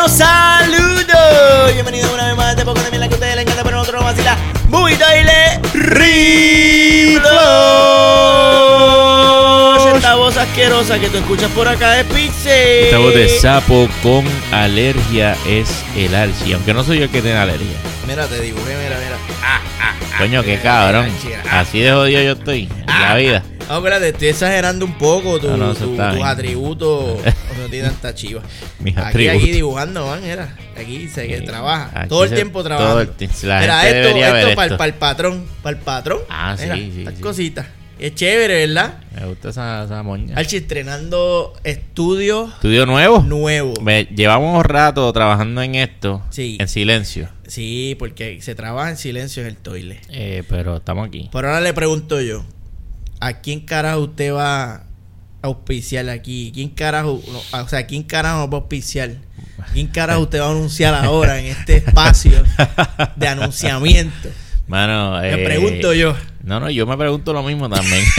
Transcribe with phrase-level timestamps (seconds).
[0.00, 1.74] Buenos saludos.
[1.74, 3.76] Bienvenidos una vez más a este poco de mierda que a ustedes les encanta, pero
[3.76, 4.34] nosotros nos vacila.
[4.70, 5.60] Muy baile.
[5.74, 7.20] Reflush.
[9.94, 12.84] Esta voz asquerosa que tú escuchas por acá de Pixie.
[12.84, 16.54] Esta voz de sapo con alergia es el archi.
[16.54, 17.76] Aunque no soy yo el que tiene alergia.
[18.06, 19.18] Mira, te dibujé, mira, mira.
[20.16, 21.10] Coño, qué cabrón.
[21.50, 23.42] Así de jodido yo estoy en la vida.
[23.70, 27.20] No, espérate, estoy exagerando un poco tu- No, no, tu- tus atributos.
[27.58, 28.42] no tienen tanta chiva.
[28.80, 29.42] Mis aquí, atributos.
[29.42, 30.56] aquí dibujando, van, era.
[30.76, 31.90] Aquí se que Sí, trabaja.
[31.94, 33.00] aquí todo el se- tiempo todo trabajando.
[33.00, 33.08] el
[33.62, 34.84] Mira, esto, ver esto para esto.
[34.84, 35.44] el patrón.
[35.62, 36.18] Para el patrón.
[36.28, 37.20] Ah, sí, Mira, sí, estas sí.
[37.22, 37.66] cositas.
[38.00, 38.94] Es chévere, ¿verdad?
[39.14, 40.34] Me gusta esa, esa moña.
[40.34, 43.20] Archie estrenando estudio Estudio nuevo.
[43.20, 43.74] nuevo.
[43.82, 46.22] Me- llevamos rato trabajando en esto.
[46.30, 46.56] Sí.
[46.58, 47.28] En silencio.
[47.46, 50.00] Sí, porque se trabaja en silencio en el toile.
[50.08, 51.28] Eh, pero estamos aquí.
[51.30, 52.42] Pero ahora le pregunto yo,
[53.20, 54.82] ¿a quién carajo usted va a
[55.42, 56.50] auspiciar aquí?
[56.52, 59.16] ¿Quién carajo, no, o sea, quién carajo nos va a auspiciar?
[59.72, 62.42] ¿Quién carajo usted va a anunciar ahora en este espacio
[63.16, 64.30] de anunciamiento?
[64.66, 66.16] Mano, Me eh, pregunto yo.
[66.44, 68.04] No, no, yo me pregunto lo mismo también.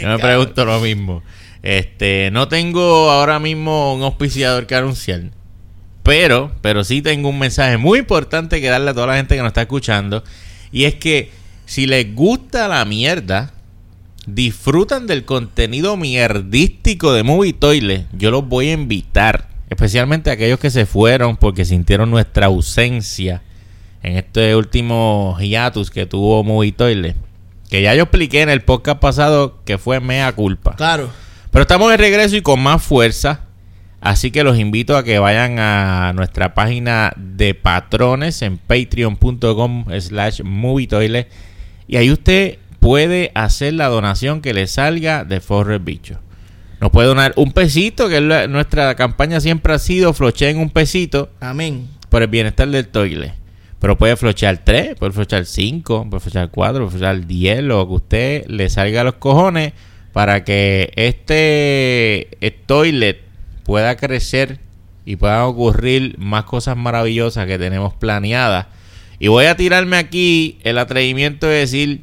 [0.00, 1.22] yo me pregunto lo mismo.
[1.62, 5.22] Este, no tengo ahora mismo un auspiciador que anunciar.
[6.02, 9.42] Pero, pero sí tengo un mensaje muy importante que darle a toda la gente que
[9.42, 10.24] nos está escuchando.
[10.72, 11.30] Y es que
[11.66, 13.52] si les gusta la mierda,
[14.26, 19.48] disfrutan del contenido mierdístico de Movie Toilet, yo los voy a invitar.
[19.70, 23.42] Especialmente a aquellos que se fueron porque sintieron nuestra ausencia
[24.02, 27.16] en este último hiatus que tuvo Movie Toilet.
[27.70, 30.76] Que ya yo expliqué en el podcast pasado que fue mea culpa.
[30.76, 31.10] Claro.
[31.50, 33.40] Pero estamos de regreso y con más fuerza.
[34.00, 40.42] Así que los invito a que vayan a nuestra página de patrones en patreon.com slash
[40.42, 41.30] movietoilet.
[41.86, 46.18] Y ahí usted puede hacer la donación que le salga de Forre Bicho.
[46.80, 51.30] Nos puede donar un pesito, que la- nuestra campaña siempre ha sido flocheen un pesito
[51.40, 51.88] Amén.
[52.10, 53.34] por el bienestar del toile.
[53.78, 57.94] Pero puede flochear 3, puede flochear 5, puede flochear 4, puede flochear 10, lo que
[57.94, 59.72] usted le salga a los cojones
[60.12, 63.20] para que este eh, toilet
[63.64, 64.58] pueda crecer
[65.04, 68.66] y puedan ocurrir más cosas maravillosas que tenemos planeadas.
[69.18, 72.02] Y voy a tirarme aquí el atrevimiento de decir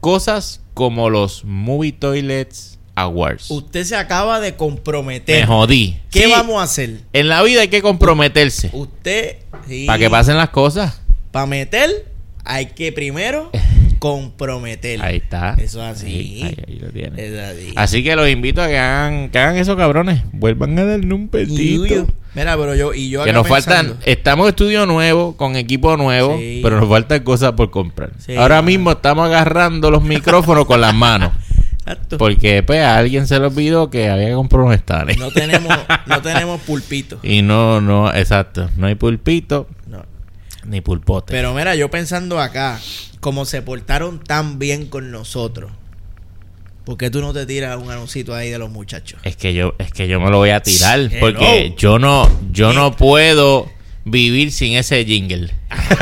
[0.00, 3.50] cosas como los Movie Toilets Awards.
[3.50, 5.40] Usted se acaba de comprometer.
[5.40, 5.98] Me jodí.
[6.10, 7.00] ¿Qué Sí, vamos a hacer?
[7.12, 8.70] En la vida hay que comprometerse.
[8.72, 11.00] Usted, sí, Para que pasen las cosas.
[11.32, 12.12] Para meter,
[12.44, 13.50] hay que primero
[14.04, 15.00] comprometer.
[15.02, 15.54] Ahí está.
[15.56, 16.06] Eso es así.
[16.06, 17.24] Ahí, ahí- ahí lo tiene.
[17.26, 17.72] Es así.
[17.74, 20.20] Así que los invito a que hagan, que hagan eso, cabrones.
[20.32, 21.82] Vuelvan a darle un Yuyo.
[21.82, 22.06] pesito.
[22.34, 25.96] Mira, pero yo y yo Que acá nos faltan, estamos en estudio nuevo, con equipo
[25.96, 26.60] nuevo, Sí.
[26.62, 28.10] pero nos faltan cosas por comprar.
[28.18, 28.36] Sí.
[28.36, 31.30] Ahora mismo estamos agarrando los micrófonos con las manos.
[31.86, 32.16] Exacto.
[32.18, 34.80] Porque pues a alguien se le olvidó que había que comprar unos.
[35.18, 35.72] No tenemos,
[36.06, 37.18] no tenemos pulpito.
[37.22, 38.68] Y no, no, exacto.
[38.76, 39.68] No hay pulpito.
[40.66, 41.32] Ni pulpote.
[41.32, 42.80] Pero mira, yo pensando acá,
[43.20, 45.72] como se portaron tan bien con nosotros,
[46.84, 49.20] ¿por qué tú no te tiras un anuncito ahí de los muchachos?
[49.24, 50.98] Es que yo, es que yo me lo voy a tirar.
[51.00, 51.18] Hello.
[51.20, 53.70] Porque yo no, yo no puedo
[54.04, 55.50] vivir sin ese jingle.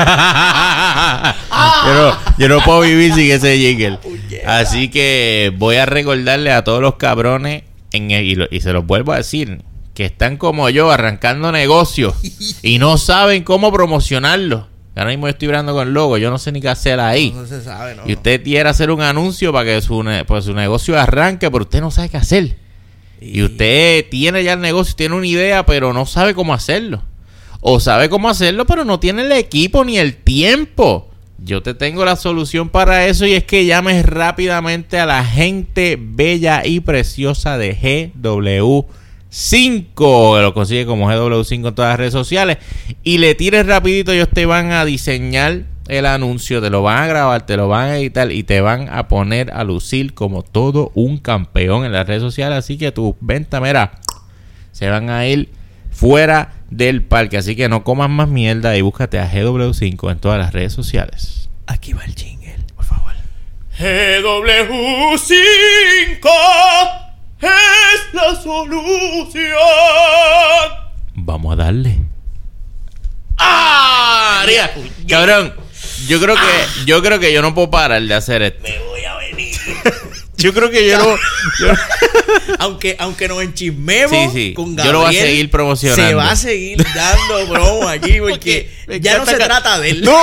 [1.85, 3.99] yo, no, yo no puedo vivir sin ese jingle.
[4.45, 8.73] Así que voy a recordarle a todos los cabrones, en el- y, lo- y se
[8.73, 9.61] los vuelvo a decir,
[9.93, 12.15] que están como yo arrancando negocios
[12.63, 14.67] y no saben cómo promocionarlo.
[14.95, 17.31] Ahora mismo yo estoy hablando con el logo, yo no sé ni qué hacer ahí.
[17.35, 18.03] No se sabe, ¿no?
[18.05, 21.63] Y usted quiere hacer un anuncio para que su, ne- pues, su negocio arranque, pero
[21.63, 22.57] usted no sabe qué hacer.
[23.19, 27.01] Y usted tiene ya el negocio, tiene una idea, pero no sabe cómo hacerlo.
[27.61, 31.09] O sabe cómo hacerlo, pero no tiene el equipo ni el tiempo.
[31.39, 35.97] Yo te tengo la solución para eso y es que llames rápidamente a la gente
[35.99, 37.73] bella y preciosa de
[39.33, 40.41] GW5.
[40.41, 42.57] Lo consigue como GW5 en todas las redes sociales.
[43.03, 47.07] Y le tires rapidito, ellos te van a diseñar el anuncio, te lo van a
[47.07, 50.91] grabar, te lo van a editar y te van a poner a lucir como todo
[50.93, 52.59] un campeón en las redes sociales.
[52.59, 53.99] Así que tus ventas, mira,
[54.71, 55.49] se van a ir
[55.91, 57.37] fuera del parque.
[57.37, 61.49] Así que no comas más mierda y búscate a GW5 en todas las redes sociales.
[61.67, 63.13] Aquí va el jingle, por favor.
[63.77, 66.29] GW5
[67.41, 69.02] es la solución.
[71.15, 71.99] Vamos a darle.
[73.37, 74.45] ¡Ah!
[75.07, 75.53] Cabrón,
[76.07, 78.63] yo creo que yo creo que yo no puedo parar de hacer esto.
[78.63, 79.55] Me voy a venir.
[80.35, 81.15] Yo creo que yo no.
[81.59, 81.73] yo-
[82.59, 84.53] aunque, aunque nos enchismemos Sí, sí.
[84.53, 86.05] con Yo lo voy a Gabriel, seguir promocionando.
[86.05, 88.69] Se va a seguir dando promo aquí porque
[88.99, 90.01] ya no se trata de él.
[90.01, 90.19] No.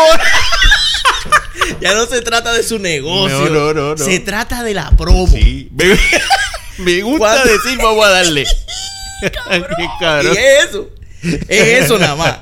[1.80, 3.38] Ya no se trata de su negocio.
[3.38, 4.04] No, no, no, no.
[4.04, 5.26] Se trata de la promo.
[5.26, 5.70] Sí.
[5.72, 5.96] Me,
[6.84, 7.44] me gusta ¿Cuándo?
[7.44, 8.44] decir vamos a darle.
[9.20, 10.34] Qué cabrón.
[10.34, 10.88] Y es eso.
[11.48, 12.38] Es eso nada más.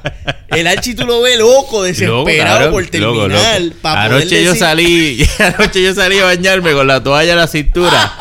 [0.48, 3.60] El Archie tú lo ves loco, desesperado Loco, por terminar.
[3.60, 8.12] loco, Anoche yo salí, anoche yo salí a bañarme con la toalla en la cintura.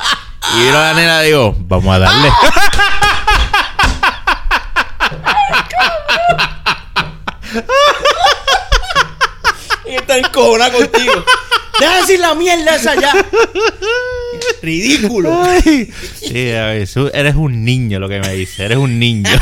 [0.55, 2.29] Y vino la nena digo, vamos a darle.
[9.85, 11.23] Y está encojonada contigo.
[11.79, 13.13] Deja de decir la mierda esa ya.
[14.61, 15.43] Ridículo.
[15.63, 19.29] Sí, a ver, eres un niño lo que me dice, eres un niño.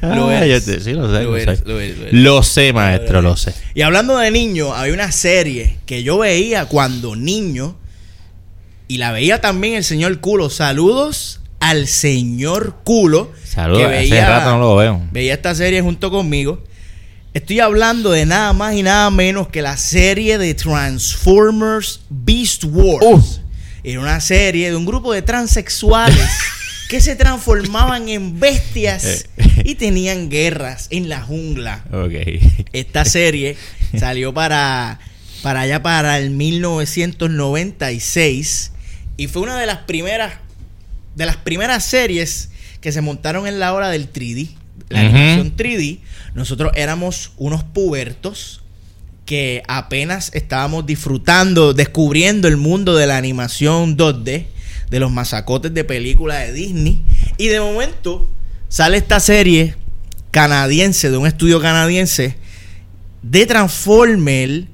[0.00, 0.64] Lo Ay, eres.
[0.66, 1.64] yo te- sí, lo sé, Lo lo, eres, sé.
[1.66, 2.14] lo eres, lo eres.
[2.14, 3.52] Lo sé, maestro, lo sé.
[3.74, 7.76] Y hablando de niños, había una serie que yo veía cuando niño.
[8.86, 10.50] Y la veía también el señor Culo.
[10.50, 13.32] Saludos al señor Culo.
[13.44, 15.02] Saludos, que hace rato no lo veo.
[15.10, 16.62] Veía esta serie junto conmigo.
[17.34, 23.04] Estoy hablando de nada más y nada menos que la serie de Transformers Beast Wars.
[23.06, 23.22] Uh.
[23.84, 26.28] Era una serie de un grupo de transexuales
[26.90, 29.62] que se transformaban en bestias Eh.
[29.64, 31.84] y tenían guerras en la jungla.
[31.90, 32.12] Ok.
[32.74, 33.56] Esta serie
[33.98, 34.98] salió para,
[35.42, 38.72] para allá para el 1996
[39.16, 40.34] y fue una de las primeras
[41.16, 42.50] de las primeras series
[42.80, 44.48] que se montaron en la hora del 3D,
[44.88, 45.98] la animación 3D.
[46.34, 48.62] Nosotros éramos unos pubertos
[49.26, 54.46] que apenas estábamos disfrutando, descubriendo el mundo de la animación 2D,
[54.90, 57.02] de los masacotes de películas de Disney.
[57.38, 58.28] Y de momento
[58.68, 59.76] sale esta serie
[60.30, 62.36] canadiense, de un estudio canadiense,
[63.22, 64.64] de Transformer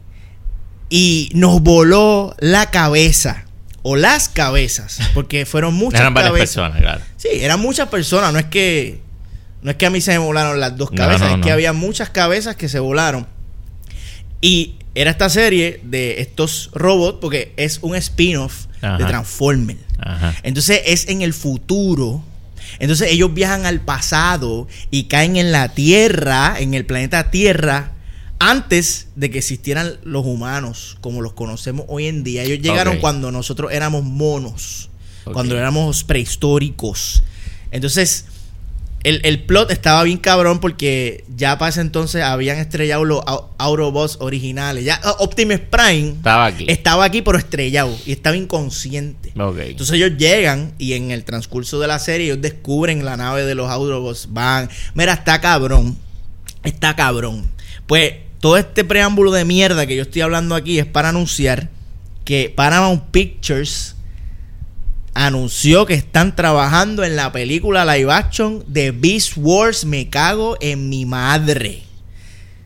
[0.88, 3.44] y nos voló la cabeza.
[3.82, 6.54] O las cabezas, porque fueron muchas Eran varias cabezas.
[6.56, 7.00] personas, claro.
[7.16, 9.00] Sí, eran muchas personas, no es que
[9.62, 11.72] no es que a mí se me volaron las dos cabezas, no, es que había
[11.72, 13.26] muchas cabezas que se volaron.
[14.40, 19.04] Y era esta serie de estos robots porque es un spin-off de.
[19.04, 19.80] Transformers.
[19.98, 20.34] Ajá.
[20.42, 22.22] Entonces es en el futuro.
[22.78, 27.92] Entonces ellos viajan al pasado y caen en la Tierra, en el planeta Tierra,
[28.38, 32.42] antes de que existieran los humanos como los conocemos hoy en día.
[32.42, 34.90] Ellos llegaron cuando nosotros éramos monos,
[35.24, 37.22] cuando éramos prehistóricos.
[37.70, 38.26] Entonces,
[39.04, 43.46] el, el plot estaba bien cabrón porque ya para ese entonces habían estrellado los Au-
[43.58, 44.84] Autobots originales.
[44.84, 46.66] Ya Optimus Prime Estaba aquí.
[46.68, 49.32] estaba aquí pero estrellado y estaba inconsciente.
[49.36, 53.54] Entonces ellos llegan y en el transcurso de la serie ellos descubren la nave de
[53.54, 54.28] los Autobots.
[54.32, 55.96] Van, mira, está cabrón.
[56.64, 57.48] Está cabrón.
[57.86, 61.70] Pues todo este preámbulo de mierda que yo estoy hablando aquí es para anunciar
[62.24, 63.94] que Paramount Pictures
[65.26, 69.84] anunció que están trabajando en la película live action de Beast Wars.
[69.84, 71.82] Me cago en mi madre.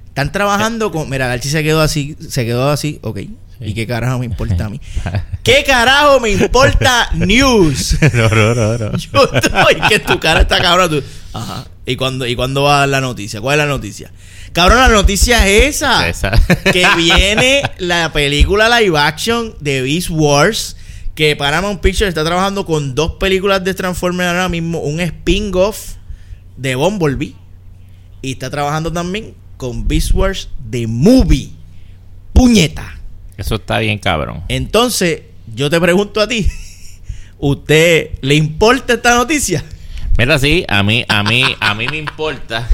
[0.09, 1.09] Están trabajando con.
[1.09, 2.17] Mira, Archie se quedó así.
[2.29, 2.99] Se quedó así.
[3.03, 3.21] Ok.
[3.65, 4.81] ¿Y qué carajo me importa a mí?
[5.45, 7.97] ¿Qué carajo me importa news?
[8.13, 8.97] no, no, no, no.
[8.99, 10.91] Yo estoy que tu cara está cabrón.
[10.91, 11.03] tú-
[11.33, 11.65] Ajá.
[11.87, 13.41] ¿Y cuándo, ¿Y cuándo va la noticia?
[13.41, 14.13] ¿Cuál es la noticia?
[14.53, 16.07] Cabrón, la noticia es esa.
[16.09, 16.31] Esa.
[16.73, 20.77] Que viene la película live action de Beast Wars.
[21.15, 24.81] Que Paramount Pictures está trabajando con dos películas de Transformers ahora mismo.
[24.81, 25.95] Un spin-off
[26.57, 27.35] de Bumblebee.
[28.23, 31.51] Y está trabajando también con Beast Wars de Movie.
[32.33, 32.99] Puñeta.
[33.37, 34.43] Eso está bien, cabrón.
[34.49, 35.23] Entonces,
[35.55, 36.47] yo te pregunto a ti.
[37.39, 39.65] ¿Usted le importa esta noticia?
[40.17, 42.69] Mira, sí, a mí, a mí, a mí me importa.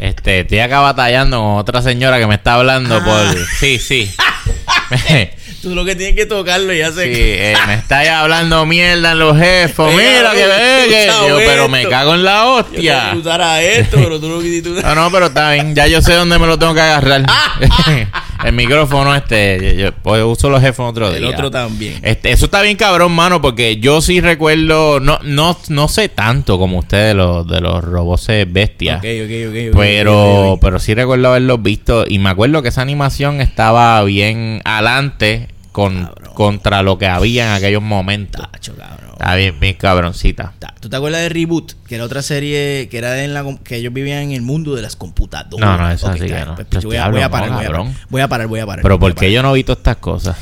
[0.00, 3.04] Este, estoy acá batallando con otra señora que me está hablando Ah.
[3.04, 3.46] por.
[3.58, 4.10] Sí, sí.
[5.66, 7.50] Tú lo que tienes que tocarlo y ya Sí, sé que...
[7.50, 9.96] eh, me está ya hablando mierda en los jefes.
[9.96, 12.76] Mira que venga, ve pero me cago en la hostia.
[12.76, 15.74] quería usar a esto, pero tú no quisiste No, no, pero está bien.
[15.74, 17.24] Ya yo sé dónde me lo tengo que agarrar.
[18.44, 19.76] El micrófono este.
[19.76, 21.18] Yo, pues, uso los headphones otro día.
[21.18, 21.98] El otro también.
[22.02, 26.58] Este, eso está bien cabrón, mano, porque yo sí recuerdo, no, no, no sé tanto
[26.58, 28.98] como ustedes de los, de los robots bestias.
[28.98, 32.82] Ok, ok, ok, ok, Pero, pero sí recuerdo haberlos visto y me acuerdo que esa
[32.82, 38.50] animación estaba bien adelante con, contra lo que había en aquellos momentos.
[38.50, 39.10] Tacho, cabrón.
[39.12, 40.54] Está bien, bien cabroncita.
[40.58, 41.72] Ta- ¿Tú te acuerdas de Reboot?
[41.86, 44.80] Que era otra serie que era en la que ellos vivían en el mundo de
[44.80, 45.60] las computadoras.
[45.60, 46.54] No, no, esa Ok, sí que no.
[46.54, 47.86] Pues, Pero voy, a, diablo, voy a no, parar, voy a parar.
[48.08, 48.82] Voy a parar, voy a parar.
[48.82, 50.34] Pero ¿por qué yo no he visto estas cosas?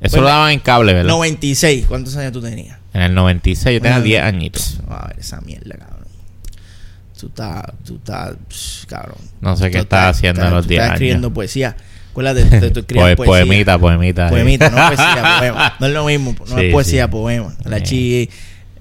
[0.00, 1.08] Eso Pues lo daban en cable, ¿verdad?
[1.10, 1.86] 96.
[1.88, 2.76] ¿Cuántos años tú tenías?
[2.92, 4.80] En el 96 yo tenía Bueno, 10 añitos.
[4.88, 5.98] A ver, esa mierda, cabrón.
[7.18, 9.16] Tú estás, tú estás, cabrón.
[9.40, 10.94] No sé qué Tú estás haciendo estás- en los tú 10 estás años.
[10.94, 11.76] escribiendo poesía.
[12.26, 13.46] Escribías Poe- poesía.
[13.46, 14.28] poemita, poemita.
[14.28, 15.76] Poemita, no poesía, poema.
[15.80, 17.10] No es lo mismo, no Sí, es poesía, sí.
[17.10, 17.54] poema.
[17.64, 17.74] El Sí.
[17.74, 18.30] Archi,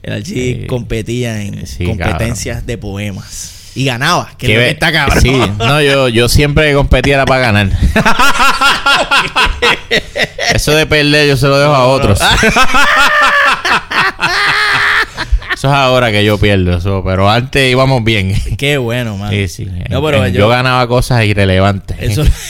[0.04, 0.66] el Sí.
[0.68, 3.54] competía en competencias de poemas.
[3.76, 5.22] Y ganaba, que que está cabrón.
[5.22, 7.70] Sí, no, yo, yo siempre competía era para ganar.
[10.54, 12.20] Eso de perder yo se lo dejo a otros.
[15.58, 18.36] Eso es ahora que yo pierdo, eso, pero antes íbamos bien.
[18.60, 19.32] Qué bueno, man.
[19.32, 19.68] Sí, sí.
[19.90, 21.98] No, pero en- yo- yo, ganaba cosas irrelevantes.
[22.00, 22.22] Eso,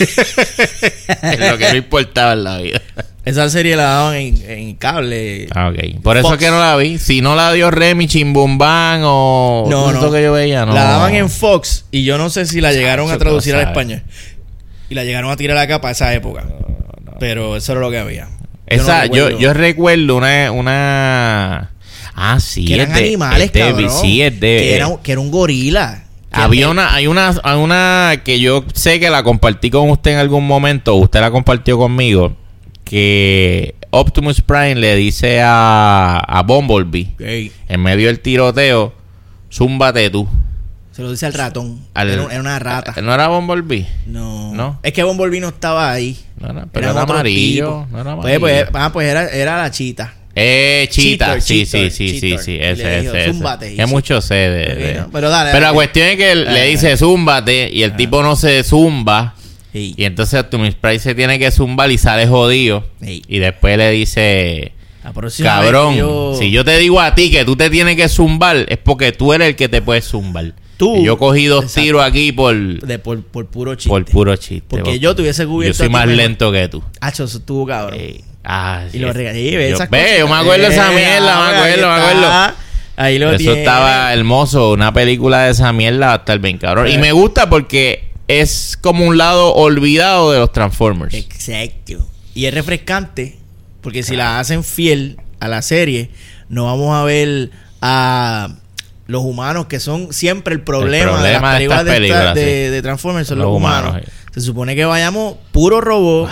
[1.21, 2.81] Es lo que no importaba en la vida.
[3.23, 5.47] esa serie la daban en, en cable.
[5.55, 6.01] Ah, ok.
[6.01, 6.97] Por eso es que no la vi.
[6.97, 10.11] Si no la dio Remy, Chimbumbán o No, no.
[10.11, 10.73] que yo veía, no.
[10.73, 14.03] La daban en Fox y yo no sé si la llegaron a traducir al español.
[14.89, 16.45] Y la llegaron a tirar acá para esa época.
[17.19, 18.27] Pero eso era lo que había.
[18.69, 19.39] Yo no Esa, yo, recuerdo.
[19.39, 21.69] yo recuerdo una, una.
[22.19, 23.91] Ah, sí, que eran es de- animales, es de- cabrón.
[23.91, 24.39] Sí, es de.
[24.39, 26.03] que, era, un- que era un gorila.
[26.31, 30.17] Había una, hay una, hay una que yo sé que la compartí con usted en
[30.17, 32.35] algún momento, usted la compartió conmigo,
[32.83, 38.93] que Optimus Prime le dice a, a Bumblebee, Ey, en medio del tiroteo,
[39.51, 40.27] zúmbate tú.
[40.91, 41.79] se lo dice al ratón.
[41.93, 42.95] Al- era, era una rata.
[43.01, 43.87] ¿No era Bumblebee?
[44.07, 44.53] No.
[44.53, 44.79] ¿No?
[44.83, 46.17] Es que Bumblebee no estaba ahí.
[46.39, 47.85] No era, pero era otros amarillo.
[47.91, 48.39] No era Pues, amarillo.
[48.39, 50.13] pues, ah, pues era, era la chita.
[50.39, 52.39] Eh, Chita, Cheater, sí, cheater, sí, sí, cheater.
[52.39, 53.73] sí, sí, ese, ese, ese.
[53.73, 53.87] Hizo.
[53.87, 55.75] mucho de, de- no, pero dale, Pero la dale.
[55.75, 56.61] cuestión es que le Ajá.
[56.63, 59.33] dice zúmbate y el tipo no se zumba.
[59.73, 62.85] Y entonces Optimus Prime se tiene que zumbar y sale jodido.
[63.01, 64.71] Y después le dice,
[65.03, 67.69] La próxima cabrón, vez que yo- si yo te digo a ti que tú te
[67.69, 70.53] tienes que zumbar, es porque tú eres el que te puedes zumbar.
[70.77, 70.97] Tú.
[70.97, 71.81] Y yo cogí dos Exacto.
[71.81, 73.89] tiros aquí por, de por, por puro chiste.
[73.89, 74.63] por puro chiste.
[74.67, 76.83] Porque yo te hubiese Yo cubierto soy a ti más lento que tú.
[77.01, 77.99] Hacho, eso estuvo cabrón.
[77.99, 79.57] Eh, ah, y sí, lo regalé.
[79.57, 80.17] Ve, yo, esas ve, cosas.
[80.19, 82.53] yo me acuerdo de esa Eh, mierda, me acuerdo, me acuerdo.
[82.95, 83.59] Ahí lo Eso tiene.
[83.59, 86.87] estaba hermoso, una película de esa mierda va a estar bien cabrón.
[86.87, 86.97] Y Eh.
[86.97, 91.13] me gusta porque es como un lado olvidado de los Transformers.
[91.13, 92.07] Exacto.
[92.33, 93.37] Y es refrescante.
[93.81, 96.09] Porque si la hacen fiel a la serie,
[96.49, 97.51] no vamos a ver
[97.81, 98.49] a
[99.05, 102.71] los humanos que son siempre el problema, problema de las películas de, películas, de- sí.
[102.71, 103.97] de Transformers son Los los, humanos.
[104.33, 106.29] Se supone que vayamos puro robot.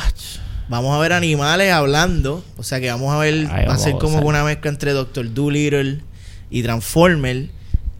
[0.67, 2.43] Vamos a ver animales hablando.
[2.57, 3.47] O sea que vamos a ver.
[3.51, 5.99] Ay, va a ser a como que una mezcla entre Doctor Dolittle
[6.49, 7.47] y Transformer.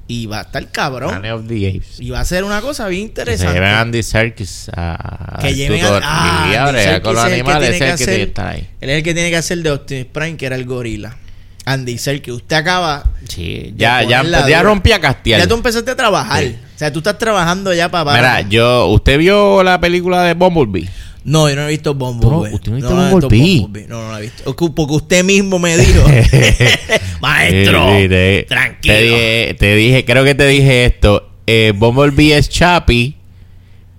[0.08, 1.10] Y va a estar cabrón.
[1.10, 2.00] Planet of the Apes.
[2.00, 3.60] Y va a ser una cosa bien Que interesante.
[3.60, 7.70] a Andy Serkis a, Que lleven a- ah, y a Serkis con los que animales,
[7.70, 8.70] es el que que tiene que estar ahí.
[8.82, 11.18] Él es el que tiene que hacer de Optimus Prime, que era el gorila.
[11.66, 13.04] Andy Serkis, usted acaba.
[13.28, 15.42] Sí, ya, ya, ya rompí a castear.
[15.42, 16.44] Ya tú empezaste a trabajar.
[16.44, 16.56] Sí.
[16.76, 18.14] O sea, tú estás trabajando ya para.
[18.14, 20.88] Mira, yo, ¿usted vio la película de Bumblebee?
[21.26, 22.30] No, yo no he visto Bumblebee.
[22.50, 23.88] Bro, ¿usted no ha visto he Bumblebee?
[23.88, 24.56] No, no lo he visto.
[24.56, 26.04] Porque usted mismo me dijo.
[27.22, 28.94] Maestro, Sí, sí, te- tranquilo.
[28.96, 31.30] Te dije, te dije, creo que te dije esto.
[31.48, 33.16] Eh, Bumblebee es Chappie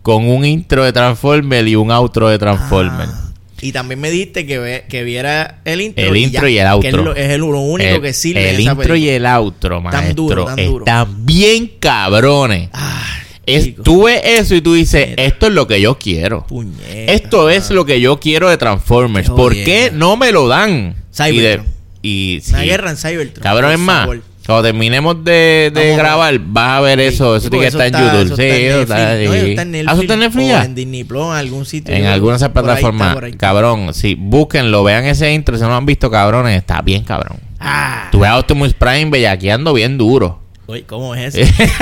[0.02, 3.08] con un intro de Transformer y un outro de Transformer.
[3.10, 3.22] Ah,
[3.60, 6.04] y también me dijiste que, ve- que viera el intro.
[6.06, 6.82] El intro y el outro.
[6.82, 9.08] Que es lo, es el- lo único el, que sirve el en esa intro y
[9.08, 10.84] el outro, maestro, duro, tan duro.
[10.84, 12.68] están bien cabrones.
[12.72, 13.02] Ah,
[13.46, 16.46] Es, tú ves eso y tú dices, esto es lo que yo quiero.
[16.48, 17.12] Puñeta.
[17.12, 19.30] Esto es lo que yo quiero de Transformers.
[19.30, 20.96] ¿Por qué no me lo dan?
[21.18, 21.66] Y, de- Cybertron.
[22.02, 22.64] y Una sí.
[22.66, 23.42] guerra en Cybertron.
[23.42, 24.08] Cabrón, es más,
[24.46, 27.34] cuando terminemos de, de Vamos grabar, vas a ver eso.
[27.36, 28.36] Eso tiene que estar en YouTube.
[28.36, 31.94] Sí, eso está en está en Netflix o en Disney Plus, en algún sitio.
[31.94, 33.16] En alguna esas plataformas.
[33.36, 35.56] Cabrón, sí, búsquenlo, vean ese intro.
[35.56, 37.38] Si no lo han visto, cabrones, está bien, cabrón.
[37.58, 40.40] Ah, Tú ves a Optimus Prime bellaqueando bien duro.
[40.68, 41.64] Uy, ¿cómo es eso?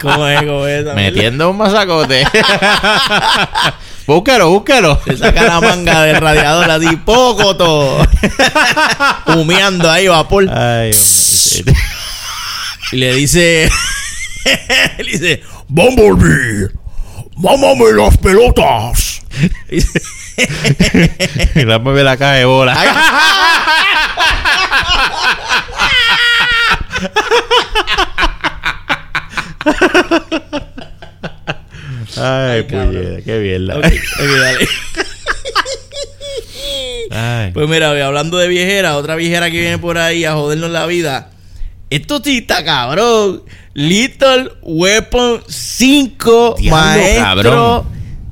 [0.00, 0.40] ¿Cómo es?
[0.40, 0.84] ¿Cómo es?
[0.96, 2.26] Metiendo un masacote.
[4.06, 5.00] búscalo, búscalo.
[5.04, 8.04] Se saca la manga del radiador así, poco todo.
[9.26, 10.50] Humeando ahí, vapor.
[10.50, 10.90] Ay.
[12.90, 13.70] Y le dice.
[14.98, 15.42] le dice.
[15.68, 16.70] Bumblebee,
[17.36, 19.22] mámame las pelotas.
[21.54, 22.76] Y la mueve la caja de bola.
[32.16, 33.66] Ay, puñeta, qué bien.
[33.66, 34.00] Dale.
[37.10, 37.50] Ay.
[37.52, 41.30] Pues mira, hablando de viejera, otra viejera que viene por ahí a jodernos la vida.
[41.88, 43.42] Esto sí está cabrón.
[43.74, 47.22] Little Weapon 5, Diablo, maestro.
[47.22, 47.84] cabrón.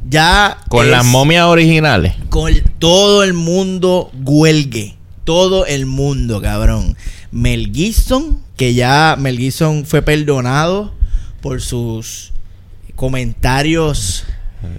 [0.08, 2.14] Ya Con es- las momias originales.
[2.30, 4.96] con todo el mundo huelgue.
[5.24, 6.96] Todo el mundo, cabrón.
[7.30, 10.92] Mel Gibson, que ya Mel Gibson fue perdonado
[11.40, 12.32] por sus
[12.96, 14.24] comentarios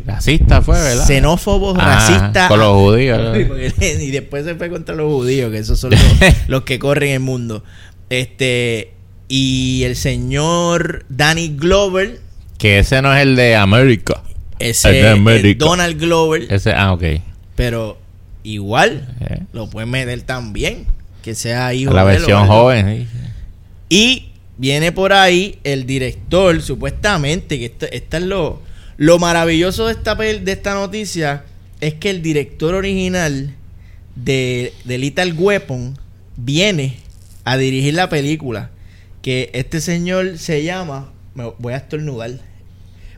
[0.05, 1.05] Racista fue, ¿verdad?
[1.07, 2.50] xenófobos, Ah, racistas.
[2.50, 3.38] Con los judíos.
[4.01, 6.01] y después se fue contra los judíos, que esos son los,
[6.48, 7.63] los que corren el mundo.
[8.09, 8.91] Este
[9.29, 12.19] y el señor Danny Glover,
[12.57, 14.21] Que ese no es el de América.
[14.59, 15.65] ese El de el América.
[15.65, 17.03] Donald Glover, Ese, ah, ok.
[17.55, 17.98] pero
[18.43, 20.88] igual Eh, lo pueden meter también,
[21.24, 23.07] que sea hijo La de él o versión joven.
[23.09, 23.18] sí.
[23.89, 28.62] Y viene por ahí el director, supuestamente, que esta, esta es lo,
[28.98, 31.43] lo maravilloso de esta, de esta noticia,
[31.81, 33.55] es que el director original
[34.15, 35.98] de, de Little Weapon
[36.38, 36.98] viene
[37.46, 38.69] a dirigir la película.
[39.22, 41.10] Que este señor se llama.
[41.36, 42.31] Me voy a estornudar.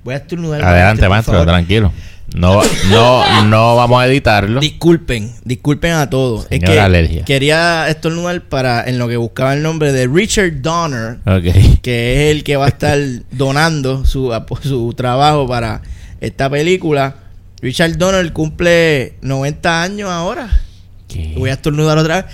[0.04, 0.64] Voy a estornudar.
[0.64, 1.92] Adelante, maestro, tranquilo.
[2.34, 4.62] No, no, no vamos a editarlo.
[4.62, 6.44] Disculpen, disculpen a todos.
[6.44, 7.26] Es Señora que alergia.
[7.26, 11.82] quería estornudar para en lo que buscaba el nombre de Richard Donner, Ok.
[11.82, 12.98] que es el que va a estar
[13.32, 14.32] donando su,
[14.64, 15.82] su trabajo para
[16.22, 17.16] esta película.
[17.62, 20.50] Richard Donner cumple 90 años ahora.
[21.10, 21.34] ¿Qué?
[21.38, 22.34] Voy a estornudar otra vez.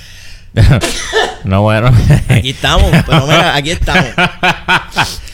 [1.43, 1.91] no, bueno.
[2.29, 4.05] Aquí estamos, pero mira, aquí estamos.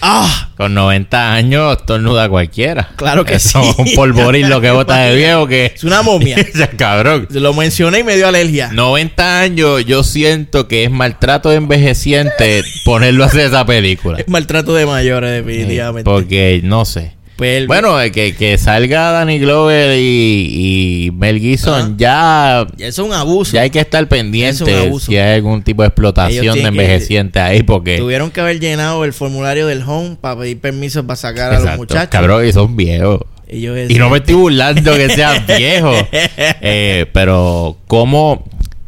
[0.05, 2.89] Ah, Con 90 años estornuda cualquiera.
[2.97, 3.73] Claro que Eso sí.
[3.77, 5.71] un polvorín lo que bota de viejo que...
[5.73, 6.35] es una momia.
[6.77, 7.25] Cabrón.
[7.29, 8.69] Lo mencioné y me dio alergia.
[8.73, 14.19] 90 años yo siento que es maltrato de envejeciente ponerlo a hacer esa película.
[14.19, 16.03] Es maltrato de mayores, definitivamente.
[16.03, 17.13] Porque no sé.
[17.35, 23.01] Pues el- Bueno, eh, que, que salga Danny Glover y, y Mel Gibson ya, eso
[23.03, 23.53] es un abuso.
[23.53, 25.07] ya hay que estar Es un pendiente abuso.
[25.07, 27.97] si hay algún tipo de explotación de que- envejeciente ahí porque...
[27.97, 31.75] Tuvieron que haber llenado el formulario del home para pedir permiso para sacar a los
[31.77, 32.09] muchachos.
[32.09, 33.19] Cabrón, y son viejos.
[33.49, 35.91] Y no me estoy burlando que seas viejo.
[36.11, 38.43] Eh, pero, ¿cómo,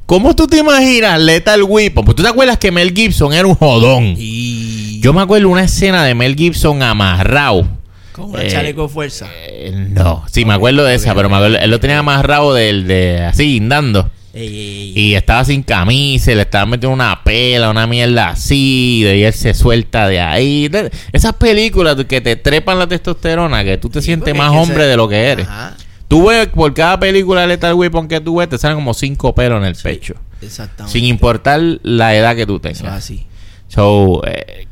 [0.05, 2.03] ¿cómo tú te imaginas Lethal Weapon?
[2.05, 4.15] Pues tú te acuerdas que Mel Gibson era un jodón.
[4.17, 7.67] Y Yo me acuerdo una escena de Mel Gibson amarrado.
[8.15, 9.27] Con un Eh, chaleco fuerza.
[9.31, 11.41] Eh, no, sí, me acuerdo de esa, pero me ok.
[11.43, 14.10] acuerdo, él lo tenía amarrado del, de, así, guindando.
[14.34, 14.93] Ey, ey, ey.
[15.00, 19.53] Y estaba sin camisa, le estaban metiendo una pela, una mierda así, y él se
[19.53, 20.69] suelta de ahí.
[21.13, 24.89] Esas películas que te trepan la testosterona, que tú te Sí, sientes más hombre se-
[24.89, 25.48] de lo que eres.
[25.48, 25.75] Ajá,
[26.07, 29.34] Tú ves por cada película de Lethal Weapon que tú ves, te salen como cinco
[29.34, 30.13] pelos en el pecho.
[30.41, 30.91] exactamente.
[31.00, 32.93] Sin importar la edad que tú Eso es tengas.
[32.93, 33.25] así.
[33.69, 34.67] So, eh,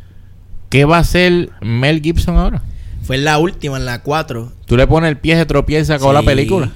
[0.69, 2.61] ¿qué va a hacer Mel Gibson ahora?
[3.03, 4.51] Fue en la última, en la 4.
[4.65, 6.25] Tú le pones el pie, se tropieza la Sí.
[6.25, 6.71] película.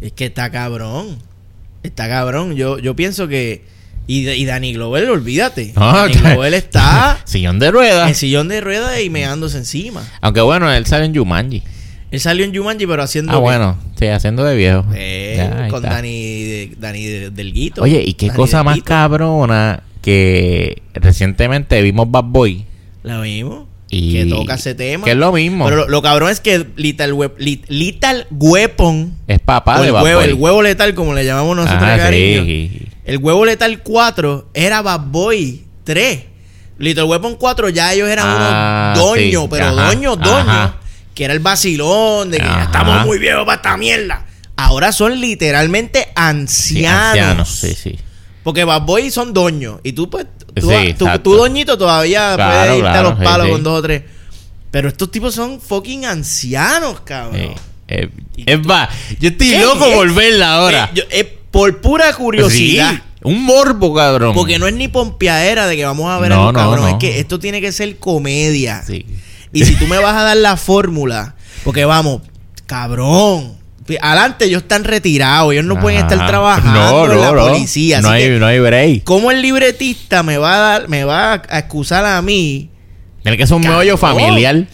[0.00, 1.18] Es que está cabrón.
[1.82, 2.54] Está cabrón.
[2.56, 3.64] Yo, yo pienso que.
[4.08, 5.72] Y, y Danny Glover, olvídate.
[5.76, 6.14] Ah, Danny.
[6.14, 8.08] Glover está Sillón de ruedas.
[8.08, 10.02] en sillón de ruedas y meándose encima.
[10.20, 11.62] Aunque bueno, él sale en Jumanji.
[12.12, 13.32] Él salió en Jumanji, pero haciendo.
[13.32, 14.84] Ah, bueno, sí, haciendo de viejo.
[14.94, 15.82] Eh, Ya, con.
[15.82, 17.82] Dani, Dani de- del Guito.
[17.82, 22.64] Oye, y qué Dani cosa más cabrona que recientemente vimos Bad Boy.
[23.02, 23.66] Lo mismo.
[23.96, 25.04] Y que toca ese tema.
[25.04, 25.64] Que es lo mismo.
[25.64, 29.16] Pero lo, lo cabrón es que Little, Wep- Lit- Lethal Weapon.
[29.26, 30.28] es papá de el, Bad huevo, Boy.
[30.28, 32.44] el huevo letal, como le llamamos nosotros de cariño.
[32.44, 32.82] sí.
[33.04, 36.20] El huevo letal 4 era Bad Boy 3.
[36.78, 39.48] Little Weapon 4 ya ellos eran Ah, unos doños, sí.
[39.50, 40.32] pero Ajá, doños, doños.
[40.40, 40.76] ajá.
[41.14, 44.26] Que era el vacilón de que ya estamos muy viejos para esta mierda.
[44.56, 47.08] Ahora son literalmente Sí, ancianos.
[47.08, 47.98] ancianos, sí, sí.
[48.46, 49.80] Porque Bad Boy son doños.
[49.82, 53.24] Y tú, pues, tú, Sí, tú- tú doñito todavía Claro, puedes irte claro, a los
[53.24, 53.52] palos sí.
[53.52, 54.02] con dos o tres.
[54.70, 57.54] Pero estos tipos son fucking ancianos, cabrón.
[57.88, 59.94] Eh, es más, yo estoy ¿Qué loco es?
[59.96, 60.84] por verla ahora.
[60.84, 62.92] Eh, yo- eh, por pura curiosidad.
[62.92, 64.32] Sí, un morbo, cabrón.
[64.32, 66.80] Porque no es ni pompeadera de que vamos a ver No, algo no, cabrón.
[66.82, 66.88] no.
[66.90, 68.84] Es que esto tiene que ser comedia.
[68.86, 69.06] Sí.
[69.52, 72.22] Y si tú me vas a dar la fórmula, porque vamos,
[72.66, 73.55] cabrón.
[74.00, 78.00] Adelante, ellos están retirados, ellos no pueden estar trabajando en la policía.
[78.00, 79.04] No así hay, que, no hay break.
[79.04, 82.70] ¿cómo el libretista me va a dar, me va a excusar a mí?
[83.22, 84.66] Tiene que ser un meollo familiar.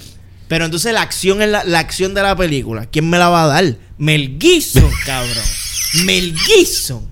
[0.49, 2.87] Pero entonces la acción es la, la acción de la película.
[2.87, 3.77] ¿Quién me la va a dar?
[3.97, 5.45] Mel Gibson, cabrón.
[6.05, 7.07] Mel Gibson.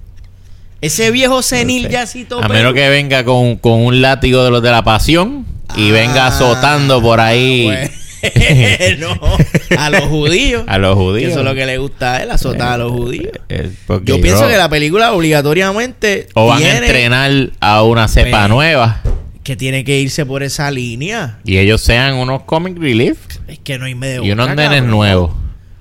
[0.80, 4.50] Ese viejo senil No ya todo A menos que venga con, con un látigo de
[4.50, 7.90] los de la pasión y Ah, venga azotando por ahí bueno,
[9.78, 10.64] a los judíos.
[10.66, 11.30] a los judíos.
[11.30, 13.32] eso es lo que le gusta a él, azotar a los judíos.
[13.48, 18.08] Eh, porque, Yo pienso bro, que la película obligatoriamente O van a entrenar a una
[18.08, 19.00] cepa Pues, nueva
[19.42, 21.38] que tiene que irse por esa línea.
[21.44, 23.16] y ellos sean unos comic relief
[23.48, 25.32] Es que no hay medio y unos nenes nuevos.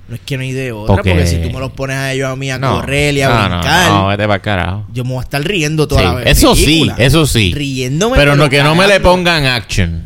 [0.07, 2.11] No es que no hay de otra, Porque- porque, si tú me los pones a
[2.13, 4.85] ellos a mí a No, correr y a no, no, brincar, no, vete para carajo.
[4.91, 6.25] yo me voy a estar riendo toda Sí, la vez.
[6.29, 7.53] eso sí, eso sí.
[7.53, 8.17] Riéndome.
[8.17, 10.01] Pero no que no me le pongan action.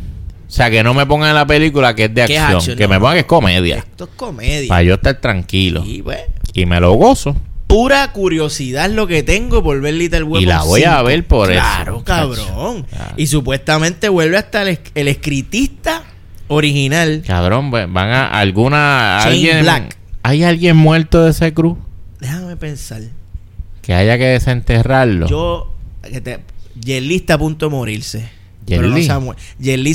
[0.53, 2.77] O sea, que no me pongan en la película que es de ¿Qué acción.
[2.77, 3.77] Que No, me pongan que es comedia.
[3.77, 4.67] Esto es comedia.
[4.69, 5.83] Para yo estar tranquilo.
[5.83, 6.19] Y pues,
[6.53, 7.35] Y me lo gozo.
[7.65, 11.03] pura curiosidad lo que tengo por ver Little Weapon Y la voy a 5.
[11.05, 12.83] ver por eso, Claro, cabrón.
[12.83, 13.13] Claro.
[13.17, 16.03] Y supuestamente vuelve hasta el, es- el escritista
[16.49, 17.23] original.
[17.25, 19.17] Cabrón, van a alguna.
[19.23, 19.97] Shane alguien, Black.
[20.21, 21.79] ¿Hay alguien muerto de ese cruz?
[22.19, 23.01] Déjame pensar.
[23.81, 25.27] Que haya que desenterrarlo.
[25.27, 26.39] Yo, que te,
[26.85, 28.29] Jelly está a punto de morirse.
[28.65, 28.95] Pero no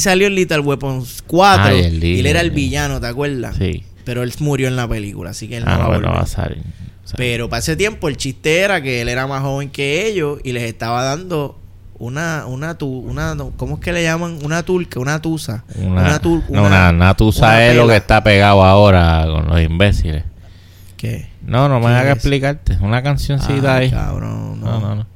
[0.00, 3.56] salió en Little Weapons 4 Ah, y él era el villano, ¿te acuerdas?
[3.56, 3.84] Sí.
[4.04, 6.18] Pero él murió en la película, así que él no Ah, va a bueno, volver.
[6.20, 6.58] va a salir.
[7.04, 10.06] O sea, Pero para ese tiempo el chiste era que él era más joven que
[10.06, 11.58] ellos y les estaba dando
[11.98, 14.38] una, una, tu, una, no, ¿cómo es que le llaman?
[14.44, 15.64] Una turca, una tusa.
[15.76, 19.60] Una, tur- no, una, una tusa una es lo que está pegado ahora con los
[19.60, 20.24] imbéciles.
[20.96, 21.28] ¿Qué?
[21.42, 22.16] No, no me ¿Qué hagas es?
[22.16, 22.76] explicarte.
[22.80, 23.90] Una cancioncita Ay, ahí.
[23.90, 24.66] cabrón, no.
[24.72, 25.06] No, no, no.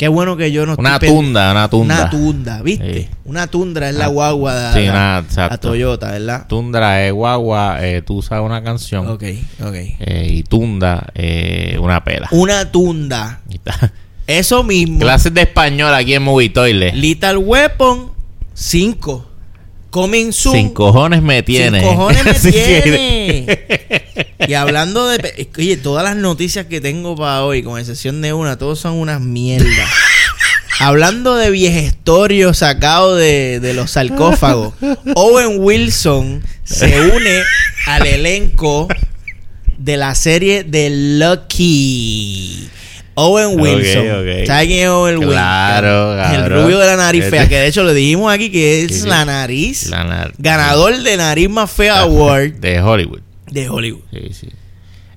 [0.00, 1.94] Qué bueno que yo no Una estoy tunda, una tunda.
[1.94, 3.02] Una tunda, ¿viste?
[3.02, 3.08] Sí.
[3.26, 5.58] Una tundra es la Ah, guagua de sí, la.
[5.60, 6.46] Toyota, ¿verdad?
[6.48, 9.06] Tundra es guagua, eh, tú usas una canción.
[9.08, 9.24] Ok,
[9.62, 9.74] ok.
[9.74, 12.28] eh, y tunda, eh, una pela.
[12.30, 13.42] Una tunda.
[14.26, 15.00] Eso mismo.
[15.00, 16.94] Clases de español aquí en Movie Toilet.
[16.94, 18.10] Little Weapon
[18.54, 19.29] 5.
[19.90, 20.54] Coming soon.
[20.54, 21.80] Sin cojones me tiene.
[21.80, 23.66] Sin cojones me tiene.
[24.48, 25.48] Y hablando de...
[25.58, 29.20] Oye, todas las noticias que tengo para hoy, con excepción de una, todos son unas
[29.20, 29.68] mierdas.
[30.80, 34.74] hablando de viejestorios sacados de, de los sarcófagos,
[35.14, 37.42] Owen Wilson se une
[37.86, 38.88] al elenco
[39.76, 42.68] de la serie de Lucky.
[43.14, 44.06] Owen Wilson.
[44.10, 44.46] ok.
[44.46, 45.32] ¿Sabes quién es Owen Wilson?
[45.32, 46.62] Claro, El cabrón.
[46.62, 49.24] rubio de la nariz fea, Este- que de hecho lo dijimos aquí que es la
[49.24, 49.88] nariz.
[49.88, 53.20] La nar- Ganador de Nariz Más Fea Award De Hollywood.
[53.50, 54.02] de Hollywood.
[54.12, 54.48] Sí, sí.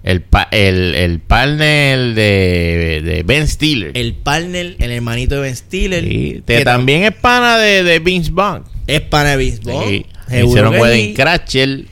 [0.03, 3.91] El, pa- el, el partner de, de Ben Stiller.
[3.93, 6.03] El partner, el hermanito de Ben Stiller.
[6.03, 8.63] Sí, que también es pana de, de Vince Vaughn.
[8.85, 9.87] Es pana de Vince Vaughn.
[9.89, 10.05] Sí.
[10.27, 11.13] Hicieron Wedding.
[11.13, 11.85] Crasher.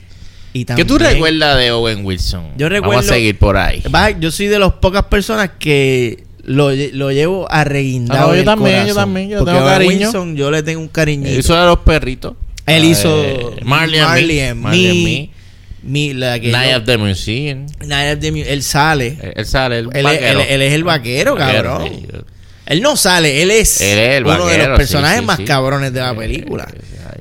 [0.54, 2.44] Y ¿Qué tú recuerdas de Owen Wilson?
[2.58, 3.82] Yo Vamos a seguir por ahí.
[3.94, 8.26] Va, Yo soy de las pocas personas que lo, lo llevo a reguindado.
[8.28, 10.06] Ah, no, yo también, yo también, yo tengo Owen cariño.
[10.08, 11.38] Wilson, yo le tengo un cariñito.
[11.38, 12.34] Hizo de los perritos.
[12.66, 14.14] Él La hizo de Marley, and Me.
[14.14, 15.04] Marley and Me.
[15.04, 15.30] Me.
[15.84, 17.66] Mi- la que Night of the Museum.
[17.86, 19.18] Night of the Mu- Él sale.
[19.20, 20.40] Eh, Él sale, el Él, es- vaquero.
[20.40, 21.88] él- él es el vaquero, cabrón.
[21.88, 22.06] sí.
[22.66, 25.36] Él no sale, él es, Él es el uno de los personajes sí, sí, más
[25.38, 25.44] sí.
[25.44, 26.68] cabrones de la Eh, película.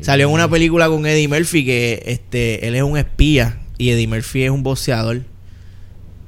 [0.01, 4.07] Salió en una película con Eddie Murphy que este él es un espía y Eddie
[4.07, 5.21] Murphy es un boxeador.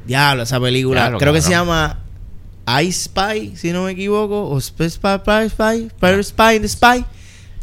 [0.05, 1.01] Diablo, esa película.
[1.01, 1.99] Diablo, Creo que se llama
[2.67, 7.05] I Spy, si no me equivoco, o Spy Spy Spy Spy, Spy, Spy, the Spy.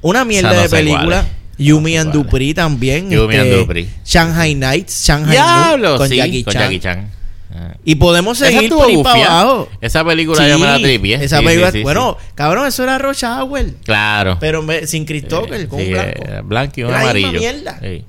[0.03, 1.27] Una mierda no de película.
[1.59, 2.13] Yumi No and.
[2.13, 3.11] Dupree también.
[3.11, 3.89] Yumi and este, Dupree.
[4.05, 6.63] Shanghai Nights, Shanghai Diablo, con sí, Jackie con Chan.
[6.63, 7.11] Jackie Chan.
[7.85, 9.41] Y podemos Esa seguir estuvo por ahí para gufiada.
[9.41, 9.69] abajo.
[9.81, 11.25] Esa película yo me la Sí, tripié.
[11.25, 12.27] Esa Sí, película, sí, sí, bueno, sí.
[12.35, 13.77] cabrón, eso era Rocha Howell.
[13.85, 14.37] Claro.
[14.41, 16.23] Pero me- sin Christopher, Eh, con sí, un blanco.
[16.27, 17.33] eh, blanco y un amarillo.
[17.33, 17.79] mierda.
[17.81, 18.05] Sí.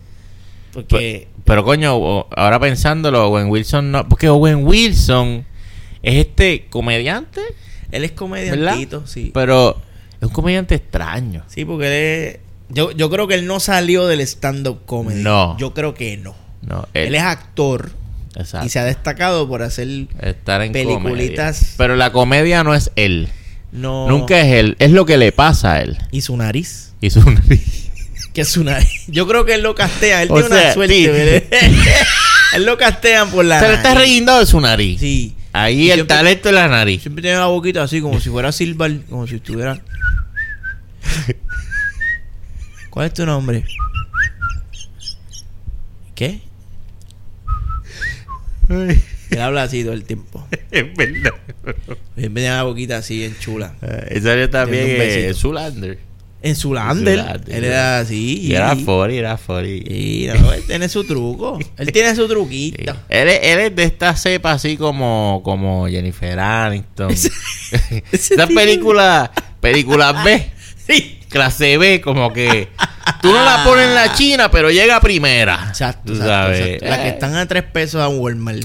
[0.73, 4.07] Porque Pero coño, ahora pensándolo, Owen Wilson no.
[4.07, 5.45] Porque Owen Wilson
[6.03, 7.41] es este comediante,
[7.91, 8.15] él es ¿verdad?
[8.15, 9.31] comediantito, sí.
[9.33, 9.81] Pero
[10.21, 11.43] es un comediante extraño.
[11.47, 12.39] Sí, porque él es...
[12.73, 15.21] Yo, yo creo que él no salió del stand-up comedy.
[15.21, 15.57] No.
[15.57, 16.35] Yo creo que no.
[16.61, 17.91] No, Él, es actor
[18.35, 18.65] exacto.
[18.65, 19.87] y se ha destacado por hacer...
[20.21, 21.57] estar en peliculitas.
[21.57, 21.73] comedia.
[21.77, 23.29] Pero la comedia no es él.
[23.71, 24.07] No...
[24.09, 24.75] Nunca es él.
[24.79, 25.97] Es lo que le pasa a él.
[26.11, 26.93] Y su nariz.
[27.01, 27.21] Y su
[28.33, 29.03] Que es su nariz.
[29.07, 30.21] Yo creo que él lo castea.
[30.23, 31.49] Él O tiene una suerte.
[32.55, 34.09] él lo castean por la Se le está nariz.
[34.09, 34.99] riendo de su nariz.
[34.99, 35.35] Sí.
[35.53, 37.01] Ahí Y el siempre- talento de la nariz.
[37.01, 39.81] Siempre tiene la boquita así, como si fuera Silver, como si estuviera.
[42.89, 43.63] ¿Cuál es tu nombre?
[46.15, 46.41] ¿Qué?
[48.71, 50.45] Él habla así todo el tiempo.
[50.71, 51.33] es verdad.
[52.15, 53.75] Siempre tiene la boquita así, en chula.
[54.09, 55.33] Esa yo también Tiene un es besito.
[55.39, 55.99] Zulander.
[56.43, 57.19] En Zulander.
[57.19, 57.55] Zulander.
[57.55, 58.39] Él era así.
[58.41, 60.27] Y era Fori, era Fori.
[60.39, 61.59] No, él tiene su truco.
[61.77, 62.29] Él tiene su Sí.
[62.29, 62.95] truquito.
[63.09, 67.11] Él, es, él es de esta cepa así como, como Jennifer Aniston.
[67.11, 70.47] Esta tipo- película, película B,
[70.87, 71.19] Sí.
[71.29, 72.69] clase B, como que
[73.21, 75.65] tú no la pones en la China, pero llega primera.
[75.69, 76.59] Exacto, Tú exacto, sabes.
[76.59, 76.85] exacto.
[76.87, 78.63] Las que Eh, están a tres pesos a Walmart.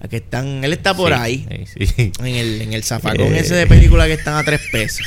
[0.00, 0.64] Las que están.
[0.64, 1.64] Él está por sí, ahí.
[1.66, 2.12] sí.
[2.18, 3.38] En el, en el zafacón Eh.
[3.40, 5.06] ese de película que están a tres pesos.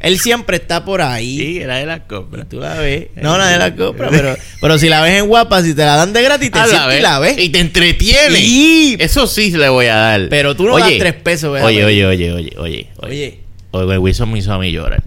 [0.00, 1.36] Él siempre está por ahí.
[1.36, 2.48] Sí, era de las compras.
[2.48, 3.08] tú la ves.
[3.16, 6.14] No, nadie la compra, pero, pero si la ves en guapa, si te la dan
[6.14, 7.36] de gratis, te Ah, y la ves.
[7.38, 8.38] Y te entretiene.
[8.38, 8.96] Sí.
[8.98, 10.28] Eso sí le voy a dar.
[10.30, 11.66] Pero tú no das tres pesos, ¿verdad?
[11.68, 12.88] Oye, oye, oye, oye, oye.
[12.96, 13.40] Oye,
[13.72, 15.02] Oye, Wilson me hizo a mí llorar.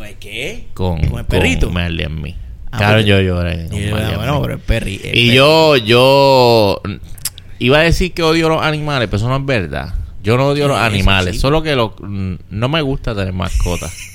[0.00, 0.66] ¿Tú ves qué?
[0.74, 1.66] Con, ¿Con el perrito?
[1.66, 2.36] Con Marley and Me.
[2.72, 3.66] Ah, claro, yo lloré.
[3.68, 4.40] con Y yo, Marley and bueno, Me.
[4.42, 5.00] pero el perri.
[5.04, 6.80] el Y perri- yo, yo
[7.58, 9.94] iba a decir que odio los animales, pero eso no es verdad.
[10.22, 11.40] Yo no odio los animales, sí.
[11.40, 13.92] solo que lo- no me gusta tener mascotas.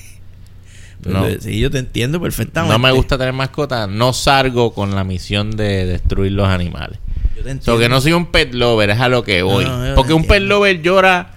[1.04, 2.72] No, Sí, yo te entiendo perfectamente.
[2.72, 6.98] no me gusta tener mascotas, no salgo con la misión de destruir los animales.
[7.36, 7.78] Yo te So entiendo.
[7.78, 9.64] que no soy un pet lover, es a lo que voy.
[9.66, 11.34] no, Porque un pet lover llora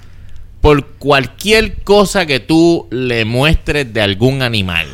[0.61, 4.87] por cualquier cosa que tú le muestres de algún animal.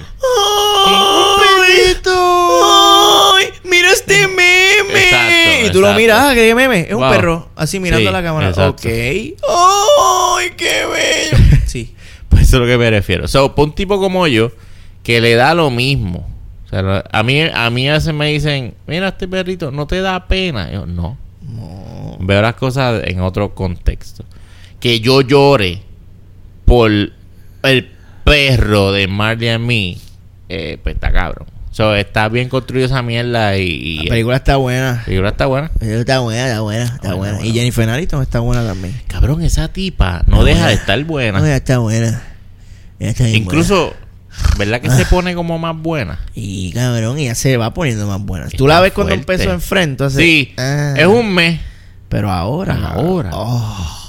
[0.88, 1.96] ¡Ay!
[2.06, 3.46] ¡Ay!
[3.64, 5.04] ¡Mira este meme!
[5.04, 6.00] Exacto, y tú lo exacto.
[6.02, 6.82] miras, ah, ¿qué meme?
[6.82, 8.50] Es un perro, así mirando Sí, la cámara.
[8.50, 8.88] exacto.
[8.88, 8.94] Ok.
[8.94, 11.44] ¡Ay, qué bello!
[11.66, 11.94] Sí.
[12.30, 13.26] Pues eso es lo que me refiero.
[13.26, 14.52] O sea, para un tipo como yo,
[15.04, 16.28] que le da lo mismo.
[16.66, 20.00] O sea, a mí, a mí a veces me dicen, mira este perrito, ¿no te
[20.02, 20.72] da pena?
[20.72, 21.18] Yo, no.
[21.42, 22.18] No.
[22.20, 24.24] Veo las cosas en otro contexto.
[24.86, 25.82] Que yo llore
[26.64, 27.92] por el
[28.24, 29.98] perro de Marley and Me,
[30.48, 31.48] eh, pues está cabrón.
[31.72, 34.98] So, está bien construida esa mierda y, y La película está buena.
[34.98, 35.72] la película está buena.
[35.74, 37.42] La película Está buena, está buena, está Buena.
[37.44, 39.02] Y Jennifer Aniston está buena también.
[39.08, 40.68] Cabrón, esa tipa no deja buena.
[40.68, 41.42] de estar buena.
[41.42, 42.22] Oye, está buena.
[43.00, 43.92] Ella está bien Incluso,
[44.60, 46.20] ¿verdad que se pone como más buena?
[46.36, 48.50] Y cabrón, ella se va poniendo más buena.
[48.50, 50.22] Tú la ves cuando empezó en frente, entonces.
[50.22, 51.60] Sí, ah, es un mes.
[52.08, 52.76] Pero ahora.
[52.76, 53.32] Ahora.
[53.34, 54.05] Oh,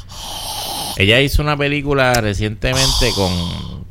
[0.96, 3.32] Ella hizo una película recientemente con,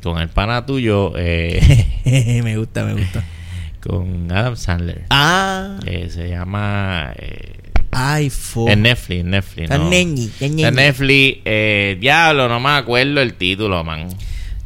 [0.01, 3.23] con el pana tuyo, eh, me gusta, me gusta.
[3.79, 5.05] con Adam Sandler.
[5.11, 7.13] Ah, que se llama...
[7.17, 7.53] eh,
[7.91, 8.31] ay,
[8.67, 9.69] en Netflix, en Netflix.
[9.69, 9.89] No.
[9.89, 10.31] neñi.
[10.39, 14.07] En Netflix, eh, diablo, no me acuerdo el título, man.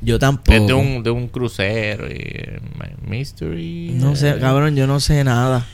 [0.02, 0.54] Yo tampoco.
[0.54, 2.60] Es de un, de un crucero y eh,
[3.06, 3.92] Mystery.
[3.96, 4.40] No sé, eh.
[4.40, 5.66] cabrón, yo no sé nada.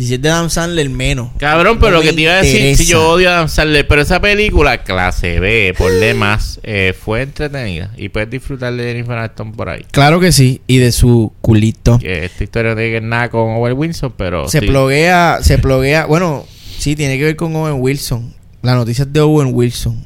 [0.00, 1.28] Y si es de Adam Sandler, menos.
[1.36, 3.86] Cabrón, pero No lo que te iba a decir, si yo odio a Adam Sandler,
[3.86, 7.90] pero esa película, clase B, por demás, eh, fue entretenida.
[7.98, 9.84] Y puedes disfrutar de Jennifer Aniston por ahí.
[9.90, 11.98] Claro que sí, y de su culito.
[11.98, 14.48] Que esta historia no tiene que ver nada con Owen Wilson, pero.
[14.48, 14.66] Se sí.
[14.68, 16.06] ploguea, se ploguea.
[16.06, 16.46] Bueno,
[16.78, 18.32] sí, tiene que ver con Owen Wilson.
[18.62, 20.02] La noticia es de Owen Wilson.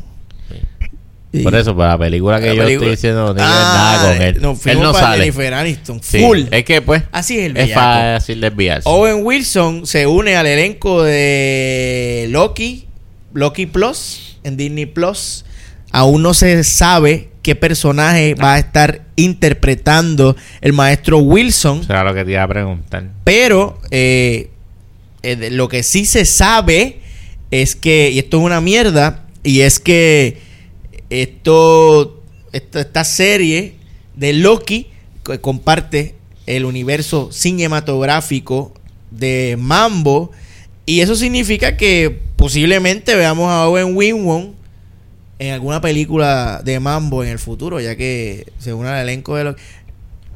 [1.35, 3.97] Y- Por eso, para la película que La yo película- estoy diciendo no tiene Ah,
[3.99, 4.41] nada con él.
[4.41, 5.19] nos él no para sale.
[5.25, 6.01] Jennifer Aniston.
[6.03, 6.43] Sí, Full.
[6.51, 8.89] Es que, pues, Así es el es fácil desviarse.
[8.89, 12.87] Owen Wilson se une al elenco de Loki,
[13.33, 15.45] Loki Plus, en Disney Plus.
[15.91, 21.81] Aún no se sabe qué personaje va a estar interpretando el maestro Wilson.
[21.81, 23.05] Eso era lo que te iba a preguntar.
[23.25, 24.51] Pero eh,
[25.23, 27.01] eh, lo que sí se sabe
[27.51, 30.39] es que, y esto es una mierda, y es que
[31.23, 32.23] esto,
[32.53, 33.75] esto- esta serie
[34.17, 34.89] de Loki
[35.25, 36.15] que comparte
[36.47, 38.75] el universo cinematográfico
[39.11, 40.31] de Mambo,
[40.87, 44.55] y eso significa que posiblemente veamos a Owen Winwon
[45.39, 49.45] en alguna película de Mambo en el futuro, ya que se une al elenco de
[49.45, 49.63] Loki.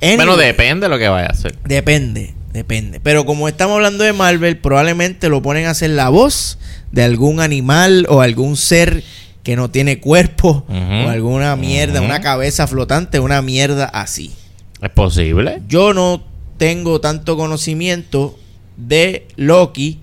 [0.01, 0.47] Bueno, Anyway.
[0.47, 1.59] depende de lo que vaya a hacer.
[1.65, 3.01] Depende, depende.
[3.01, 6.59] Pero como estamos hablando de Marvel, probablemente lo ponen a hacer la voz
[6.93, 9.03] de algún animal o algún ser
[9.49, 14.35] que no tiene cuerpo o alguna mierda, una cabeza flotante, una mierda así.
[14.83, 15.63] ¿Es posible?
[15.67, 16.23] Yo no
[16.59, 18.39] tengo tanto conocimiento
[18.77, 20.01] de Loki.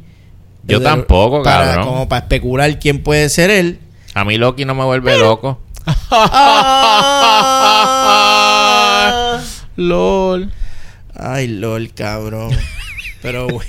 [0.63, 1.86] Yo de- tampoco, para- cabrón.
[1.86, 3.77] Como para especular quién puede ser él.
[4.15, 5.60] A mí Loki no me vuelve loco.
[8.08, 9.41] Ah.
[9.75, 10.51] LOL.
[11.13, 12.49] Ay, lol, cabrón.
[13.21, 13.65] Pero bueno.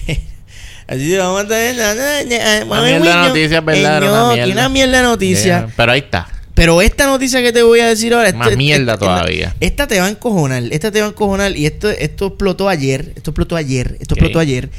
[0.88, 3.96] Así que vamos a tener Una mierda de noticia, ¿verdad?
[3.96, 4.53] Era una mierda.
[4.53, 5.59] Una mierda de noticia.
[5.61, 6.29] Yeah, Pero ahí está.
[6.55, 8.33] Pero esta noticia que te voy a decir ahora.
[8.33, 9.55] Más mierda todavía.
[9.61, 10.62] Esta te va a encojonar.
[10.70, 11.57] Esta te va a encojonar.
[11.57, 13.12] Y esto, esto explotó ayer.
[13.14, 13.99] Esto explotó ayer.
[14.01, 14.70] Esto explotó ayer.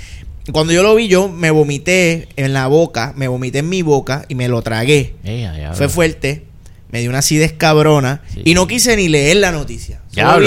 [0.52, 3.14] Cuando yo lo vi, yo me vomité en la boca.
[3.16, 5.14] Me vomité en mi boca y me lo tragué.
[5.24, 6.46] Ay, Fue fuerte.
[6.90, 8.22] Me dio una acidez cabrona.
[8.34, 8.42] Sí.
[8.46, 10.02] Y no quise ni leer la noticia.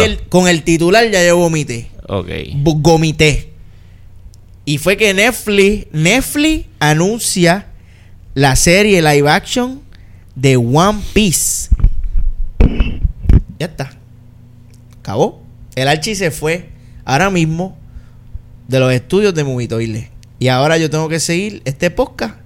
[0.05, 1.91] El- con el titular ya yo vomité.
[2.09, 2.29] Ok.
[2.65, 3.50] Gomité.
[4.65, 7.67] Y fue que Netflix, Netflix anuncia
[8.35, 9.83] la serie live action
[10.35, 11.71] de One Piece.
[13.59, 13.91] Ya está.
[15.01, 15.43] Acabó.
[15.75, 16.71] El Archie se fue
[17.05, 17.77] ahora mismo
[18.69, 20.11] de los estudios de Movitoile.
[20.39, 22.37] Y ahora yo tengo que seguir este podcast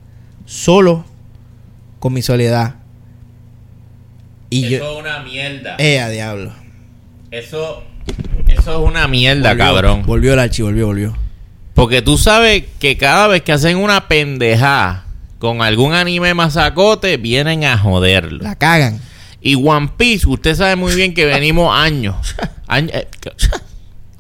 [0.47, 1.05] solo
[1.99, 2.77] con mi soledad.
[4.51, 4.77] Y yo.
[4.77, 5.77] es una mierda.
[5.79, 6.53] Eh, a diablo.
[7.31, 7.83] Eso,
[8.49, 10.03] eso es una mierda, Volvió, cabrón.
[10.07, 11.24] Volvió el Archie, volvió, volvió.
[11.75, 15.07] Porque tú sabes que cada vez que hacen una pendejada
[15.39, 18.43] con algún anime masacote, vienen a joderlo.
[18.45, 19.01] La cagan.
[19.41, 22.17] Y One Piece, usted sabe muy bien que venimos años.
[22.71, 23.07] eh,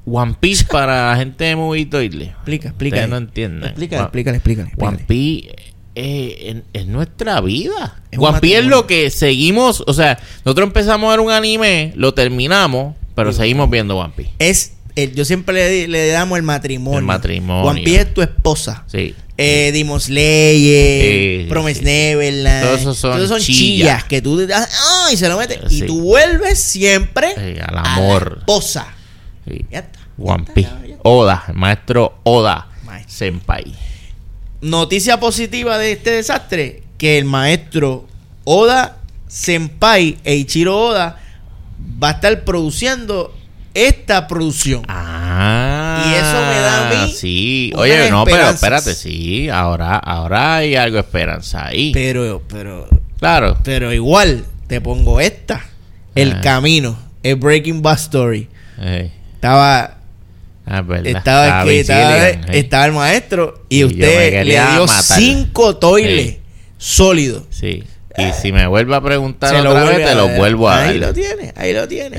[0.07, 2.27] One Piece para la gente de Movito Isle.
[2.27, 2.97] Explica, explica.
[2.97, 3.64] Ustedes no entienden.
[3.71, 4.73] Explícale, One- explícale, explícale.
[4.77, 4.99] One.
[5.07, 5.49] Piece
[5.95, 8.03] eh, es, es nuestra vida.
[8.11, 9.83] Es One Piece es lo que seguimos.
[9.87, 14.33] O sea, nosotros empezamos a ver un anime, lo terminamos, pero seguimos viendo One Piece.
[14.38, 16.98] Es, el- yo siempre le, le damos el matrimonio.
[16.98, 17.70] El matrimonio.
[17.70, 18.85] One Piece es tu esposa.
[18.87, 19.14] Sí.
[19.37, 21.85] Eh, Demon Slayer, Sí, Promise sí.
[21.85, 22.64] Neverland.
[22.66, 23.59] Todos esos son Todos chillas.
[23.59, 24.68] chillas que tú das,
[25.09, 25.16] ¡ay!
[25.16, 25.59] se lo metes.
[25.68, 25.78] Sí.
[25.83, 28.33] Y tú vuelves siempre al a amor.
[28.35, 28.87] la esposa.
[29.48, 29.64] Sí.
[29.70, 29.98] Ya está.
[30.16, 30.70] One Piece.
[31.02, 33.12] Oda, el maestro Oda Maestro.
[33.12, 33.74] Senpai.
[34.61, 38.07] Noticia positiva de este desastre: que el maestro
[38.44, 41.20] Oda Senpai Eiichiro Oda
[42.02, 43.34] va a estar produciendo
[43.75, 44.83] esta producción.
[44.89, 46.05] Ah.
[46.07, 47.73] Y eso me da a mí Sí.
[47.77, 49.49] Oye, no, pero espérate, sí.
[49.49, 51.93] Ahora, ahora hay algo de esperanza ahí.
[51.93, 53.59] Pero, pero, claro.
[53.63, 55.65] pero igual te pongo esta:
[56.15, 56.41] El Ah.
[56.41, 58.49] camino, el Breaking Bad Story.
[59.35, 59.99] Estaba
[60.67, 60.83] ah.
[61.05, 66.39] Estaba, aquí, estaba, el maestro y, usted le dio cinco toiles
[66.79, 67.43] sólidos.
[67.51, 67.85] Sí.
[68.16, 71.09] Y si me vuelve a preguntar Se otra vez, te lo vuelvo a Ahí dar.
[71.09, 72.18] lo tiene, ahí lo tiene.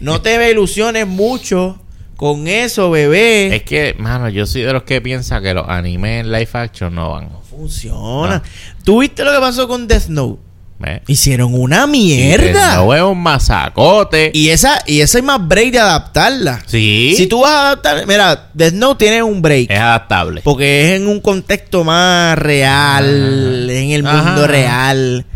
[0.00, 1.80] no te ilusiones mucho
[2.16, 3.56] con eso, bebé.
[3.56, 6.94] Es que, mano, yo soy de los que piensa que los animes en live action
[6.94, 7.30] no van.
[7.48, 8.42] Funciona.
[8.84, 10.42] ¿Tú viste lo que pasó con Death Note?
[10.80, 11.02] ¿Ves?
[11.06, 12.82] Hicieron una No mierda.
[12.96, 14.30] es un masacote.
[14.34, 16.62] Y esa, y esa hay más break de adaptarla.
[16.66, 17.12] sí.
[17.16, 19.70] Si tú vas a adaptar, mira, Death Note tiene un break.
[19.70, 20.40] Es adaptable.
[20.42, 23.78] Porque es en un contexto más real, Ajá.
[23.78, 24.22] en el Ajá.
[24.22, 25.26] mundo real.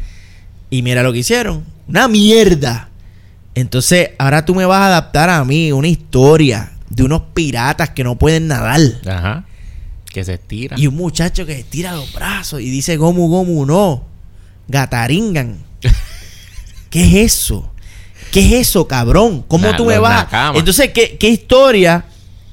[0.71, 1.63] Y mira lo que hicieron.
[1.87, 2.89] Una mierda.
[3.55, 8.03] Entonces, ahora tú me vas a adaptar a mí una historia de unos piratas que
[8.03, 8.81] no pueden nadar.
[9.07, 9.45] Ajá.
[10.11, 10.77] Que se estira.
[10.79, 14.14] Y un muchacho que estira los brazos y dice Gomu Gomu no.
[14.69, 15.59] Gataringan.
[16.91, 17.71] ¿Qué es eso?
[18.31, 19.45] ¿Qué es eso, cabrón?
[19.47, 20.13] ¿Cómo tú me vas?
[20.13, 20.59] a- nakamas.
[20.59, 22.05] Entonces, ¿qué, qué historia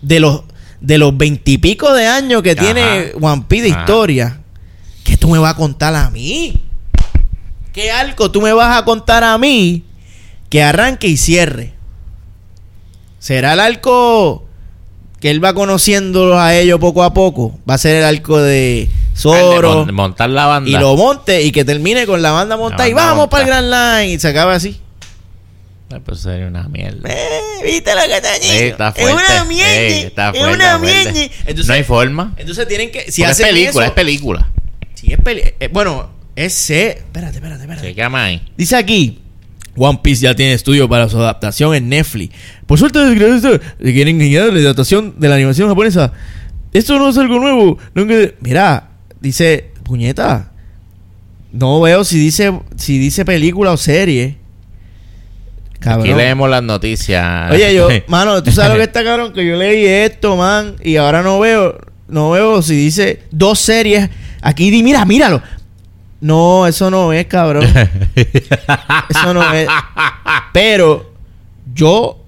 [0.01, 0.43] de los
[0.79, 2.59] de los veintipico de años que Ajá.
[2.61, 3.81] tiene One Piece de Ajá.
[3.81, 4.41] historia?
[5.03, 6.59] ¿Qué tú me vas a contar a mí?
[7.73, 9.83] ¿Qué algo tú me vas a contar a mí
[10.49, 11.73] que arranque y cierre?
[13.19, 14.45] ¿Será el arco
[15.21, 17.57] que él va conociendo a ellos poco a poco?
[17.69, 19.85] ¿Va a ser el arco de Zoro?
[19.85, 20.69] Mon- montar la banda.
[20.69, 23.47] y lo monte y que termine con la banda montada y vamos para el.
[23.49, 24.81] Grand Line y se acaba así.
[26.05, 27.09] Pues sería una mierda.
[27.09, 28.35] Eh, ¿Viste lo que te?
[28.63, 29.33] Ey, está es fuerte.
[29.33, 29.71] una mierda.
[30.07, 31.19] Está es una mierda.
[31.45, 32.33] Entonces, no hay forma.
[32.37, 34.51] entonces tienen que si Porque es hacen película, eso, es película.
[34.95, 36.69] si es peli- eh, bueno, es.
[36.69, 37.87] Espérate, espérate, espérate.
[37.87, 38.41] Se llama ahí.
[38.55, 39.19] Dice aquí
[39.77, 42.35] One Piece ya tiene estudio para su adaptación en Netflix.
[42.65, 46.11] Por suerte, desgraciadamente, quieren engañar la adaptación de la animación japonesa.
[46.73, 47.77] Esto no es algo nuevo.
[47.93, 48.89] Nunca- Mira,
[49.21, 50.51] dice, puñeta.
[51.53, 54.37] No veo si dice si dice película o serie.
[55.79, 56.05] Cabrón.
[56.07, 57.51] Aquí leemos las noticias.
[57.51, 60.95] Oye, yo, mano, tú sabes lo que está cabrón, que yo leí esto, man, y
[60.97, 64.09] ahora no veo, no veo si dice dos series.
[64.41, 65.41] Aquí di, mira, míralo.
[66.21, 67.63] No, eso no es, cabrón.
[69.09, 69.67] Eso no es.
[70.53, 71.11] Pero
[71.73, 72.23] yo,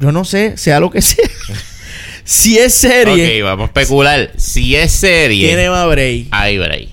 [0.00, 1.28] yo no sé, sea lo que sea.
[2.24, 4.30] si es serie, ok, vamos a especular.
[4.36, 6.28] Si es serie, tiene más break.
[6.30, 6.88] hay break.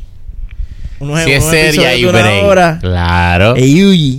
[0.99, 2.43] Unos- Si es serie, hay break.
[2.45, 2.77] hora.
[2.81, 3.55] Claro.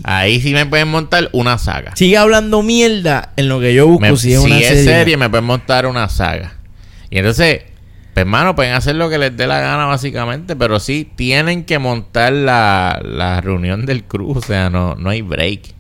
[0.05, 1.95] Ahí sí me pueden montar una saga.
[1.97, 4.85] Sigue hablando mierda en lo que yo busco Me- si es una serie.
[4.85, 6.55] serie, me pueden montar una saga.
[7.11, 7.63] Y entonces,
[8.15, 11.79] pues hermano, pueden hacer lo que les dé la gana básicamente, pero sí tienen que
[11.79, 15.75] montar la, la reunión del crew, o sea, no, no hay break.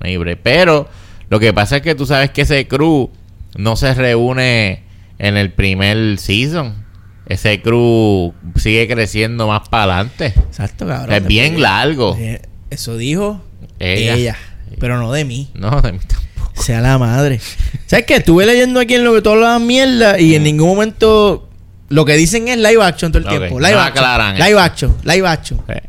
[0.00, 0.40] No hay break.
[0.42, 0.88] Pero
[1.30, 3.10] lo que pasa es que tú sabes que ese crew
[3.56, 4.82] no se reúne
[5.18, 6.86] en el primer season.
[7.26, 10.26] Ese crew sigue creciendo más para adelante.
[10.26, 11.14] Exacto, cabrón.
[11.14, 12.16] Es bien largo.
[12.18, 13.42] Eh, Eso dijo
[13.78, 14.14] Ella.
[14.14, 14.36] ella.
[14.78, 15.48] Pero no de mí.
[15.54, 16.62] No, de mí tampoco.
[16.62, 17.40] Sea la madre.
[17.86, 18.16] ¿Sabes qué?
[18.16, 21.47] Estuve leyendo aquí en lo que todos hablaban mierda y en ningún momento
[21.88, 23.58] lo que dicen es live action todo el tiempo.
[23.60, 24.04] Live no action.
[24.04, 24.58] aclaran live eso.
[24.60, 24.96] action.
[25.04, 25.60] Live action.
[25.68, 25.80] Eh,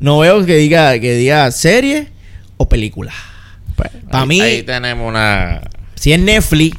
[0.00, 2.08] No veo que diga que diga serie
[2.56, 3.12] o película.
[3.76, 5.62] pues, Pa' ahí- mí- Ahí tenemos una.
[5.94, 6.76] Si es Netflix,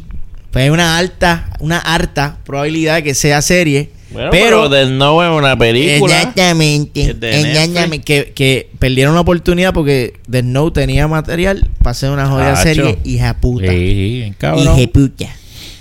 [0.52, 3.90] pues hay una alta, una harta probabilidad que sea serie.
[4.32, 7.02] pero del no es una Exactamente.
[7.02, 8.06] Es de Exactamente.
[8.06, 13.00] Que, que perdieron la oportunidad porque The Note tenía material para hacer una jodida serie
[13.04, 13.70] hija puta.
[13.72, 14.80] Sí, cabrón.
[14.80, 15.26] Hija puta.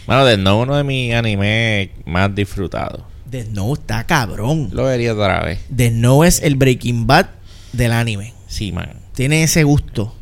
[0.07, 3.03] Bueno, del no uno de mis animes más disfrutados.
[3.31, 4.69] The Note está cabrón.
[4.73, 5.61] Lo vería otra vez.
[5.75, 7.27] The Note es el Breaking Bad
[7.73, 8.33] del anime.
[8.47, 8.91] Sí, man.
[9.15, 10.15] Tiene ese gusto.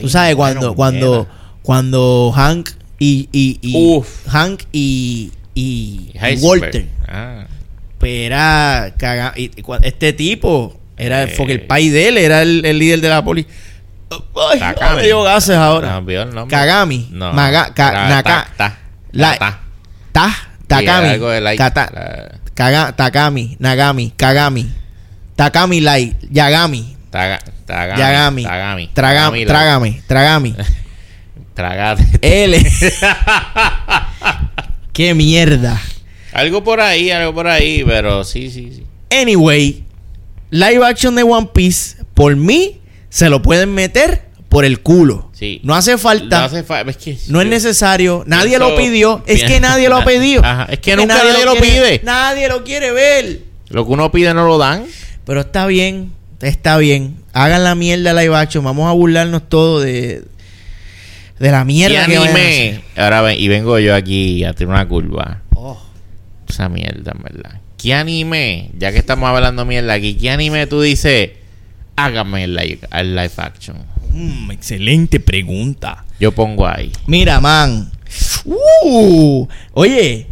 [0.00, 1.28] Tú sabes, cuando, cuando,
[1.62, 4.26] cuando Hank y, y, y Uf.
[4.28, 6.10] Hank y, y.
[6.40, 7.46] Walter, Ah,
[7.98, 9.50] pues era caga- y-
[9.82, 11.28] este tipo era Eh.
[11.52, 13.46] el pai de él era el, el líder de la poli.
[14.50, 14.96] Ay, Takami.
[14.96, 16.00] me dio gases ahora.
[16.00, 16.48] el.
[16.48, 17.08] Kagami.
[17.12, 17.32] No.
[17.32, 18.78] Maga- ka- Era Naka- ta- ta-
[19.12, 19.60] La- ta-
[20.12, 20.34] Ta,
[20.66, 21.08] Takami.
[21.08, 21.58] Algo de like.
[21.58, 24.70] Kata- La- Kaga- Takami, Nagami, Kagami.
[25.36, 28.00] Takami Light, Yagami, taga- Tagami.
[28.00, 28.42] Yagami.
[28.44, 28.88] Tagami.
[28.92, 30.54] Traga- Tagami, la- Trágame, Tragami.
[31.54, 32.04] Tragate.
[32.44, 32.60] L.
[34.92, 35.80] Qué mierda.
[36.32, 38.86] Algo por ahí, algo por ahí, pero sí, sí, sí.
[39.10, 39.84] Anyway,
[40.50, 45.30] live action de One Piece, por mí, se lo pueden meter por el culo.
[45.32, 45.60] Sí.
[45.64, 46.40] No hace falta.
[46.40, 46.58] No hace.
[46.90, 48.24] Es que No es yo- necesario.
[48.26, 49.22] Nadie lo pidió.
[49.26, 50.44] Es que nadie lo ha pedido.
[50.44, 52.00] Ajá, es que nunca nadie lo quiere- pide.
[52.04, 53.40] Nadie lo quiere ver.
[53.70, 54.84] Lo que uno pide no lo dan.
[55.24, 56.12] Pero está bien.
[56.42, 57.16] Está bien.
[57.32, 58.64] Hagan la mierda live action.
[58.64, 60.24] Vamos a burlarnos todo de,
[61.38, 62.80] de la ¿Qué mierda que vayan a anime?
[62.96, 65.42] Ahora ven, y vengo yo aquí a tirar una curva.
[65.54, 65.80] Oh.
[66.48, 67.60] Esa mierda, en verdad.
[67.76, 68.70] ¿Qué anime?
[68.76, 71.30] Ya que estamos hablando mierda aquí, ¿qué anime tú dices?
[72.04, 73.76] Hágame el live, el live action.
[74.12, 76.04] Mm, excelente pregunta.
[76.18, 76.92] Yo pongo ahí.
[77.06, 77.90] Mira, man.
[78.44, 80.26] Uh, oye,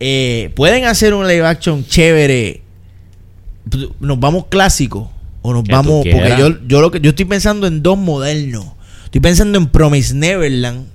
[0.00, 2.62] eh, pueden hacer un live action chévere.
[4.00, 5.10] Nos vamos clásico
[5.42, 8.66] o nos vamos porque yo yo lo que yo estoy pensando en dos modernos.
[9.04, 10.86] Estoy pensando en Promise Neverland.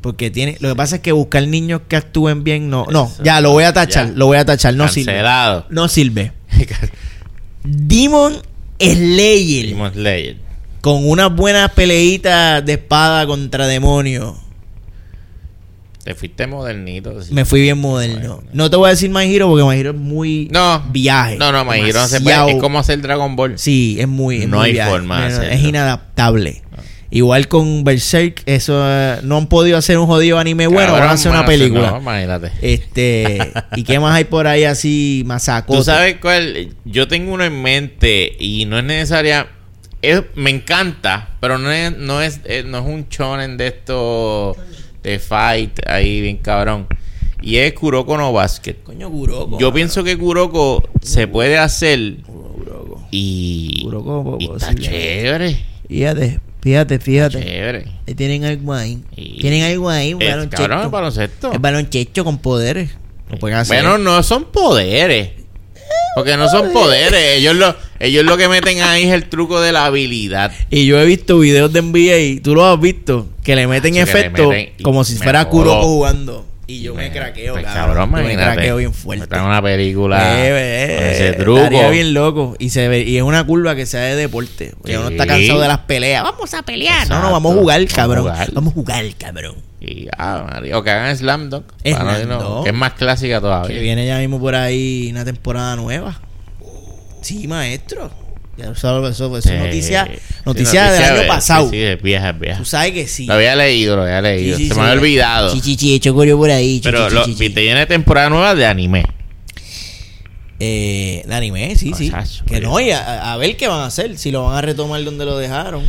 [0.00, 3.40] Porque tiene, lo que pasa es que buscar niños que actúen bien no, no, ya
[3.40, 4.12] lo voy a tachar, ya.
[4.12, 5.22] lo voy a tachar, no sirve.
[5.70, 6.32] No sirve.
[7.64, 8.34] Demon
[8.78, 9.66] Slayer.
[9.68, 10.36] Demon Slayer.
[10.80, 14.34] Con unas buenas peleitas de espada contra demonios.
[16.04, 17.22] Te fuiste modernito.
[17.22, 17.32] sí.
[17.32, 18.34] Me fui bien moderno.
[18.36, 18.50] Bueno.
[18.52, 20.84] No te voy a decir My Hero porque My Hero es muy No.
[20.90, 21.36] viaje.
[21.38, 22.50] No, no, My Hero no se puede.
[22.52, 23.58] Es como hacer Dragon Ball.
[23.58, 24.42] Sí, es muy.
[24.42, 24.90] es No muy hay viaje.
[24.90, 25.42] forma de No.
[25.44, 26.62] Es inadaptable.
[27.14, 31.08] Igual con Berserk, eso eh, no han podido hacer un jodido anime bueno, Cabrón, van
[31.10, 31.90] a hacer una película.
[31.92, 32.50] no, imagínate.
[32.60, 35.78] Este, ¿y qué más hay por ahí así masacote?
[35.78, 36.74] Tú sabes cuál.
[36.84, 39.46] Yo tengo uno en mente y no es necesaria.
[40.02, 44.56] es- me encanta, pero no es, no es, eh, no es un shonen de esto
[45.04, 46.88] de fight ahí bien cabrón.
[47.40, 48.74] Y es Kuroko no Basket.
[48.82, 49.58] Coño, Kuroko.
[49.60, 53.06] Yo pienso que Kuroko se puede hacer Kuroko.
[53.12, 55.64] y, Kuroko, y está chévere.
[55.86, 57.40] Fíjate, fíjate, fíjate.
[57.44, 57.84] Chévere.
[58.08, 58.98] Ahí tienen algo ahí.
[59.16, 60.56] Y- Tienen algo ahí, un Es, baloncesto.
[60.56, 61.52] cabrón, el baloncesto.
[61.52, 62.90] El baloncesto con poderes.
[63.30, 63.80] Lo pueden hacer.
[63.82, 65.30] Bueno, no son poderes.
[66.16, 67.38] Porque no son poderes.
[67.38, 70.52] Ellos lo, ellos lo que meten ahí es el truco de la habilidad.
[70.70, 74.82] Y yo he visto videos de NBA, tú lo has visto, que le meten y
[74.82, 75.44] como si fuera.
[75.46, 76.46] Kuroko jugando.
[76.66, 78.10] Y yo me, craqueo, Pues, cabrón.
[78.10, 79.24] Yo me craqueo bien fuerte.
[79.26, 81.58] Metan una película Eh, con eh, ese eh, truco.
[81.58, 82.56] estaría bien loco.
[82.58, 84.72] Y, se ve, y es una curva que sea de deporte.
[84.78, 86.22] Porque uno está cansado de las peleas.
[86.22, 87.06] Vamos a pelear.
[87.08, 88.22] No, no, vamos a jugar, Vamos a cabrón.
[88.22, 88.52] jugar.
[88.52, 89.56] Vamos a jugar, cabrón.
[89.80, 91.66] Y, ah, María, o que hagan Slam Dunk.
[91.92, 92.64] Para no Dunk.
[92.64, 93.76] que es más clásica todavía.
[93.76, 96.18] Que viene ya mismo por ahí una temporada nueva.
[97.20, 98.10] Sí, maestro.
[98.56, 99.50] Ya eso, eso, eso es Sí.
[99.52, 100.12] noticia, Sí,
[100.44, 101.64] noticia del año pasado.
[101.70, 102.58] Sí, sí, es vieja, es vieja.
[102.58, 103.26] Tú sabes que sí.
[103.26, 104.56] Lo había leído, lo había leído.
[104.56, 105.50] Se me había olvidado.
[105.52, 106.80] Sí, sí, sí, hecho corrió por ahí.
[106.82, 109.04] Pero lo, te llena de temporada nueva de anime.
[110.60, 112.12] Eh, de anime, sí, sí.
[112.46, 114.16] Que no, y a, a ver qué van a hacer.
[114.18, 115.82] Si lo van a retomar donde lo dejaron.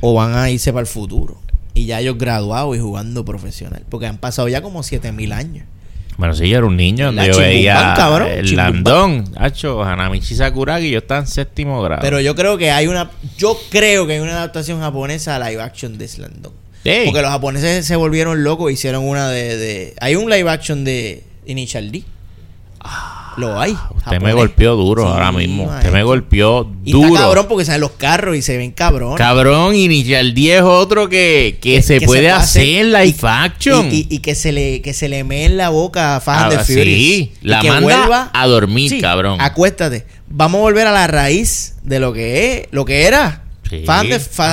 [0.00, 1.40] O van a irse para el futuro.
[1.72, 3.82] Y ya ellos graduados y jugando profesional.
[3.88, 5.66] Porque han pasado ya como 7000 años.
[6.16, 8.72] Bueno, sí, yo era un niño donde La yo veía cabrón, el Chimbumban.
[8.84, 12.00] Landón, Hacho, Hanamichi Sakuragi, yo estaba en séptimo grado.
[12.02, 13.10] Pero yo creo que hay una.
[13.36, 16.52] Yo creo que hay una adaptación japonesa a live action de Slandon.
[16.84, 17.02] Sí.
[17.04, 20.84] Porque los japoneses se volvieron locos e hicieron una de, de- Hay un live action
[20.84, 22.02] de Initial D.
[23.36, 23.74] Lo hay.
[23.76, 25.62] Ah, Usted me golpeó duro Sí, ahora mismo.
[25.64, 25.92] Usted maestro.
[25.92, 27.08] me golpeó Y duro.
[27.08, 29.16] está cabrón porque salen los carros y se ven cabrón.
[29.16, 33.92] Cabrón, Initial D es otro que, que, se puede hacer live action.
[33.92, 36.44] Y, y- y que se le que se le mee en la boca a Fast
[36.44, 36.98] and Ah, the Furious.
[36.98, 39.40] sí, Y la que manda a dormir, cabrón.
[39.40, 40.06] Acuéstate.
[40.28, 43.42] Vamos a volver a la raíz de lo que es, lo que era.
[43.68, 43.84] Sí.
[43.88, 44.08] And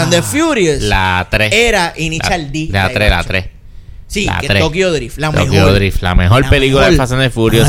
[0.10, 0.82] the Ah, Furious.
[0.82, 1.54] La 3.
[1.54, 2.68] Era Initial D.
[2.72, 3.32] La live 3, la action.
[3.32, 3.46] 3.
[4.14, 4.62] Sí, La que tres.
[4.62, 5.74] Tokyo Drift, la Tokyo mejor.
[5.74, 6.92] Drift, la mejor La película mejor.
[6.92, 7.68] de Fast and the Furious.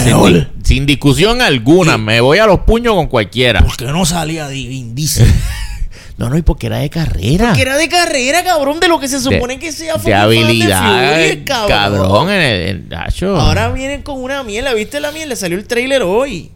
[0.62, 1.94] Sin, discusión alguna.
[1.94, 2.00] Sí.
[2.02, 3.62] Me voy a los puños con cualquiera.
[3.62, 5.26] ¿Por qué no salía de Vin Diesel?
[6.16, 7.52] No, no, y porque era de carrera.
[7.54, 11.38] que era de carrera, cabrón, de lo que se supone que sea de habilidad, Furious,
[11.44, 12.30] cabrón.
[12.30, 13.26] en el, en-.
[13.36, 14.72] Ahora vienen con una mierda.
[14.74, 15.30] ¿Viste la mierda?
[15.30, 16.52] Le salió el trailer hoy.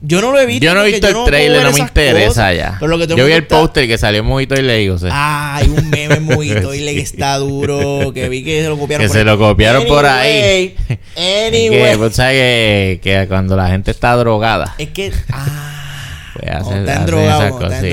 [0.00, 0.64] Yo no lo he visto.
[0.64, 2.56] yo no he visto el puedo trailer, no me interesa cosas.
[2.56, 2.76] ya.
[2.78, 4.76] Pero lo que todo Yo vi el está- póster que salió en Mojito y le
[4.78, 8.12] digo, o sea, Ah, hay un meme muy y le que está duro.
[8.14, 9.02] Que vi que se lo copiaron.
[9.04, 9.24] Que por se ahí.
[9.24, 10.76] lo copiaron por ahí.
[11.16, 11.70] Anyway.
[11.92, 15.12] que, pues, ¿sabes que, que cuando la gente está drogada, Es que.
[15.32, 16.30] Ah.
[16.34, 17.92] pues No, esas no, drogados, están hacen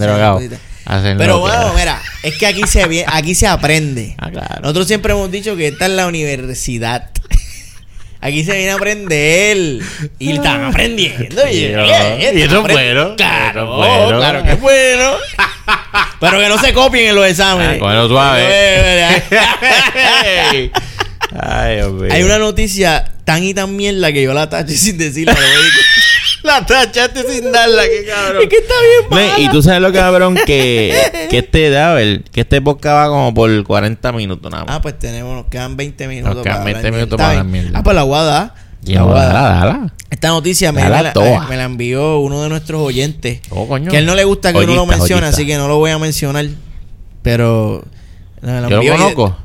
[0.00, 0.36] drogados.
[0.38, 0.60] cositas.
[0.86, 4.16] hacen Pero bueno, mira, es que aquí se, aquí se aprende.
[4.18, 4.60] Ah, claro.
[4.62, 7.10] Nosotros siempre hemos dicho que esta es la universidad.
[8.20, 9.80] Aquí se viene a aprender.
[10.18, 11.42] Y están aprendiendo.
[11.48, 14.18] Y, eso es bueno, Claro, bueno.
[14.18, 15.12] claro que es bueno.
[16.20, 17.76] Pero que no se copien en los exámenes.
[17.76, 19.22] Ah, cógelo suave.
[22.10, 25.36] Hay una noticia tan y tan mierda que yo la taché sin decirla.
[26.42, 28.42] la tachaste sin darla, qué cabrón.
[28.42, 29.38] Es que está bien mala.
[29.40, 30.94] y tú sabes lo cabrón que,
[31.30, 34.76] que este da, ver, que este podcast va como por 40 minutos nada más.
[34.76, 36.34] Ah, pues tenemos, nos quedan 20 minutos.
[36.36, 37.50] Nos quedan para 20 hablar minutos para bien.
[37.50, 37.78] mierda.
[37.78, 38.54] Ah, pues la voy a dar.
[38.86, 39.94] Y La ahora, dala, dala.
[40.08, 41.46] Esta noticia me, Dala me la, toda.
[41.48, 43.40] me la envió uno de nuestros oyentes.
[43.50, 43.90] Oh, coño.
[43.90, 45.90] Que a él no le gusta que uno lo mencione, así que no lo voy
[45.90, 46.46] a mencionar.
[47.22, 47.84] Pero.
[48.40, 49.36] me la Yo lo conozco.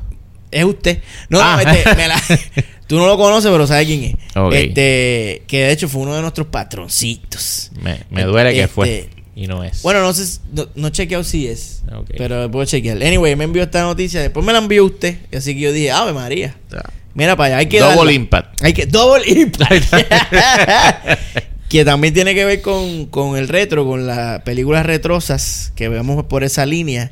[0.50, 1.00] Es usted.
[1.28, 1.62] No, no, Ah.
[1.62, 2.22] este, me la-
[2.86, 4.36] tú no lo conoces, pero sabes quién es.
[4.36, 4.52] Ok.
[4.52, 7.70] Este, que de hecho fue uno de nuestros patroncitos.
[7.80, 9.10] Me, me duele que Este, fue.
[9.36, 9.82] Y no es.
[9.82, 11.82] Bueno, no sé, no, no he chequeado si es.
[11.92, 12.10] Ok.
[12.16, 13.02] Pero puedo chequear.
[13.02, 14.20] Anyway, me envió esta noticia.
[14.20, 15.16] Después me la envió usted.
[15.36, 16.54] Así que yo dije, Ave María.
[17.14, 18.12] Mira para allá, hay que Double darla.
[18.12, 18.62] impact.
[18.64, 19.92] Hay que double impact.
[21.68, 26.24] que también tiene que ver con, con el retro, con las películas retrosas que vemos
[26.26, 27.10] por esa línea.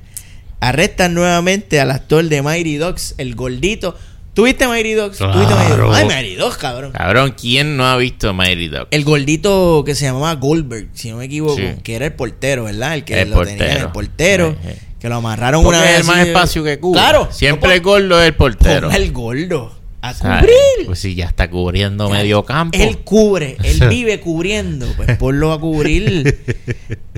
[0.60, 3.96] Arrestan nuevamente al actor de Mighty Dogs, el gordito.
[4.34, 5.18] ¿Tuviste Mighty Dogs?
[5.18, 5.84] ¿Tuviste Mighty Claro.
[5.88, 5.96] Dogs?
[5.98, 6.92] Ay, Mighty Dogs, cabrón.
[6.92, 8.88] Cabrón, ¿quién no ha visto Mighty Dog?
[8.90, 11.64] El gordito que se llamaba Goldberg, si no me equivoco, Sí.
[11.82, 12.94] que era el portero, ¿verdad?
[12.94, 13.86] El que El lo tenía portero.
[13.86, 14.56] el portero,
[14.98, 16.00] que lo amarraron Porque una es vez.
[16.00, 17.00] el más de- espacio que Cuba.
[17.00, 17.28] Claro.
[17.30, 18.90] Siempre no el gordo es el portero.
[18.90, 19.81] El gordo.
[20.02, 20.86] A cubrir.
[20.86, 22.76] Pues si ya está cubriendo medio campo.
[22.78, 26.44] Él cubre, él vive cubriendo, pues ponlo a cubrir.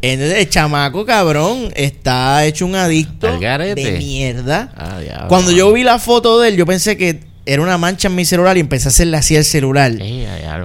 [0.02, 4.72] Entonces el chamaco cabrón está hecho un adicto de mierda.
[4.76, 5.26] Ah.
[5.28, 8.24] Cuando yo vi la foto de él, yo pensé que era una mancha en mi
[8.24, 9.92] celular y empecé a hacerle así al celular.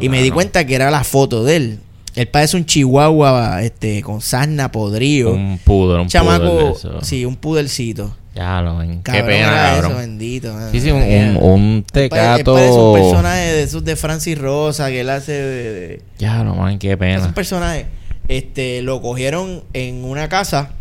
[0.02, 1.80] Y me di cuenta que era la foto de él.
[2.16, 5.32] Él parece un chihuahua este, con sarna podrido.
[5.32, 7.02] Un pudor, un chamaco, pudor de eso.
[7.02, 8.14] sí, un pudelcito.
[8.40, 9.04] Ya lo ven.
[9.04, 9.78] Qué pena.
[9.80, 10.54] Eso, bendito.
[10.54, 10.70] man.
[10.72, 12.54] Sí, sí, un, un, un tecato.
[12.54, 16.56] parece un personaje de esos de Francis Rosa que él hace de- de- Ya lo
[16.56, 17.26] man, qué es pena.
[17.26, 17.88] un personaje.
[18.30, 20.72] Este, lo cogieron en una casa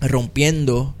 [0.00, 0.94] rompiendo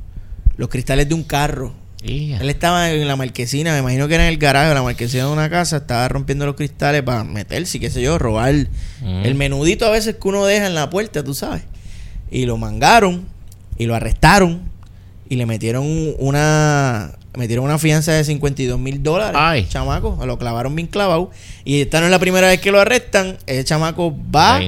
[0.56, 1.72] los cristales de un carro.
[2.02, 5.30] Él estaba en la marquesina, me imagino que era en el garaje la marquesina de
[5.32, 8.54] una casa, estaba rompiendo los cristales para meterse, qué sé yo, robar
[9.02, 9.24] Mm.
[9.24, 11.62] el menudito a veces que uno deja en la puerta, tú sabes.
[12.30, 13.26] Y lo mangaron
[13.76, 14.62] y lo arrestaron
[15.30, 19.36] y le metieron un- una metieron una fianza de 52 mil dólares.
[19.68, 21.30] Chamaco, lo clavaron bien clavado.
[21.64, 23.38] Y esta no es la primera vez que lo arrestan.
[23.46, 24.58] Ese chamaco va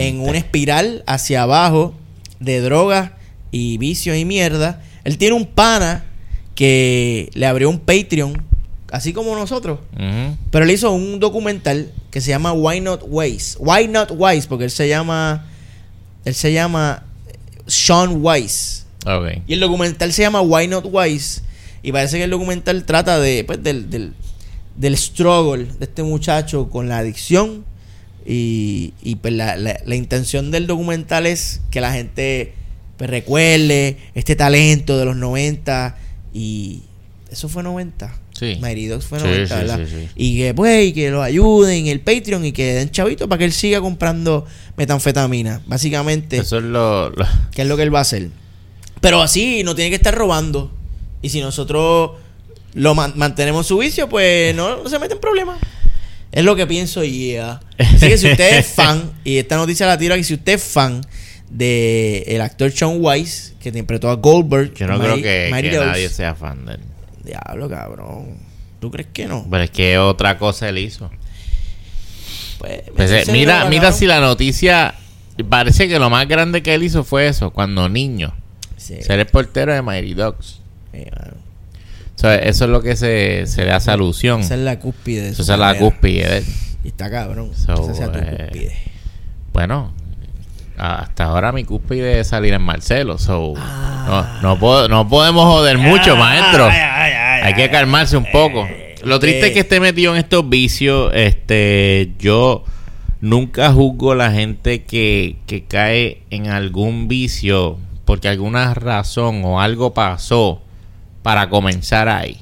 [0.00, 1.94] en una espiral hacia abajo
[2.40, 3.10] de drogas
[3.52, 4.82] y vicios y mierda.
[5.04, 6.04] Él tiene un pana
[6.54, 8.42] que le abrió un Patreon,
[8.90, 9.78] así como nosotros.
[10.50, 13.56] Pero él hizo un documental que se llama Why Not Wise.
[13.60, 15.46] Why Not Wise, porque él se llama.
[16.24, 17.04] Él se llama
[17.66, 18.84] Sean Wise.
[19.08, 19.42] Ok.
[19.46, 21.42] Y el documental se llama Why Not Wise.
[21.82, 24.12] Y parece que el documental trata de, pues, del, del,
[24.76, 27.64] del struggle de este muchacho con la adicción.
[28.26, 32.52] Y, y pues, la, la- la intención del documental es que la gente
[32.96, 35.96] pues, recuerde este talento de los 90.
[36.34, 36.82] Y
[37.30, 38.12] eso fue 90.
[38.38, 38.56] Sí.
[39.06, 39.80] Fue Sí, 90, sí, ¿verdad?
[39.84, 40.08] sí, sí.
[40.14, 43.44] Y que pues, y que lo ayuden el Patreon y que den chavito para que
[43.46, 44.46] él siga comprando
[44.76, 45.60] metanfetamina.
[45.66, 47.10] Básicamente Eso es lo.
[47.10, 48.28] lo- que es lo que él va a hacer.
[49.00, 50.72] Pero así no tiene que estar robando.
[51.22, 52.12] Y si nosotros
[52.74, 55.58] lo man- mantenemos su vicio, pues no, no se mete en problemas.
[56.30, 57.60] Es lo que pienso y ya.
[57.78, 60.62] Así que si usted es fan, y esta noticia la tiro aquí, si usted es
[60.62, 61.00] fan
[61.50, 66.34] de el actor Sean Weiss, que interpretó a Goldberg, Yo no creo que, nadie sea
[66.34, 66.80] fan de él.
[67.24, 68.36] Diablo, cabrón.
[68.80, 69.46] ¿Tú crees que no?
[69.50, 71.10] Pero es que otra cosa él hizo.
[72.58, 74.94] Pues, Pues, eh, mira, mira si la noticia.
[75.48, 78.34] Parece que lo más grande que él hizo fue eso, cuando niño.
[78.88, 80.60] Sí, Ser el portero de Mighty sí.
[82.16, 84.40] O sea, eso es lo que se, se le hace alusión.
[84.40, 85.22] Esa es la cúspide.
[85.22, 86.44] de Eso es la cúspide de él.
[86.84, 87.52] Y está cabrón.
[87.54, 88.72] So, Esa sea tu eh, cúspide.
[89.52, 89.92] Bueno,
[90.76, 93.18] hasta ahora mi cúspide es salir en Marcelo.
[93.18, 94.38] So, Ah.
[94.42, 96.66] no, no, puedo- no podemos joder mucho, maestro.
[96.66, 98.66] Ay, ay, ay, Hay que calmarse un poco.
[99.04, 101.12] Lo triste es que esté metido en estos vicios.
[101.14, 102.64] Este, yo
[103.20, 107.78] nunca juzgo a la gente que, que cae en algún vicio
[108.08, 110.62] porque alguna razón o algo pasó
[111.22, 112.40] para comenzar ahí.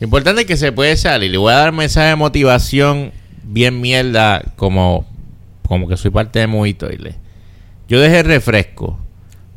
[0.00, 1.30] Lo importante es que se puede salir.
[1.30, 5.04] Le voy a dar mensaje de motivación bien mierda como,
[5.68, 7.16] como que soy parte de Movitoile.
[7.86, 8.98] Yo dejé el refresco.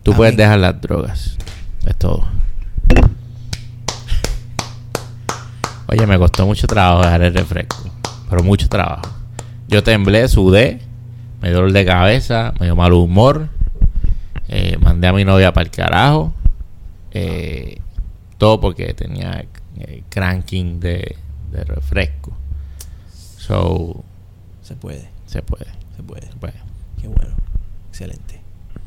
[0.03, 0.17] Tú Amén.
[0.17, 1.37] puedes dejar las drogas.
[1.85, 2.27] Es todo.
[5.87, 7.89] Oye, me costó mucho trabajo dejar el refresco.
[8.29, 9.09] Pero mucho trabajo.
[9.69, 10.81] Yo temblé, sudé,
[11.41, 13.47] me dio dolor de cabeza, me dio mal humor.
[14.49, 16.33] Eh, mandé a mi novia para el carajo.
[17.11, 17.77] eh,
[18.37, 19.45] todo porque tenía
[19.79, 21.15] eh, cranking de,
[21.51, 22.31] de refresco.
[23.37, 24.03] So,
[24.61, 26.27] Se puede, se puede, se puede.
[26.27, 26.53] se puede.
[27.01, 27.35] Qué bueno.
[27.89, 28.41] Excelente.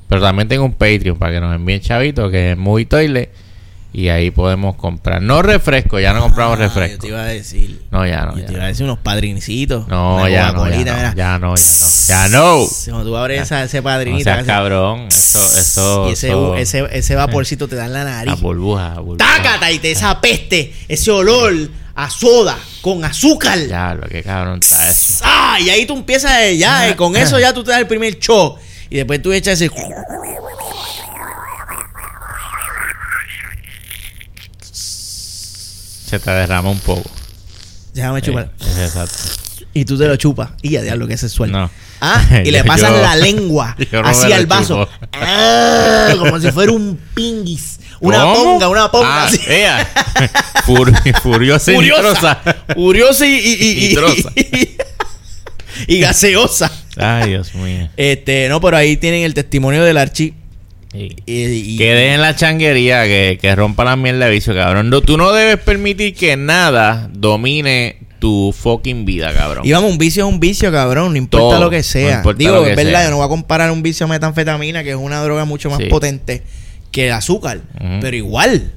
[0.09, 3.31] Pero también tengo un Patreon para que nos envíen chavitos, que es muy toile.
[3.93, 5.21] Y ahí podemos comprar.
[5.21, 6.95] No refresco, ya no compramos Ah, refresco.
[6.95, 7.83] Yo te iba a decir.
[7.91, 8.35] No, ya no.
[8.35, 8.69] yo Ya te iba a no.
[8.69, 9.89] decir unos padrincitos.
[9.89, 11.55] No, ya no, ya no, ya no, ya no.
[12.07, 12.67] Ya no.
[12.85, 14.31] Cuando tú abres esa, ese No padrinito.
[14.31, 15.07] hace- cabrón.
[15.09, 16.09] Eso, eso.
[16.09, 18.41] y ese, eso- ese, ese vaporcito te da en la La nariz.
[18.41, 18.91] burbuja.
[18.95, 19.19] la burbuja.
[19.37, 19.73] ¡Tácata!
[19.73, 21.53] Y te esa peste, ese olor
[21.97, 23.59] a soda con azúcar.
[23.67, 25.25] Ya, lo que cabrón está eso.
[25.27, 25.59] ¡Ah!
[25.61, 28.17] Y ahí tú empiezas, eh, ya, eh, con eso ya tú te das el primer
[28.21, 28.57] show.
[28.89, 29.69] Y después tú echas ese.
[36.11, 37.09] Se te derrama un poco.
[37.95, 38.51] Déjame chupar.
[38.61, 39.17] Es exacto.
[39.73, 40.51] Y tú te lo chupas.
[40.63, 41.57] Y ya, diablo, que ese suelto.
[41.57, 41.71] No.
[42.01, 43.99] Ah, y le pasas yo- la lengua lo
[44.33, 44.89] al vaso.
[45.13, 47.79] Ah, como si fuera un pinguis.
[48.01, 48.35] Una ¿Cómo?
[48.35, 49.23] ponga, una ponga.
[49.23, 49.39] Ah, así.
[49.47, 49.87] ea.
[50.67, 52.41] Fur- furiosa y Furiosa.
[52.75, 54.33] Furiosa y, y, y, y- Nitrosa.
[55.87, 56.71] y gaseosa.
[56.97, 57.89] Ay, Dios mío.
[57.97, 60.35] Este, no, pero ahí tienen el testimonio del Archi.
[60.93, 61.17] Sí.
[61.27, 64.91] Y, y- Que dejen la changuería, que, que rompa la mierda de vicio, cabrón.
[64.91, 69.65] No, tú no debes permitir que nada domine tu fucking vida, cabrón.
[69.67, 71.13] y vamos, un vicio es un vicio, cabrón.
[71.13, 72.23] No importa Todo, lo que sea.
[72.23, 73.05] no Digo, que es verdad, sea.
[73.05, 75.79] yo no voy a comparar un vicio a metanfetamina, que es una droga mucho más
[75.79, 75.85] Sí.
[75.87, 76.43] potente
[76.91, 77.61] que el azúcar.
[78.01, 78.73] Pero igual,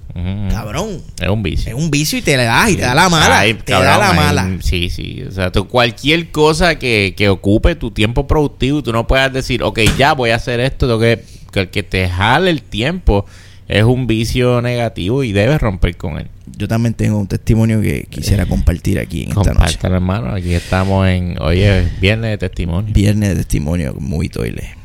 [0.52, 1.76] cabrón, Es un vicio.
[1.76, 3.40] es un vicio y te le das y te da la mala.
[3.40, 4.58] Ay, te cabrón, da la ay, mala.
[4.62, 5.24] Sí, sí.
[5.28, 9.64] O sea, tú, cualquier cosa que, que ocupe tu tiempo productivo, tú no puedas decir,
[9.64, 11.24] ok, ya voy a hacer esto, tengo que,
[11.54, 13.26] que el que te jale el tiempo
[13.70, 16.28] es un vicio negativo y debes romper con él.
[16.58, 19.80] Yo también tengo un testimonio que quisiera compartir aquí en esta noche.
[19.82, 20.36] Hermano.
[20.36, 22.94] Aquí estamos en, oye, viernes de testimonio.
[22.94, 24.76] Viernes de testimonio muy toile.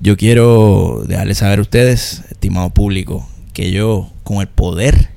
[0.00, 5.10] Yo quiero dejarles saber a ustedes, estimado público, que yo con el poder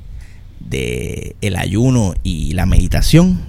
[0.60, 3.40] de el ayuno y la meditación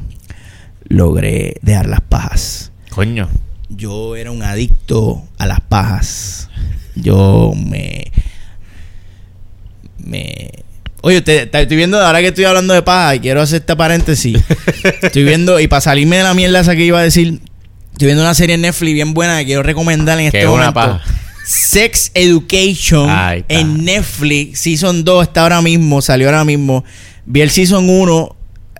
[0.85, 2.73] logré dejar las pajas.
[2.91, 3.29] Coño.
[3.69, 6.49] Yo era un adicto a las pajas.
[6.97, 8.11] Yo me
[9.99, 10.51] me
[11.03, 13.77] Oye, te, te- estoy viendo, ahora que estoy hablando de paja, y quiero hacer este
[13.77, 14.39] paréntesis.
[15.03, 17.41] estoy viendo, y para salirme de la mierda esa que iba a decir,
[17.93, 20.73] estoy viendo una serie en Netflix bien buena que quiero recomendar en este es una
[20.73, 20.75] momento.
[20.75, 21.03] paja.
[21.45, 23.09] Sex Education
[23.49, 26.83] en Netflix, Season 2 está ahora mismo, salió ahora mismo.
[27.25, 28.37] Vi el Season 1,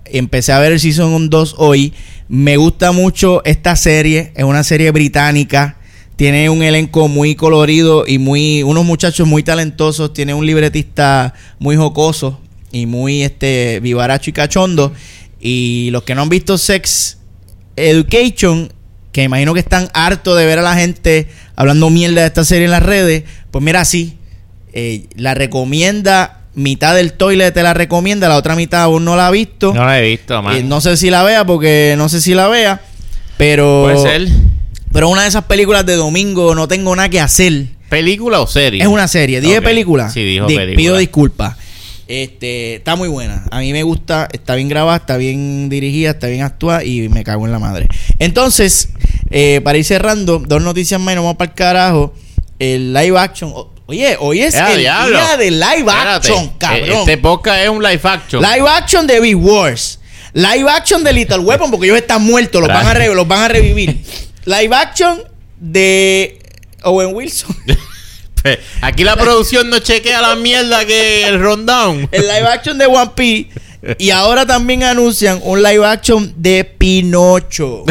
[0.07, 1.93] empecé a ver el Season 2 hoy.
[2.27, 5.77] Me gusta mucho esta serie, es una serie británica.
[6.17, 11.77] Tiene un elenco muy colorido y muy unos muchachos muy talentosos, tiene un libretista muy
[11.77, 12.41] jocoso
[12.71, 14.91] y muy este vivaracho y cachondo
[15.39, 17.19] y los que no han visto Sex
[17.75, 18.73] Education,
[19.11, 22.65] que imagino que están hartos de ver a la gente hablando mierda de esta serie
[22.65, 24.17] en las redes, pues mira, sí,
[24.73, 29.27] eh, la recomienda, mitad del toilet te la recomienda, la otra mitad aún no la
[29.27, 29.73] ha visto.
[29.73, 30.55] No la he visto, man.
[30.55, 32.81] Eh, no sé si la vea porque no sé si la vea,
[33.37, 34.46] pero Puede ser
[34.91, 37.67] pero una de esas películas de domingo no tengo nada que hacer.
[37.89, 38.81] película o serie.
[38.81, 39.39] Es una serie.
[39.41, 39.63] ¿Dije Ok.
[39.63, 40.09] película?
[40.09, 40.77] Sí, dijo Di- película.
[40.77, 41.55] Pido disculpas.
[42.07, 43.45] Este, está muy buena.
[43.51, 47.23] A mí me gusta, está bien grabada, está bien dirigida, está bien actuada y me
[47.23, 47.87] cago en la madre.
[48.19, 48.89] Entonces,
[49.29, 52.13] eh, para ir cerrando, dos noticias más y nos vamos para el carajo.
[52.59, 53.53] El live action.
[53.87, 55.17] Oye, hoy es ¡Eh, el diablo!
[55.17, 56.99] día de live Espérate, action, eh, cabrón.
[56.99, 58.41] Este podcast es un live action.
[58.41, 59.99] Live action de Big Wars.
[60.33, 63.39] Live action de Little Weapon, porque ellos están muertos, los van a, re- los van
[63.43, 64.01] a revivir.
[64.47, 65.23] Live action
[65.59, 66.39] de
[66.83, 67.53] Owen Wilson.
[68.81, 72.07] Aquí la producción no chequea la mierda que el rundown.
[72.13, 73.49] El live action de One Piece.
[73.99, 77.85] Y ahora también anuncian un live action de Pinocho.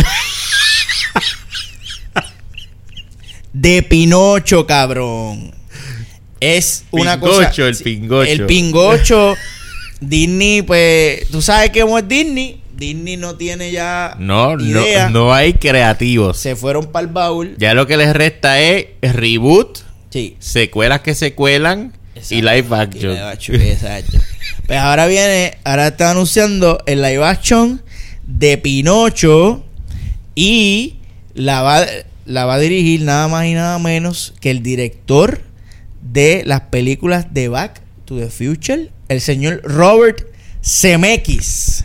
[3.52, 5.54] De Pinocho, cabrón.
[6.40, 7.50] Es una cosa.
[7.50, 8.30] Pingocho, el pingocho.
[8.30, 9.34] El pingocho.
[10.00, 11.28] Disney, pues.
[11.28, 12.60] ¿Tú sabes cómo es Disney?
[12.76, 15.08] Disney no tiene ya No, idea.
[15.10, 16.36] no, no hay creativos.
[16.38, 17.54] Se fueron para el baúl.
[17.58, 19.78] Ya lo que les resta es reboot,
[20.10, 20.36] Sí.
[20.38, 21.92] secuelas que se cuelan
[22.30, 24.18] y live action, exacto.
[24.66, 27.82] Pues ahora viene, ahora está anunciando el live action
[28.26, 29.64] de Pinocho
[30.34, 30.96] y
[31.34, 31.84] la va,
[32.24, 35.40] la va a dirigir nada más y nada menos que el director
[36.02, 40.26] de las películas de Back to the Future, el señor Robert
[40.62, 41.84] Zemeckis.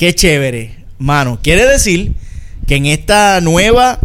[0.00, 1.38] Qué chévere, mano.
[1.42, 2.14] Quiere decir
[2.66, 4.00] que en esta nueva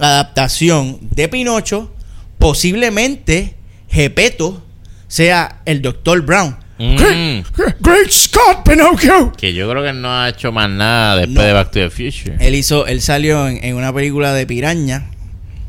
[0.00, 1.94] adaptación de Pinocho,
[2.38, 3.54] posiblemente
[3.88, 4.60] Gepeto
[5.06, 6.22] sea el Dr.
[6.22, 6.56] Brown.
[6.80, 7.42] Mm,
[7.78, 9.32] Great Scott, Pinocchio!
[9.36, 11.42] que yo creo que no ha hecho más nada después No.
[11.42, 12.36] de Back to the Future.
[12.40, 15.08] Él hizo, él salió en, en una película de piraña.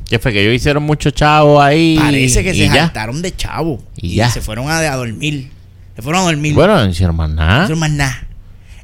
[0.10, 1.96] Que fue que ellos hicieron mucho chavo ahí.
[2.00, 2.74] Parece que y se ya.
[2.86, 3.84] saltaron de chavo.
[3.98, 4.32] Y Y, ya.
[4.32, 5.52] se fueron a, a dormir.
[5.96, 6.56] Se fueron a dormir.
[6.56, 7.64] Bueno, no hicieron más No nada.
[7.66, 8.26] hicieron más nada.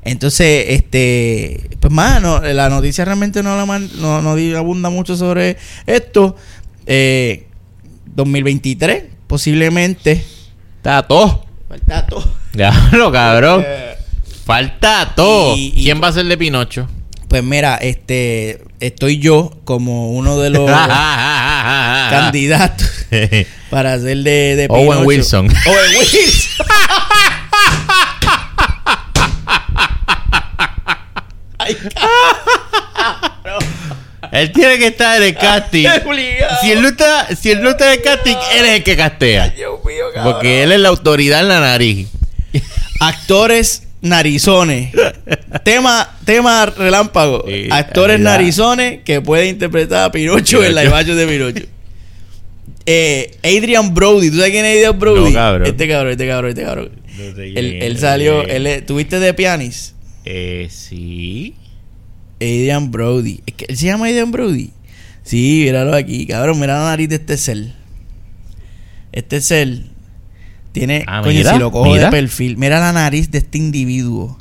[0.05, 4.89] Entonces, este, pues más, no, la noticia realmente no, la man- no, no di- abunda
[4.89, 6.35] mucho sobre esto.
[6.85, 7.47] Eh,
[8.15, 10.23] 2023, posiblemente.
[11.07, 11.45] Todo.
[11.67, 12.31] Falta todo.
[12.53, 13.65] Diablo, cabrón.
[14.45, 15.55] Falta todo.
[15.55, 16.87] Y- y- ¿Quién va a ser de Pinocho?
[17.27, 20.69] Pues mira, este, estoy yo como uno de los
[22.09, 22.87] candidatos
[23.69, 25.05] para ser de, de Owen Pinocho.
[25.07, 25.47] Wilson.
[25.47, 26.65] Owen Wilson.
[31.65, 31.77] Ay,
[34.31, 35.87] Él tiene que estar en el casting.
[36.61, 38.95] Si él no está, si él no está en el casting, él es el que
[38.95, 39.49] castea.
[39.49, 40.33] Dios mío, cabrón.
[40.33, 42.07] Porque él es la autoridad en la nariz.
[42.99, 44.91] Actores narizones.
[45.63, 47.43] tema, tema relámpago.
[47.47, 48.31] Sí, Actores verdad.
[48.33, 51.65] narizones que pueden interpretar a Pinocho en live action de Pinocho.
[52.87, 55.29] Eh, Adrian Brody, ¿tú sabes quién es Adrian Brody?
[55.31, 55.67] No, cabrón.
[55.67, 56.91] Este cabrón, este cabrón, este cabrón.
[57.17, 59.94] No sé quién él, él salió, él, ¿tuviste de Pianis?
[60.25, 61.55] Eh, sí.
[62.41, 63.41] Adrian Brody.
[63.45, 64.71] Es que él se llama Adrian Brody.
[65.23, 66.59] Sí, míralo aquí, cabrón.
[66.59, 67.73] Mira la nariz de este cel.
[69.11, 69.89] Este cel
[70.71, 71.03] tiene.
[71.07, 72.05] Ah, coño, mira, si lo cojo mira.
[72.05, 72.57] de perfil.
[72.57, 74.37] Mira la nariz de este individuo.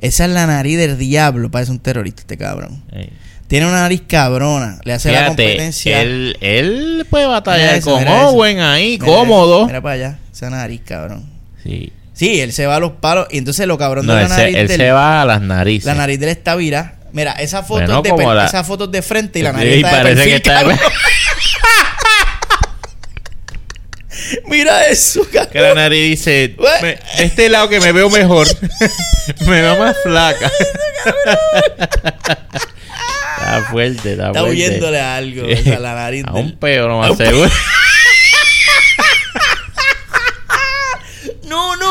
[0.00, 1.50] Esa es la nariz del diablo.
[1.50, 2.84] Parece un terrorista este cabrón.
[2.92, 3.08] Ey.
[3.48, 4.78] Tiene una nariz cabrona.
[4.84, 6.02] Le hace la Fíjate, competencia.
[6.02, 8.28] él, él puede batallar eso, con eso.
[8.30, 9.58] Owen ahí, Mira cómodo.
[9.60, 10.18] eso, Mira para allá.
[10.32, 11.24] Esa nariz, cabrón.
[11.62, 11.92] Sí.
[12.14, 13.26] Sí, él se va a los palos.
[13.30, 15.40] Y entonces lo cabrón No, de la se, nariz él del- se va a las
[15.42, 15.84] narices.
[15.86, 16.94] La nariz de él está vira.
[17.12, 19.56] Mira, esas fotos, Bueno, de, como per- la- esas fotos de frente y la Sí,
[19.56, 20.78] nariz está de parece perfil, que está- cabrón.
[24.46, 25.74] Mira eso, Que la cabrón.
[25.76, 26.54] nariz dice?
[26.82, 26.88] "Me-
[27.18, 28.46] de este lado que me veo mejor,
[29.46, 30.50] me veo más flaca.
[33.38, 34.50] está fuerte, está, Está fuerte.
[34.50, 35.46] huyéndole a algo.
[35.52, 37.50] o sea, la nariz A del- un peo no más seguro.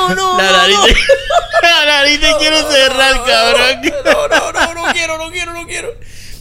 [0.09, 0.37] No, no, no.
[0.37, 0.85] La no, nariz, no.
[0.85, 0.93] te,
[1.63, 3.81] la nariz te quiero cerrar, cabrón.
[4.05, 5.89] No, no, no, no quiero, no quiero, no quiero.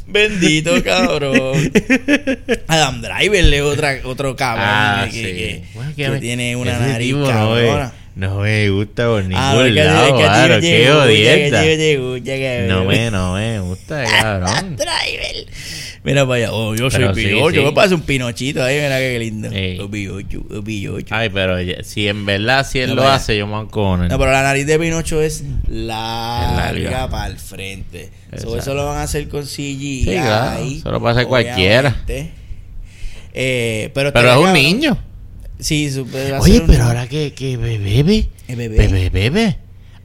[0.06, 1.72] Bendito cabrón.
[2.68, 5.22] Adam Driver es otra, otro cabrón Ah, que, sí.
[5.22, 7.92] que- Bueno, que me- tiene una nariz no cabrona.
[8.14, 11.62] no me gusta por ningún Ah, porque lado, claro, no qué odieta.
[12.68, 12.80] no.
[12.80, 14.76] No me, no me gusta, cabrón.
[14.76, 15.46] Driver.
[16.04, 16.52] Mira para allá.
[16.52, 17.60] Oh, yo soy sí, pinocho.
[17.60, 17.64] sí.
[17.64, 18.74] Me pasa un pinochito ahí.
[18.80, 19.48] Mira qué lindo.
[19.50, 19.78] Sí.
[19.90, 21.06] Pinocho, un pinocho.
[21.14, 23.14] Ay, pero si en verdad, si él No, lo vaya.
[23.14, 24.08] hace, yo me con él.
[24.08, 27.08] No, pero la nariz de Pinocho es larga, larga.
[27.08, 28.10] para el frente.
[28.36, 30.02] So, eso lo van a hacer con CGI.
[30.04, 30.64] Sí, claro.
[30.64, 31.94] Eso lo puede hacer cualquiera.
[33.34, 34.98] Eh, pero Pero es un niño.
[35.58, 38.28] Sí, su- va a Oye, un- pero ahora que, que bebé, bebé.
[38.48, 39.58] bebé, bebé,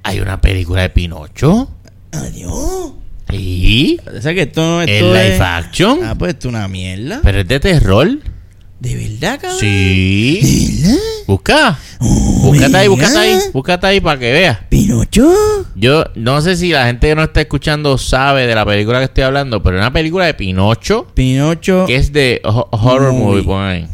[0.04, 1.70] hay una película de Pinocho.
[2.12, 2.94] Adiós.
[3.30, 6.00] O sea que esto no ¿Es esto live action?
[6.04, 7.20] Ah, pues esto es una mierda.
[7.24, 8.08] Pero es de terror.
[8.80, 9.60] ¿De verdad, cabrón?
[9.60, 10.40] Sí.
[10.42, 11.02] ¿De verdad?
[11.26, 11.80] Busca.
[12.00, 12.06] Oh,
[12.44, 13.38] Búscate ahí, búscate ahí.
[13.52, 14.60] Búscate ahí para que veas.
[14.70, 15.34] ¿Pinocho?
[15.76, 19.06] Yo no sé si la gente que no está escuchando sabe de la película que
[19.06, 23.26] estoy hablando, pero es una película de Pinocho Pinocho que es de ho- horror Movie.
[23.42, 23.44] movie.
[23.44, 23.88] pon ahí.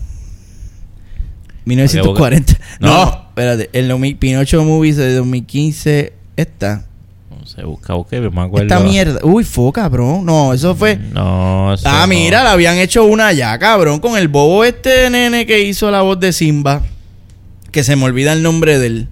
[1.65, 2.59] 1940.
[2.81, 3.25] No.
[3.29, 3.69] espérate.
[3.73, 6.13] El 2000 Pinocho Movies de 2015.
[6.35, 6.85] Esta.
[7.45, 8.61] Sé, busca, busca, me acuerdo.
[8.73, 9.19] Esta mierda.
[9.23, 10.25] Uy, fue cabrón.
[10.25, 10.97] No, eso fue.
[10.97, 12.07] No, eso Ah, no.
[12.07, 16.01] mira, la habían hecho una ya, cabrón, con el bobo este nene que hizo la
[16.01, 16.81] voz de Simba.
[17.71, 19.07] Que se me olvida el nombre de él.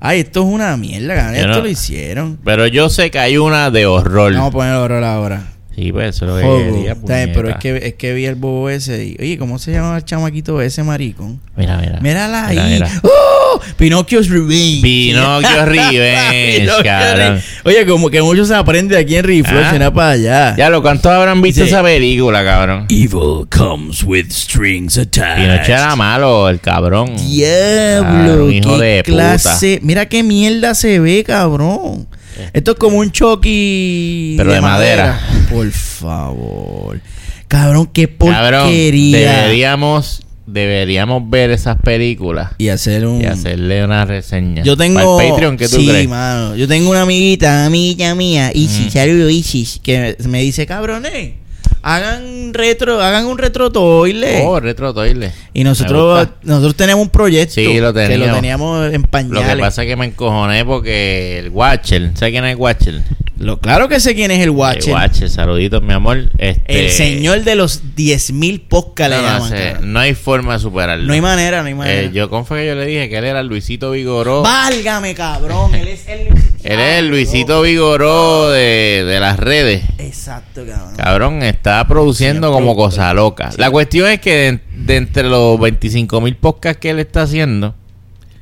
[0.00, 1.34] Ay, esto es una mierda, cabrón.
[1.36, 2.38] Esto no- lo hicieron.
[2.44, 4.32] Pero yo sé que hay una de horror.
[4.32, 5.48] Vamos a poner horror ahora.
[5.74, 6.98] Sí, pues eso es lo bien,
[7.32, 9.04] pero es que, es que vi el bobo ese.
[9.04, 11.40] Y, oye, ¿cómo se llama el chamaquito ese maricón?
[11.56, 11.98] Mira, mira.
[12.00, 12.56] Mírala ahí.
[12.58, 13.00] Mira, mira.
[13.04, 13.41] ¡Oh!
[13.76, 14.80] Pinocchio's Revenge.
[14.82, 17.40] Pinocchio Revenge, Pinocchio cabrón.
[17.64, 19.90] Oye, como que mucho se aprende aquí en Reflex, Ah.
[19.92, 20.56] para allá.
[20.56, 21.68] Ya lo, ¿cuántos habrán visto Sí.
[21.68, 22.86] esa película, cabrón?
[22.88, 25.36] Evil comes with strings attached.
[25.42, 27.16] Pinocho era malo, el cabrón.
[27.16, 29.36] Diablo, Ah, hijo qué de puta.
[29.36, 29.80] clase.
[29.82, 32.06] Mira qué mierda se ve, cabrón.
[32.54, 35.20] Esto es como un Chucky Pero de madera.
[35.50, 37.00] Por favor.
[37.48, 39.42] Cabrón, qué Cabrón, porquería.
[39.42, 40.22] deberíamos,
[40.52, 44.62] deberíamos ver esas películas Y hacer un y hacerle una reseña.
[44.62, 46.08] Yo tengo el Patreon, ¿qué tú sí, crees?
[46.08, 46.54] mano.
[46.56, 48.90] Yo tengo una amiguita, amiga mía, Isis, Mm.
[48.90, 51.34] saludo Isis, que me dice, cabrones,
[51.82, 54.42] hagan retro, hagan un retro toile.
[54.44, 55.32] Oh, Retro Toilet.
[55.52, 58.86] y nosotros nosotros tenemos un proyecto Sí, lo que lo teníamos.
[58.86, 59.58] en Lo que pañales.
[59.58, 63.02] pasa es que me encojoné porque el Watcher, ¿sabes quién es el Watcher?
[63.42, 64.88] Lo- claro que sé quién es el Watcher.
[64.90, 66.30] El Watcher, saluditos, mi amor.
[66.38, 70.52] Este, El señor de los 10.000 podcasts le No, no llaman, sé, no hay forma
[70.54, 71.06] de superarlo.
[71.06, 72.00] No hay manera, no hay manera.
[72.02, 74.42] Eh, yo confío que yo le dije que él era el Luisito Vigoró.
[74.42, 75.74] Válgame, cabrón.
[75.74, 76.20] Él es el
[76.64, 79.82] Él es el Luisito Vigoró de, de las redes.
[79.98, 80.96] Exacto, cabrón.
[80.96, 83.50] Cabrón, está produciendo como cosa loca.
[83.50, 83.56] Sí.
[83.60, 87.74] La cuestión es que de, de entre los 25 mil podcasts que él está haciendo,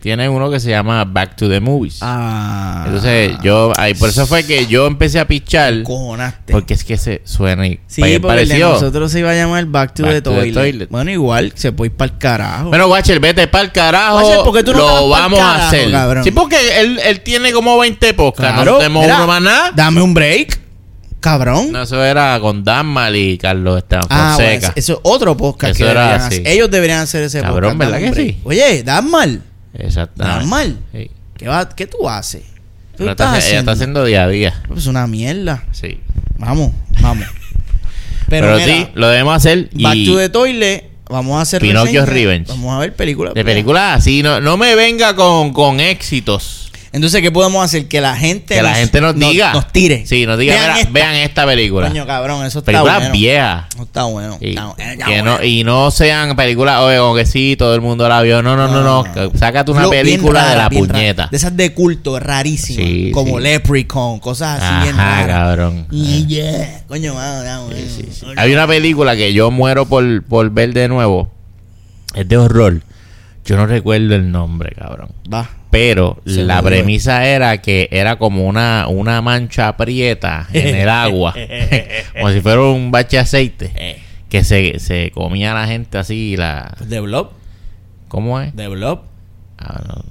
[0.00, 1.98] tiene uno que se llama Back to the Movies.
[2.00, 2.84] Ah.
[2.86, 5.82] Entonces, yo, ahí, por eso fue que yo empecé a pichar.
[5.82, 6.52] Cojonaste.
[6.52, 10.02] Porque es que se suena y Sí, porque nosotros se iba a llamar Back to,
[10.02, 10.88] Back the, to the toilet.
[10.90, 12.68] Bueno, igual se puede ir para el carajo.
[12.70, 14.16] Bueno, Watcher, vete para el carajo.
[14.16, 15.90] Watcher, ¿por qué tú no lo vamos a hacer.
[15.90, 16.24] cabrón?
[16.24, 18.54] Sí, porque él, él tiene como 20 podcasts.
[18.54, 19.72] Claro, no tenemos mira, uno más nada.
[19.74, 20.58] Dame un break,
[21.20, 21.70] cabrón.
[21.72, 24.72] No, eso era con Danmal y Carlos Esteban ah, bueno, Fonseca.
[24.76, 26.34] eso es otro podcast Eso que era deberían así.
[26.40, 26.48] hacer.
[26.52, 27.78] Ellos deberían hacer ese Cabrón, podcast.
[27.78, 28.34] ¿verdad dame un que break.
[28.36, 28.40] sí?
[28.44, 29.42] Oye, dan mal.
[29.74, 30.38] Exactamente.
[30.40, 30.78] Dan mal.
[30.92, 31.10] Sí.
[31.36, 32.42] ¿Qué, va, ¿Qué tú haces?
[32.42, 32.48] ¿Qué
[32.98, 33.60] Pero estás está- ella haciendo?
[33.60, 34.62] está haciendo día a día.
[34.68, 35.64] Pues una mierda.
[35.72, 36.00] Sí.
[36.38, 37.26] Vamos, vamos.
[38.28, 39.68] Pero, Pero, mira, sí, lo debemos hacer.
[39.72, 42.30] Back y to the Toilet, vamos a hacer Pinocchio's reseña.
[42.30, 42.48] Revenge.
[42.48, 43.34] Vamos a ver películas.
[43.34, 46.69] de películas así, no, no me venga con, con éxitos.
[46.92, 47.86] Entonces, ¿qué podemos hacer?
[47.86, 49.52] Que la gente Que la gente nos diga.
[49.52, 50.04] Nos tire.
[50.06, 50.90] Sí, nos diga, Vean mira, esta.
[50.92, 51.86] vean esta película.
[51.88, 53.12] Coño, cabrón, eso está películas bueno.
[53.12, 53.64] viejas.
[53.74, 54.38] Eso está bueno.
[54.40, 54.74] Y, Está-
[55.06, 58.42] que no, y no sean películas, oye, como que sí, todo el mundo la vio.
[58.42, 59.04] No, no, no, no.
[59.12, 60.94] que Sácate una bien película de la bien rara.
[60.98, 61.28] puñeta.
[61.30, 62.84] De esas de culto, rarísimas.
[62.84, 63.44] Sí, como sí.
[63.44, 65.36] Leprechaun, cosas así bien Ajá, raras.
[65.36, 65.86] cabrón.
[65.92, 66.82] Y yeah.
[66.88, 67.68] Coño, mano.
[67.70, 68.08] Sí.
[68.36, 71.30] Hay una película que yo muero por, por ver de nuevo.
[72.14, 72.82] Es de horror.
[73.44, 75.10] Yo no recuerdo el nombre, cabrón.
[75.32, 75.48] Va.
[75.70, 81.34] Pero la premisa era que era como una, una mancha prieta en el agua.
[82.14, 83.70] como si fuera un bache de aceite.
[83.76, 86.36] Eh, Que se, se comía la gente así.
[86.36, 87.30] la The Blob.
[88.08, 88.54] ¿Cómo es?
[88.56, 89.02] The Blob.
[89.58, 90.04] Ah, no,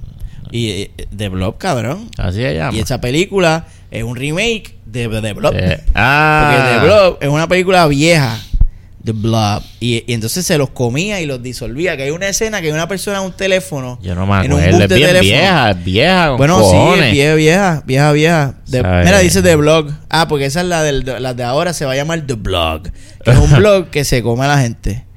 [0.50, 2.08] Y eh, The Blob, cabrón.
[2.16, 2.76] así se llama.
[2.76, 5.54] Y esa película es un remake de The Blob.
[5.54, 8.38] Eh, Porque ah, The Blob es una película vieja.
[9.04, 9.62] The Blob.
[9.80, 11.96] Y, y entonces se los comía y los disolvía.
[11.96, 13.98] Que hay una escena que hay una persona en un teléfono.
[14.02, 15.20] Yo no me en un Es de bien teléfono.
[15.22, 16.28] vieja, es vieja.
[16.28, 17.06] con Bueno, sí, cojones.
[17.06, 18.54] es vieja, vieja, vieja, vieja.
[18.66, 19.90] De- mira, dice The Blog.
[20.08, 22.90] Ah, porque esa es la, del, la de ahora, se va a llamar The Blog.
[23.24, 25.06] Que es un blog que se come a la gente.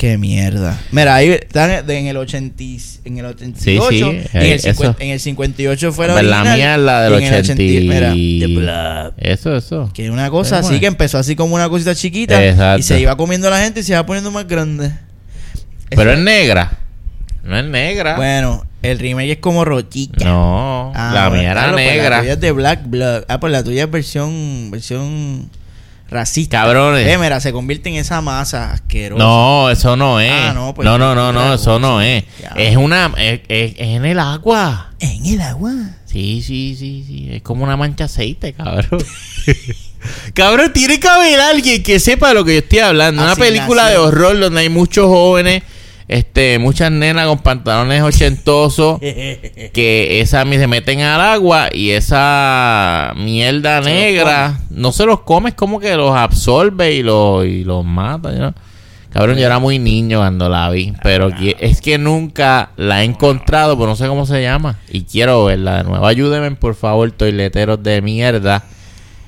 [0.00, 0.80] Qué mierda.
[0.92, 3.86] Mira, ahí están en el 80, y- en el 88.
[3.90, 4.96] Sí, sí, en, eh, el 50 eso.
[4.98, 6.56] en el 58 fue la Pues la original.
[6.56, 9.14] mierda del y en el 80 y- mira, y-.
[9.18, 9.90] Eso, eso.
[9.92, 10.80] Que una cosa Pero así bueno.
[10.80, 12.42] que empezó así como una cosita chiquita.
[12.42, 12.80] Exacto.
[12.80, 14.90] Y se iba comiendo a la gente y se iba poniendo más grande.
[15.90, 16.78] Pero es negra.
[17.44, 18.16] No es negra.
[18.16, 20.24] Bueno, el remake es como rochica.
[20.24, 22.08] No, Ah, la bueno, mía era claro, pues negra.
[22.10, 23.24] la tuya es de Black Blood.
[23.28, 25.50] Ah, pues la tuya es versión, versión
[26.10, 26.62] racista.
[26.62, 27.06] Cabrones.
[27.06, 29.22] Eh, mira, se convierte en esa masa asquerosa.
[29.22, 30.30] No, eso no es.
[30.32, 32.24] Ah, no, pues no, no, no, no, eso no es.
[32.40, 32.48] Ya.
[32.56, 33.12] Es una.
[33.16, 34.90] Es, es- es en el agua.
[35.00, 35.72] En el agua.
[36.06, 37.28] Sí, sí, sí, sí.
[37.32, 39.02] Es como una mancha aceite, cabrón.
[40.34, 43.22] cabrón, tiene que haber alguien que sepa de lo que yo estoy hablando.
[43.22, 45.62] Una película de horror donde hay muchos jóvenes,
[46.10, 48.98] este, muchas nenas con pantalones ochentosos.
[49.72, 55.54] que esa se meten al agua y esa mierda negra no se los come, es
[55.54, 58.32] como que los absorbe y los, y los mata.
[58.32, 58.52] ¿no?
[59.10, 63.04] Cabrón, yo era muy niño cuando la vi, pero que- es que nunca la he
[63.04, 64.78] encontrado, pero no sé cómo se llama.
[64.90, 66.06] Y quiero verla de nuevo.
[66.06, 68.64] Ayúdenme, por favor, toileteros de mierda,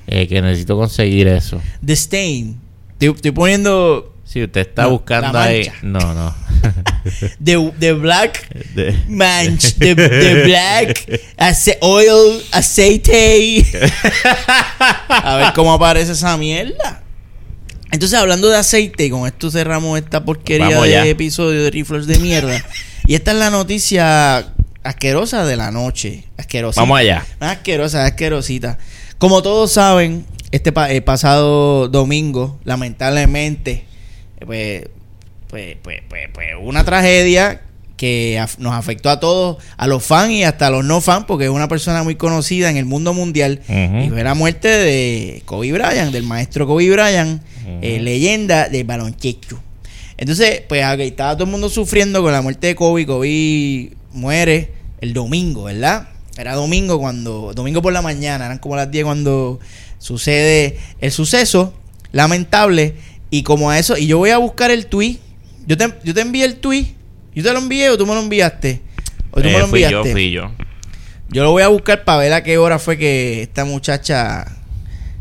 [0.07, 1.61] eh, que necesito conseguir eso.
[1.85, 2.59] The Stain.
[2.93, 5.71] Estoy, estoy poniendo Si usted está No, buscando ahí...
[5.83, 6.33] No, no.
[7.43, 9.73] The, the Black De- Manch.
[9.75, 13.63] The, the Black ace- Oil Aceite.
[15.09, 17.03] A ver cómo aparece esa mierda.
[17.91, 22.59] Entonces, hablando de aceite, con esto cerramos esta porquería de episodio de Rifles de mierda.
[23.05, 24.47] y esta es la noticia
[24.83, 26.23] asquerosa de la noche.
[26.37, 26.81] Asquerosa.
[26.81, 27.23] Vamos allá.
[27.39, 28.79] Asquerosa, asquerosita.
[29.19, 33.85] Como todos saben, este pa- el pasado domingo, lamentablemente,
[34.45, 34.89] pues,
[35.47, 37.61] pues, pues, pues, pues, una tragedia
[37.97, 41.45] que nos afectó a todos, a los fans y hasta a los no fans, porque
[41.45, 43.61] es una persona muy conocida en el mundo mundial.
[43.69, 47.41] Y fue la muerte de Kobe Bryant, del maestro Kobe Bryant,
[47.81, 49.59] eh, leyenda del baloncesto.
[50.17, 53.05] Entonces, pues ok, estaba todo el mundo sufriendo con la muerte de Kobe.
[53.05, 54.71] Kobe muere
[55.01, 56.09] el domingo, ¿verdad?
[56.37, 59.59] Era domingo cuando, domingo por la mañana, eran como las 10 cuando
[59.99, 61.73] sucede el suceso
[62.11, 62.95] lamentable.
[63.33, 65.17] Y como a eso, y yo voy a buscar el tweet.
[65.65, 66.93] Yo te, yo te envié el tweet.
[67.33, 68.81] Yo te lo envié o tú me lo enviaste.
[69.31, 70.11] O tú me Eh, lo fui yo, enviaste.
[70.11, 70.51] fui yo.
[71.29, 74.45] Yo lo voy a buscar para ver a qué hora fue que esta muchacha,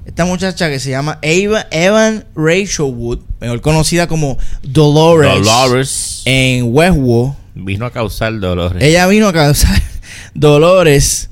[0.05, 6.23] esta muchacha que se llama Eva, Evan Rachel Wood, mejor conocida como Dolores, Dolores.
[6.27, 8.83] en Westwood, Vino a causar dolores.
[8.83, 9.81] ella vino a causar
[10.35, 11.31] dolores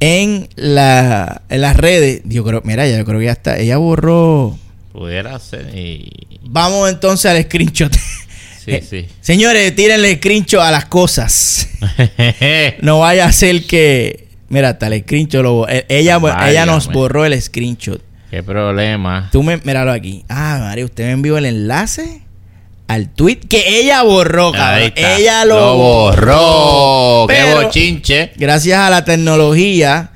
[0.00, 2.22] en la en las redes.
[2.24, 4.58] Yo creo, mira, yo creo que ya está, ella borró.
[4.98, 5.72] Pudiera ser.
[5.76, 6.10] Y...
[6.42, 7.92] Vamos entonces al screenshot.
[8.68, 9.06] Sí, sí.
[9.22, 11.68] Señores, tírenle screenshot a las cosas.
[12.82, 14.28] No vaya a ser que.
[14.50, 15.66] Mira, hasta el screenshot lo.
[15.68, 18.02] eh, Ella, ella nos borró el screenshot.
[18.30, 19.30] Qué problema.
[19.32, 19.56] Tú me.
[19.58, 20.22] Míralo aquí.
[20.28, 22.20] Ah, María, usted me envió el enlace
[22.88, 24.92] al tweet que ella borró, cabrón.
[24.96, 27.26] Ella lo, borró.
[27.26, 28.32] Qué Pero- bochinche.
[28.36, 30.10] Gracias a la tecnología,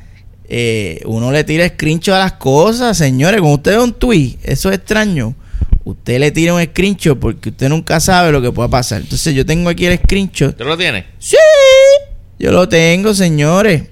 [0.55, 3.40] eh, uno le tira screenshot a las cosas, señores.
[3.40, 5.34] Cuando usted ve un tweet, eso es extraño.
[5.82, 9.00] Usted le tira un screenshot porque usted nunca sabe lo que pueda pasar.
[9.00, 10.55] Entonces, yo tengo aquí el screenshot.
[10.55, 11.07] ¿Tú lo tienes?
[11.18, 11.38] Sí,
[12.38, 13.84] yo lo tengo, señores.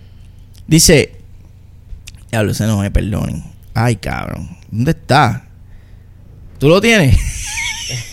[0.66, 1.12] Dice,
[2.30, 3.42] diablo, ese no me perdonen.
[3.72, 5.46] Ay, cabrón, ¿dónde está?
[6.58, 7.16] ¿Tú lo tienes?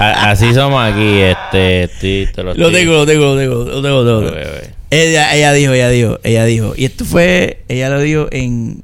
[0.00, 4.02] Así somos aquí, este, sí, te lo, Lo tengo, lo tengo, lo tengo, lo tengo,
[4.02, 4.46] lo tengo.
[4.90, 6.74] Ella, ella dijo, ella dijo, ella dijo.
[6.76, 8.82] Y esto fue, ella lo dijo en,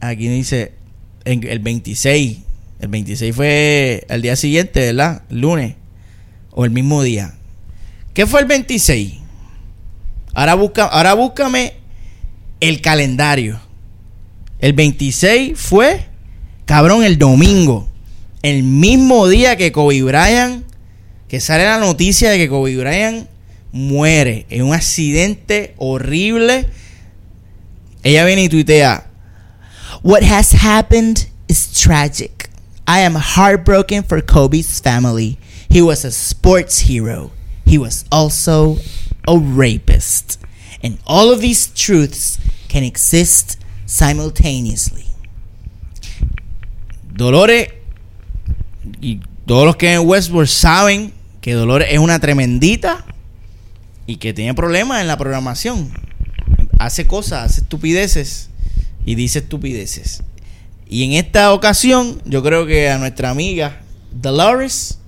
[0.00, 0.72] aquí dice,
[1.24, 2.38] en el 26.
[2.80, 5.22] El 26 fue el día siguiente, ¿verdad?
[5.30, 5.74] El lunes.
[6.50, 7.34] O el mismo día.
[8.12, 9.14] ¿Qué fue el 26?
[10.34, 11.74] Ahora, busca, ahora búscame
[12.60, 13.60] el calendario.
[14.58, 16.06] El 26 fue,
[16.64, 17.88] cabrón, el domingo.
[18.44, 20.66] El mismo día que Kobe Bryant,
[21.28, 23.26] que sale la noticia de que Kobe Bryant
[23.72, 26.68] muere en un accidente horrible.
[28.02, 29.06] Ella viene y tuitea,
[30.02, 32.50] What has happened is tragic.
[32.86, 35.38] I am heartbroken for Kobe's family.
[35.70, 37.30] He was a sports hero.
[37.64, 38.76] He was also
[39.26, 40.38] a rapist.
[40.82, 42.38] And all of these truths
[42.68, 45.06] can exist simultaneously.
[47.16, 47.68] Dolores
[49.04, 53.04] y todos los que en Westworld saben que Dolores es una tremendita
[54.06, 55.92] y que tiene problemas en la programación.
[56.78, 58.50] Hace cosas, hace estupideces
[59.04, 60.22] y dice estupideces.
[60.88, 63.80] Y en esta ocasión, yo creo que a nuestra amiga
[64.12, 64.98] Dolores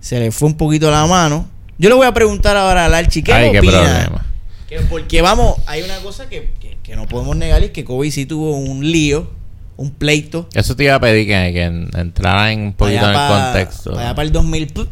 [0.00, 1.48] se le fue un poquito la mano.
[1.78, 3.72] Yo le voy a preguntar ahora a Larchi qué Ay, qué opina?
[3.72, 4.26] problema.
[4.68, 7.84] Que- porque vamos, hay una cosa que, que- que no podemos negar y es que
[7.84, 9.30] Kobe sí tuvo un lío,
[9.76, 10.48] un pleito.
[10.54, 11.64] Eso te iba a pedir que, que
[12.00, 13.98] entrara en un poquito en el allá contexto.
[13.98, 14.88] Allá para el 2000, pu-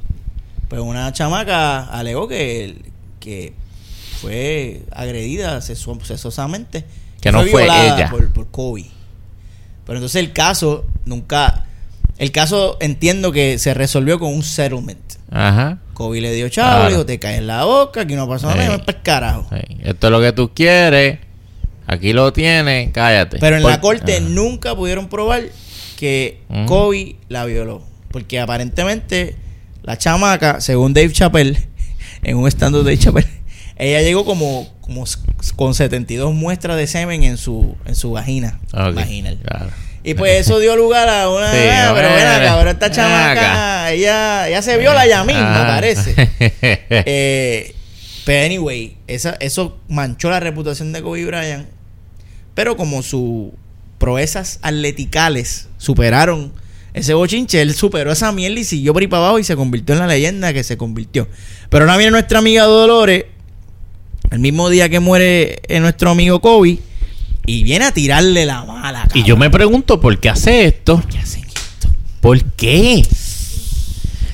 [0.68, 2.76] pues una chamaca alegó que,
[3.20, 3.54] que
[4.20, 6.84] fue agredida sexu- sexuosamente.
[7.20, 8.10] Que no fue violada ella.
[8.10, 8.86] Por, por Kobe.
[9.86, 11.66] Pero entonces el caso nunca...
[12.16, 15.00] El caso entiendo que se resolvió con un settlement.
[15.32, 15.78] Ajá.
[15.94, 16.88] Kobe le dio chavo, Claro.
[16.90, 18.70] dijo, te caes en la boca, aquí no pasó nada, Ey.
[18.70, 19.46] me para el carajo.
[19.50, 19.76] Sí.
[19.82, 21.18] Esto es lo que tú quieres.
[21.86, 22.90] Aquí lo tienes.
[22.92, 23.38] Cállate.
[23.38, 24.26] Pero en Por- la corte Ajá.
[24.28, 25.42] nunca pudieron probar
[25.98, 26.66] que Ujú.
[26.66, 27.82] Kobe la violó.
[28.10, 29.36] Porque aparentemente
[29.82, 31.58] la chamaca, según Dave Chappelle,
[32.22, 33.28] en un stand de Dave Chappelle,
[33.76, 35.04] ella llegó como, como
[35.56, 38.60] con 72 muestras de semen en su, en su vagina.
[38.72, 39.38] Ok, vaginal.
[39.44, 39.70] claro.
[40.06, 41.50] Y pues eso dio lugar a una...
[41.52, 43.92] Sí, "Ah, pero ven acá, pero esta chamaca, acá".
[43.92, 45.74] ella, ella se viola ella misma, Ah.
[45.76, 46.14] parece.
[46.90, 47.74] Eh,
[48.24, 51.66] pero anyway, esa, eso manchó la reputación de Kobe Bryant.
[52.54, 53.50] Pero como sus
[53.98, 56.52] proezas atleticales superaron
[56.92, 59.94] ese bochinche, él superó esa mierda y siguió por ahí para abajo y se convirtió
[59.94, 61.28] en la leyenda que se convirtió.
[61.68, 63.24] Pero ahora viene nuestra amiga Dolores,
[64.30, 66.78] el mismo día que muere eh, nuestro amigo Kobe,
[67.46, 69.08] y viene a tirarle la mala.
[69.12, 71.02] y yo me pregunto por qué hace esto.
[71.10, 71.88] ¿Qué hacen esto?
[72.20, 73.04] ¿Por qué?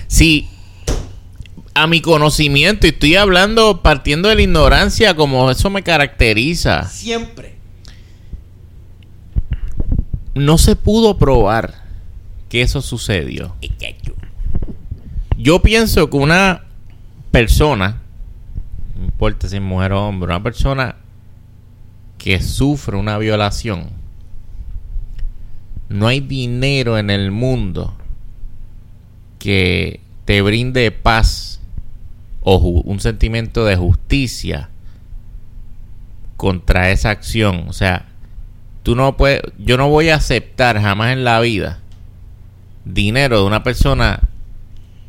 [0.06, 0.48] Si
[1.74, 7.49] a mi conocimiento, y estoy hablando partiendo de la ignorancia, como eso me caracteriza, Siempre.
[10.40, 11.74] No se pudo probar
[12.48, 13.54] que eso sucedió.
[15.36, 16.64] Yo pienso que una
[17.30, 18.02] persona,
[18.98, 20.96] no importa si es mujer o hombre, una persona
[22.18, 23.90] que sufre una violación,
[25.88, 27.96] no hay dinero en el mundo
[29.38, 31.60] que te brinde paz
[32.42, 34.70] o un sentimiento de justicia
[36.36, 37.64] contra esa acción.
[37.68, 38.09] O sea,
[38.82, 41.78] tú no puedes, yo no voy a aceptar jamás en la vida
[42.84, 44.20] dinero de una persona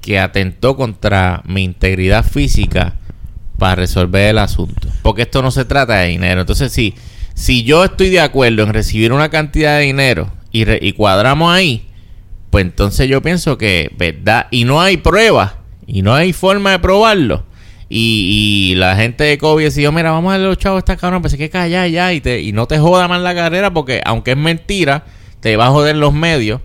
[0.02, 2.96] que atentó contra mi integridad física
[3.58, 4.88] para resolver el asunto.
[5.04, 6.42] Porque esto no se trata de dinero.
[6.42, 6.96] Entonces, si,
[7.34, 11.54] si yo estoy de acuerdo en recibir una cantidad de dinero y, re- y cuadramos
[11.54, 11.88] ahí,
[12.50, 14.48] pues entonces yo pienso que, ¿verdad?
[14.52, 15.54] Y no hay pruebas,
[15.86, 17.46] y no hay forma de probarlo.
[17.94, 20.96] Y, y la gente de Kobe decidió, mira, vamos a darle los chavos a esta
[20.96, 24.02] cabrón, hay que callar ya y, te, y no te joda más la carrera porque
[24.06, 25.04] aunque es mentira,
[25.42, 26.62] te va a joder los medios.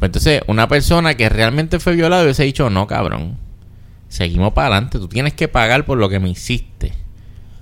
[0.00, 3.38] Pues entonces, una persona que realmente fue violada hubiese dicho, no, cabrón,
[4.08, 6.92] seguimos para adelante, tú tienes que pagar por lo que me hiciste.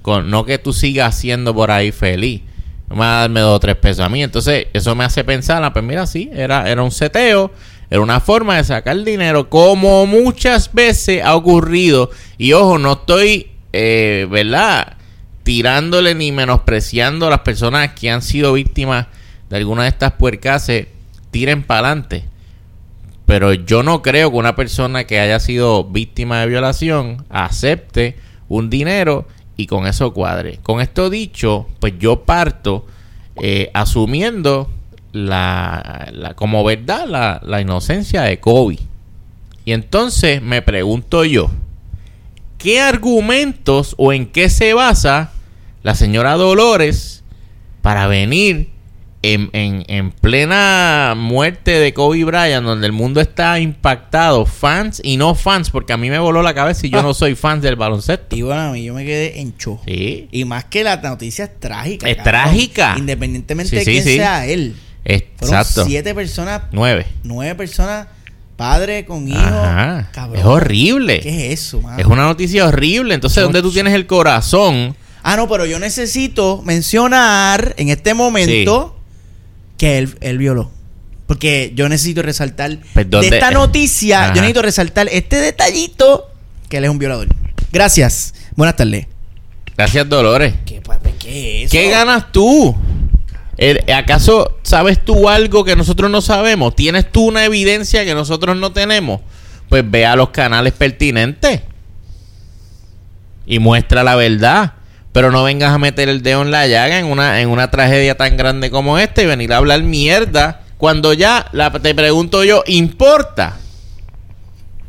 [0.00, 2.40] Con, no que tú sigas siendo por ahí feliz.
[2.88, 4.22] Me vas a darme dos o tres pesos a mí.
[4.22, 7.52] Entonces, eso me hace pensar, ah, pues mira, sí, era, era un seteo,
[7.90, 12.10] era una forma de sacar dinero, como muchas veces ha ocurrido.
[12.36, 14.98] Y ojo, no estoy, eh, ¿verdad?
[15.42, 19.06] Tirándole ni menospreciando a las personas que han sido víctimas
[19.48, 20.88] de alguna de estas puercases,
[21.30, 22.24] tiren para adelante.
[23.24, 28.16] Pero yo no creo que una persona que haya sido víctima de violación acepte
[28.48, 29.26] un dinero
[29.56, 30.60] y con eso cuadre.
[30.62, 32.86] Con esto dicho, pues yo parto
[33.42, 34.70] eh, asumiendo
[35.26, 38.78] la, la- como verdad la, la inocencia de Kobe.
[39.64, 41.50] Y entonces me pregunto yo,
[42.58, 45.30] ¿qué argumentos o en qué se basa
[45.82, 47.22] la señora Dolores
[47.82, 48.70] para venir
[49.22, 55.16] en, en- en plena muerte de Kobe Bryant, donde el mundo está impactado, fans y
[55.16, 57.02] no fans, porque a mí me voló la cabeza y yo Ah.
[57.02, 58.36] no soy fan del baloncesto.
[58.36, 59.82] Y bueno, a mí yo me quedé en shock.
[59.86, 62.08] Sí, Y más que la noticia es trágica.
[62.08, 62.32] Es cabrón.
[62.32, 62.94] trágica.
[62.96, 64.76] Independientemente Sí, de quién sea él.
[65.04, 65.84] Fueron exacto.
[65.86, 67.06] siete personas, Nueve.
[67.22, 68.08] nueve personas,
[68.56, 69.38] padre con hijo.
[69.38, 70.10] Ajá.
[70.12, 70.38] Cabrón.
[70.40, 71.20] Es horrible.
[71.20, 71.98] ¿Qué es eso, mano?
[71.98, 73.14] Es una noticia horrible.
[73.14, 74.94] Entonces, ¿dónde tú tienes el corazón?
[75.22, 78.96] Ah, no, pero yo necesito mencionar en este momento
[79.76, 80.70] que él, él violó.
[81.26, 83.30] Porque yo necesito resaltar Pues, ¿dónde?
[83.30, 84.28] de esta noticia, Ajá.
[84.34, 86.30] yo necesito resaltar este detallito
[86.68, 87.28] que él es un violador.
[87.72, 88.34] Gracias.
[88.56, 89.06] Buenas tardes.
[89.76, 90.54] Gracias, Dolores.
[90.66, 91.72] ¿Qué, papi, qué es eso?
[91.72, 92.74] ¿Qué ganas tú?
[93.58, 96.76] Eh, ¿Acaso sabes tú algo que nosotros no sabemos?
[96.76, 99.20] ¿Tienes tú una evidencia que nosotros no tenemos?
[99.68, 101.62] Pues ve a los canales pertinentes.
[103.46, 104.74] y muestra la verdad.
[105.12, 108.16] Pero no vengas a meter el dedo en la llaga en una, en una tragedia
[108.16, 112.62] tan grande como esta y venir a hablar mierda cuando ya, la, te pregunto yo,
[112.66, 113.56] ¿importa?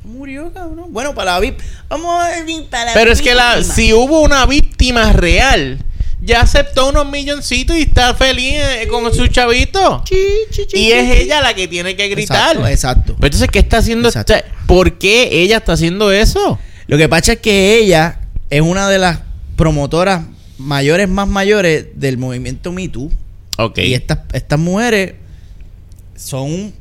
[0.04, 0.94] Murió, cabrón.
[0.94, 1.60] Bueno, para la VIP.
[1.90, 5.80] Vamos a ver para la Pero es que la, si hubo una víctima real,
[6.22, 10.04] ya aceptó unos milloncitos y está feliz eh, con su chavito.
[10.06, 10.16] Chi,
[10.52, 11.22] chi, chi, Y chi, es chi.
[11.24, 12.52] ella la que tiene que gritar.
[12.58, 13.16] Exacto, exacto.
[13.16, 14.10] Pero entonces, ¿qué está haciendo?
[14.10, 14.34] Exacto.
[14.34, 16.60] esta- ¿Por qué ella está haciendo eso?
[16.88, 19.20] Lo que pasa es que ella es una de las
[19.56, 20.24] promotoras
[20.58, 23.12] mayores, más mayores del movimiento Me Too.
[23.58, 23.78] Ok.
[23.80, 25.14] Y estas, estas mujeres
[26.16, 26.74] son.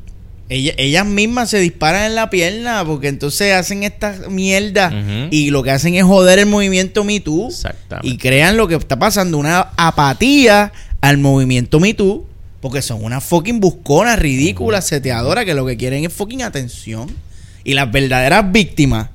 [0.50, 4.90] Ellas, ellas mismas se disparan en la pierna porque entonces hacen esta mierda
[5.30, 8.08] y lo que hacen es joder el movimiento Me Too Exactamente.
[8.08, 10.72] y crean lo que está pasando, una apatía
[11.02, 12.26] al movimiento Me Too
[12.60, 17.08] porque son unas fucking busconas, ridículas, seteadoras que lo que quieren es fucking atención
[17.62, 19.08] y las verdaderas víctimas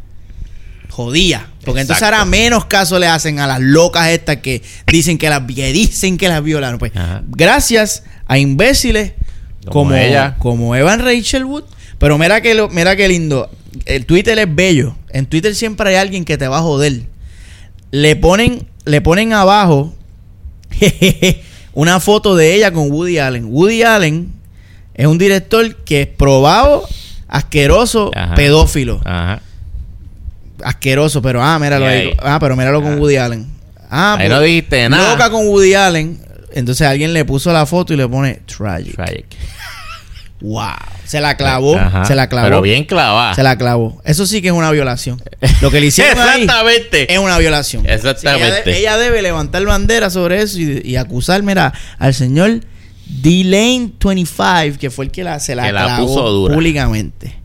[0.89, 1.43] jodías.
[1.65, 5.41] Porque entonces ahora menos caso le hacen a las locas estas que dicen que las
[5.51, 6.77] que dicen que las violaron.
[6.77, 7.23] Pues Ajá.
[7.27, 9.13] gracias a imbéciles
[9.65, 10.35] Como como, ella.
[10.39, 11.63] como Evan Rachel Wood.
[11.97, 13.49] Pero mira que lo, mira qué lindo.
[13.85, 14.95] El Twitter es bello.
[15.09, 17.03] En Twitter siempre hay alguien que te va a joder.
[17.91, 19.93] Le ponen, le ponen abajo
[21.73, 23.45] una foto de ella con Woody Allen.
[23.49, 24.31] Woody Allen
[24.95, 26.83] es un director que es probado,
[27.27, 28.35] asqueroso, Ajá.
[28.35, 29.41] pedófilo Ajá.
[30.63, 32.07] asqueroso, pero ah, míralo ahí.
[32.09, 32.17] ahí.
[32.21, 32.97] Ah, pero míralo con Ah.
[32.97, 33.47] Woody Allen.
[33.89, 35.11] Ah, Ahí no dijiste nada.
[35.13, 36.19] Loca con Woody Allen.
[36.53, 38.95] Entonces alguien le puso la foto y le pone tragic.
[38.95, 39.25] Tragic.
[40.41, 40.71] Wow.
[41.05, 41.77] Se la clavó.
[41.77, 42.05] Ajá.
[42.05, 42.47] Se la clavó.
[42.47, 43.33] Pero bien clavada.
[43.33, 44.01] Se la clavó.
[44.03, 45.21] Eso sí que es una violación.
[45.61, 46.47] Lo que le hicieron ahí
[46.91, 47.85] es una violación.
[47.89, 48.63] Exactamente.
[48.63, 52.59] Sí, ella, de- ella debe levantar bandera sobre eso y, y acusar, mira, al señor
[53.07, 56.53] D-Lane25, que fue el que la, se la, Que la clavó puso dura.
[56.55, 57.35] públicamente.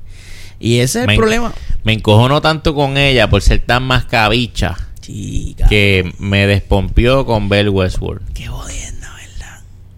[0.61, 1.53] Y ese es Me el problema.
[1.85, 5.69] Me encojono tanto con ella por ser tan mascabicha Chica.
[5.69, 8.33] que me despompió con Belle Westworld.
[8.35, 8.98] Qué jodienda, ¿verdad?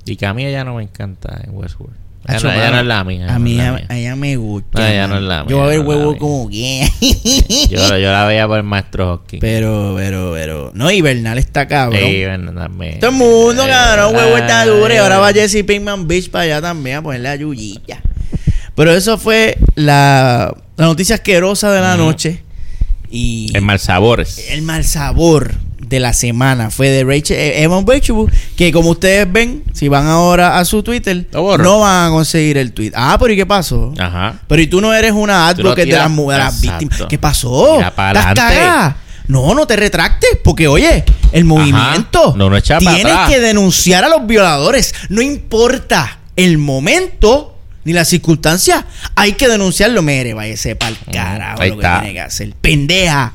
[0.05, 1.97] Y que a mí ella no me encanta en Westworld.
[2.27, 3.27] Hacho, no, ella no es la mía.
[3.31, 4.79] A no mí la ella, me gusta.
[4.81, 5.23] No, ella no mano.
[5.23, 6.87] es la Yo voy a ver no huevo como que.
[7.71, 9.41] Yo, yo la veía por el maestro Hopkins.
[9.41, 10.71] pero, pero, pero.
[10.75, 11.99] No, y Bernal está cabrón.
[12.05, 13.01] Sí, bueno, también.
[13.01, 14.93] Todo el mundo, cabrón, huevo está duro.
[14.93, 18.03] Y ahora va Jesse Pinkman Beach para allá también a ponerle a Yuyilla.
[18.75, 22.43] Pero eso fue la, la noticia asquerosa de la noche.
[23.11, 24.51] Y El mal sabores.
[24.51, 25.55] el mal sabor
[25.87, 28.15] de la semana fue de Rachel eh, Evan Rachel,
[28.57, 32.73] que como ustedes ven, si van ahora a su Twitter, no van a conseguir el
[32.73, 32.93] tweet.
[32.95, 33.93] Ah, pero ¿y qué pasó?
[33.99, 34.41] Ajá.
[34.47, 36.85] Pero y tú no eres una advocate las mu- de las Exacto.
[36.85, 37.09] víctimas.
[37.09, 37.81] ¿Qué pasó?
[37.81, 38.95] ¿Estás?
[39.27, 43.29] No, no te retractes, porque oye, el movimiento No, no echa pa' tienes atrás.
[43.31, 44.93] que denunciar a los violadores.
[45.09, 50.03] No importa el momento ni la circunstancia, hay que denunciarlo.
[50.03, 52.53] Mire, váyase para el carajo lo que tiene que hacer.
[52.61, 53.33] Pendeja.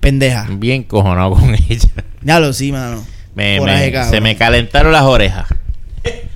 [0.00, 0.46] Pendeja.
[0.50, 1.88] Bien cojonado con ella.
[2.22, 3.04] Ya lo sí, mano.
[3.34, 4.10] Me- Coraje, me- cabrón.
[4.10, 5.46] se me calentaron las orejas.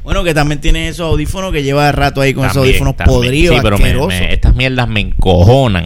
[0.04, 3.20] Bueno, que también tiene esos audífonos que lleva rato ahí con esos audífonos también.
[3.20, 4.08] podridos, Sí, pero me- asquerosos.
[4.20, 5.84] me- estas mierdas me encojonan.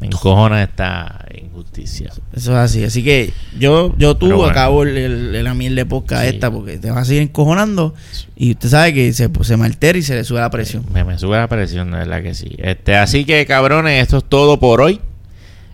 [0.00, 2.10] Me encojonan esta injusticia.
[2.36, 2.84] Eso es así.
[2.84, 4.44] Así que yo, yo tú bueno.
[4.44, 6.26] acabo el, el- la miel de Sí.
[6.26, 7.94] esta porque te vas a seguir encojonando
[8.36, 10.84] y usted sabe que se, se me altera y se le sube la presión.
[10.92, 12.54] Me, me sube la presión, de verdad que sí.
[12.58, 15.00] Este, así que, cabrones, esto es todo por hoy.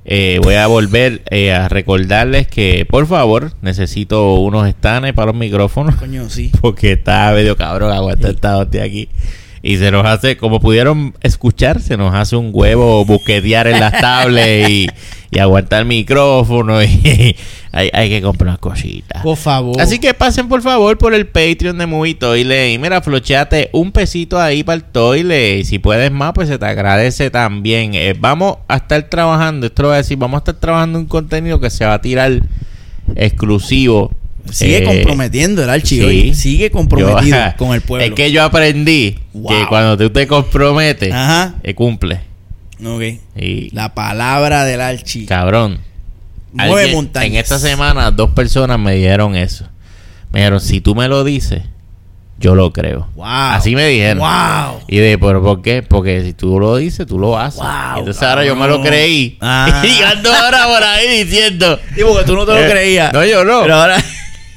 [0.07, 5.35] Eh, voy a volver eh, a recordarles que, por favor, necesito unos stands para los
[5.37, 5.95] micrófonos.
[5.97, 6.51] Coño, sí.
[6.61, 8.35] Porque está medio cabrón aguantar Sí.
[8.37, 9.09] esta hostia aquí.
[9.67, 13.99] Y se nos hace, como pudieron escuchar, se nos hace un huevo buquetear en las
[13.99, 14.89] tablets y,
[15.31, 16.83] y aguantar el micrófono.
[16.83, 17.35] Y
[17.73, 19.23] hay, hay que comprar unas cositas.
[19.23, 19.81] Por favor.
[19.81, 23.91] Así que pasen por favor por el Patreon de Movie Toilet y mira, flocheate un
[23.91, 25.61] pesito ahí para el toilet.
[25.61, 27.95] Y si puedes más, pues se te agradece también.
[27.95, 31.07] Eh, vamos a estar trabajando, esto lo voy a decir, vamos a estar trabajando un
[31.07, 32.43] contenido que se va a tirar
[33.17, 34.13] exclusivo.
[34.51, 36.09] Sigue Eh, comprometiendo el archivo.
[36.09, 36.35] sí.
[36.35, 38.05] Sigue comprometido Yo- con el pueblo.
[38.07, 39.49] Es que yo aprendí Wow.
[39.49, 41.55] que cuando tú te comprometes, Ajá.
[41.63, 42.21] eh, cumple.
[42.85, 43.03] Ok.
[43.73, 45.27] La palabra del archi.
[45.27, 45.79] cabrón.
[46.53, 47.31] Mueve alguien- montañas.
[47.33, 49.67] En esta semana dos personas me dijeron eso.
[50.33, 51.63] Me dijeron, si tú me lo dices,
[52.39, 53.09] yo lo creo.
[53.15, 53.25] Wow.
[53.27, 54.19] Así me dijeron.
[54.19, 54.81] Wow.
[54.89, 55.83] Y de, ¿pero por qué?
[55.83, 57.61] Porque si tú lo dices, tú lo haces.
[57.61, 59.39] Wow, entonces ahora yo me lo creí.
[59.41, 59.83] Ah.
[59.87, 61.79] y ando ahora por ahí diciendo.
[61.97, 63.13] Digo que tú no te lo Eh, creías.
[63.13, 63.63] no, yo no.
[63.63, 64.05] Pero ahora.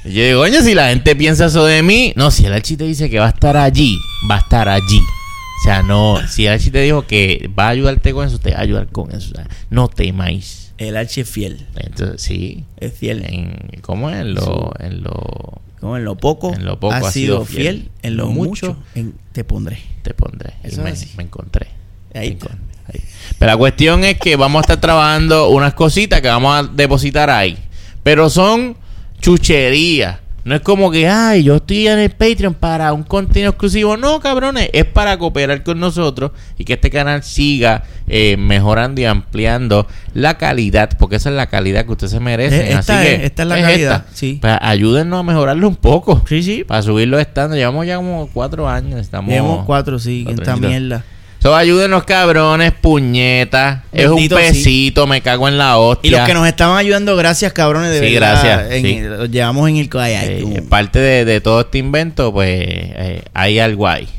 [0.07, 2.85] Yo digo, coño, si la gente piensa eso de mí, no, si el Archi te
[2.85, 3.97] dice que va a estar allí,
[4.29, 4.99] va a estar allí.
[4.99, 8.51] O sea, no, si el Archi te dijo que va a ayudarte con eso, te
[8.51, 9.31] va a ayudar con eso.
[9.31, 10.71] O sea, no temáis.
[10.77, 11.65] El archi es fiel.
[11.75, 12.63] Entonces, sí.
[12.77, 13.23] Es fiel.
[13.25, 14.17] En, ¿Cómo es?
[14.17, 17.45] En lo, en lo Como en lo poco, En lo poco has has sido sido
[17.45, 17.91] fiel, fiel.
[18.03, 19.79] en lo mucho, mucho, en- te pondré.
[20.03, 20.53] te pondré.
[20.63, 20.93] Y me,
[21.23, 21.67] encontré.
[22.13, 22.57] Ahí Me encontré.
[22.93, 23.01] Ahí.
[23.39, 27.31] Pero la cuestión es que vamos a estar trabajando unas cositas que vamos a depositar
[27.31, 27.57] ahí.
[28.03, 28.77] Pero son
[29.21, 30.19] chucherías.
[30.43, 33.97] No es como que, ay, yo estoy en el Patreon para un contenido exclusivo.
[33.97, 39.03] No, cabrones, es para cooperar con nosotros y que este canal siga eh, mejorando y
[39.03, 42.61] ampliando la calidad, porque esa es la calidad que usted se merece.
[42.61, 44.15] Eh, esta Así es- que esta es la calidad, esta.
[44.15, 44.37] sí.
[44.39, 46.23] Pues ayúdennos a mejorarlo un poco.
[46.29, 46.63] Sí, sí.
[46.63, 47.59] Para subir los estándares.
[47.59, 49.01] Llevamos ya como cuatro años.
[49.01, 51.03] Estamos Llevamos cuatro, sí, cuatro esta mierda.
[51.47, 53.79] So, ayúdenos, cabrones, puñetas.
[53.93, 54.27] Es un sí.
[54.27, 56.05] pesito, me cago en la hostia.
[56.09, 58.31] Y los que nos estaban ayudando, gracias, cabrones, de Sí, verdad.
[58.43, 58.99] gracias, En- sí.
[58.99, 60.63] Los llevamos en el Eh, kayak.
[60.67, 64.09] parte de, de todo este invento, pues eh, hay algo ahí.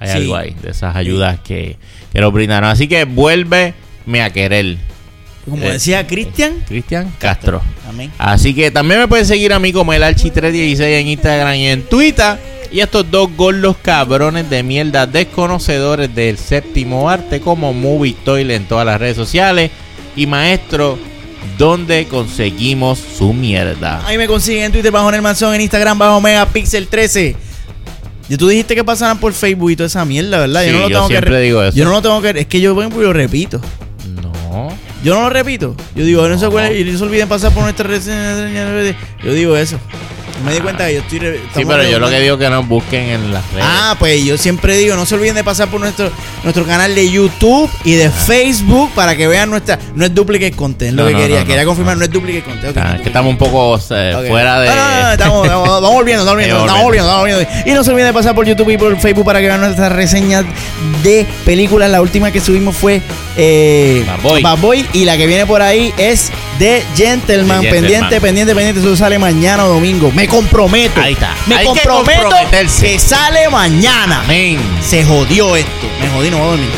[0.00, 0.14] Hay Sí.
[0.16, 1.76] algo ahí de esas ayudas que,
[2.10, 2.70] que nos brindaron.
[2.70, 4.78] Así que vuélveme a querer.
[5.44, 6.54] Como eh, decía Cristian.
[6.66, 7.60] Cristian Castro.
[7.86, 8.10] Amén.
[8.16, 11.82] Así que también me pueden seguir a mí como el Archi316 en Instagram y en
[11.82, 12.38] Twitter.
[12.72, 18.64] Y estos dos gordos cabrones de mierda desconocedores del séptimo arte como Movie Toilet en
[18.66, 19.70] todas las redes sociales.
[20.16, 20.98] Y maestro,
[21.58, 24.02] ¿dónde conseguimos su mierda?
[24.06, 27.36] Ahí me consiguen en Twitter bajo Nelmanzón, en Instagram bajo Megapixel13.
[28.28, 30.64] Y tú dijiste que pasaran por Facebook y toda esa mierda, ¿verdad?
[30.64, 31.76] Sí, no lo yo tengo que siempre re- digo eso.
[31.76, 32.30] Yo no lo tengo que.
[32.40, 33.60] Es que yo vengo y lo repito.
[34.22, 34.68] No.
[35.04, 35.76] Yo no lo repito.
[35.94, 38.94] Yo digo, no, se acuerden y no se olviden pasar por nuestra reseña.
[39.22, 39.78] Yo digo eso.
[40.44, 41.18] Me di cuenta que yo estoy.
[41.54, 43.64] Sí, pero yo lo que digo es que nos busquen en las redes.
[43.66, 46.10] Ah, pues yo siempre digo, no se olviden de pasar por nuestro
[46.42, 49.78] nuestro canal de YouTube y de Facebook para que vean nuestra.
[49.94, 51.40] No es duplicate content, lo No, que no, quería.
[51.40, 52.04] no, quería confirmar, no.
[52.04, 52.76] es duplicate content.
[52.76, 52.82] ok.
[52.84, 54.68] Ah, que estamos un poco eh, fuera de.
[54.68, 55.48] No, no, no, estamos,
[55.82, 57.70] vamos volviendo, estamos volviendo, estamos volviendo, estamos volviendo.
[57.70, 59.92] Y no se olviden de pasar por YouTube y por Facebook para que vean nuestras
[59.92, 60.44] reseñas
[61.02, 61.90] de películas.
[61.90, 63.00] La última que subimos fue
[63.36, 64.04] eh,
[64.42, 64.86] Bad Boy.
[64.92, 67.60] y la que viene por ahí es The Gentleman.
[67.62, 68.80] The Pendiente, pendiente, pendiente.
[68.80, 70.10] Eso sale mañana o domingo.
[70.14, 71.00] Me comprometo.
[71.00, 71.34] Ahí está.
[71.46, 72.86] Me Hay que comprometo comprometerse.
[72.86, 74.22] que sale mañana.
[74.24, 74.58] Amén.
[74.80, 75.70] Se jodió esto.
[76.00, 76.70] Me jodí, no voy a dormir.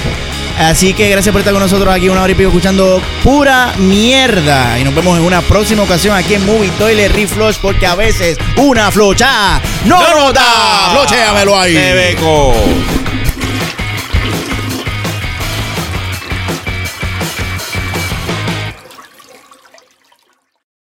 [0.59, 4.79] Así que gracias por estar con nosotros aquí una hora y pico escuchando pura mierda.
[4.79, 8.39] Y nos vemos en una próxima ocasión aquí en Movie Toilet Reflush porque a veces
[8.57, 10.91] una flocha no, nos da.
[10.93, 11.75] Flochéamelo ahí.
[11.75, 12.55] Bebeco.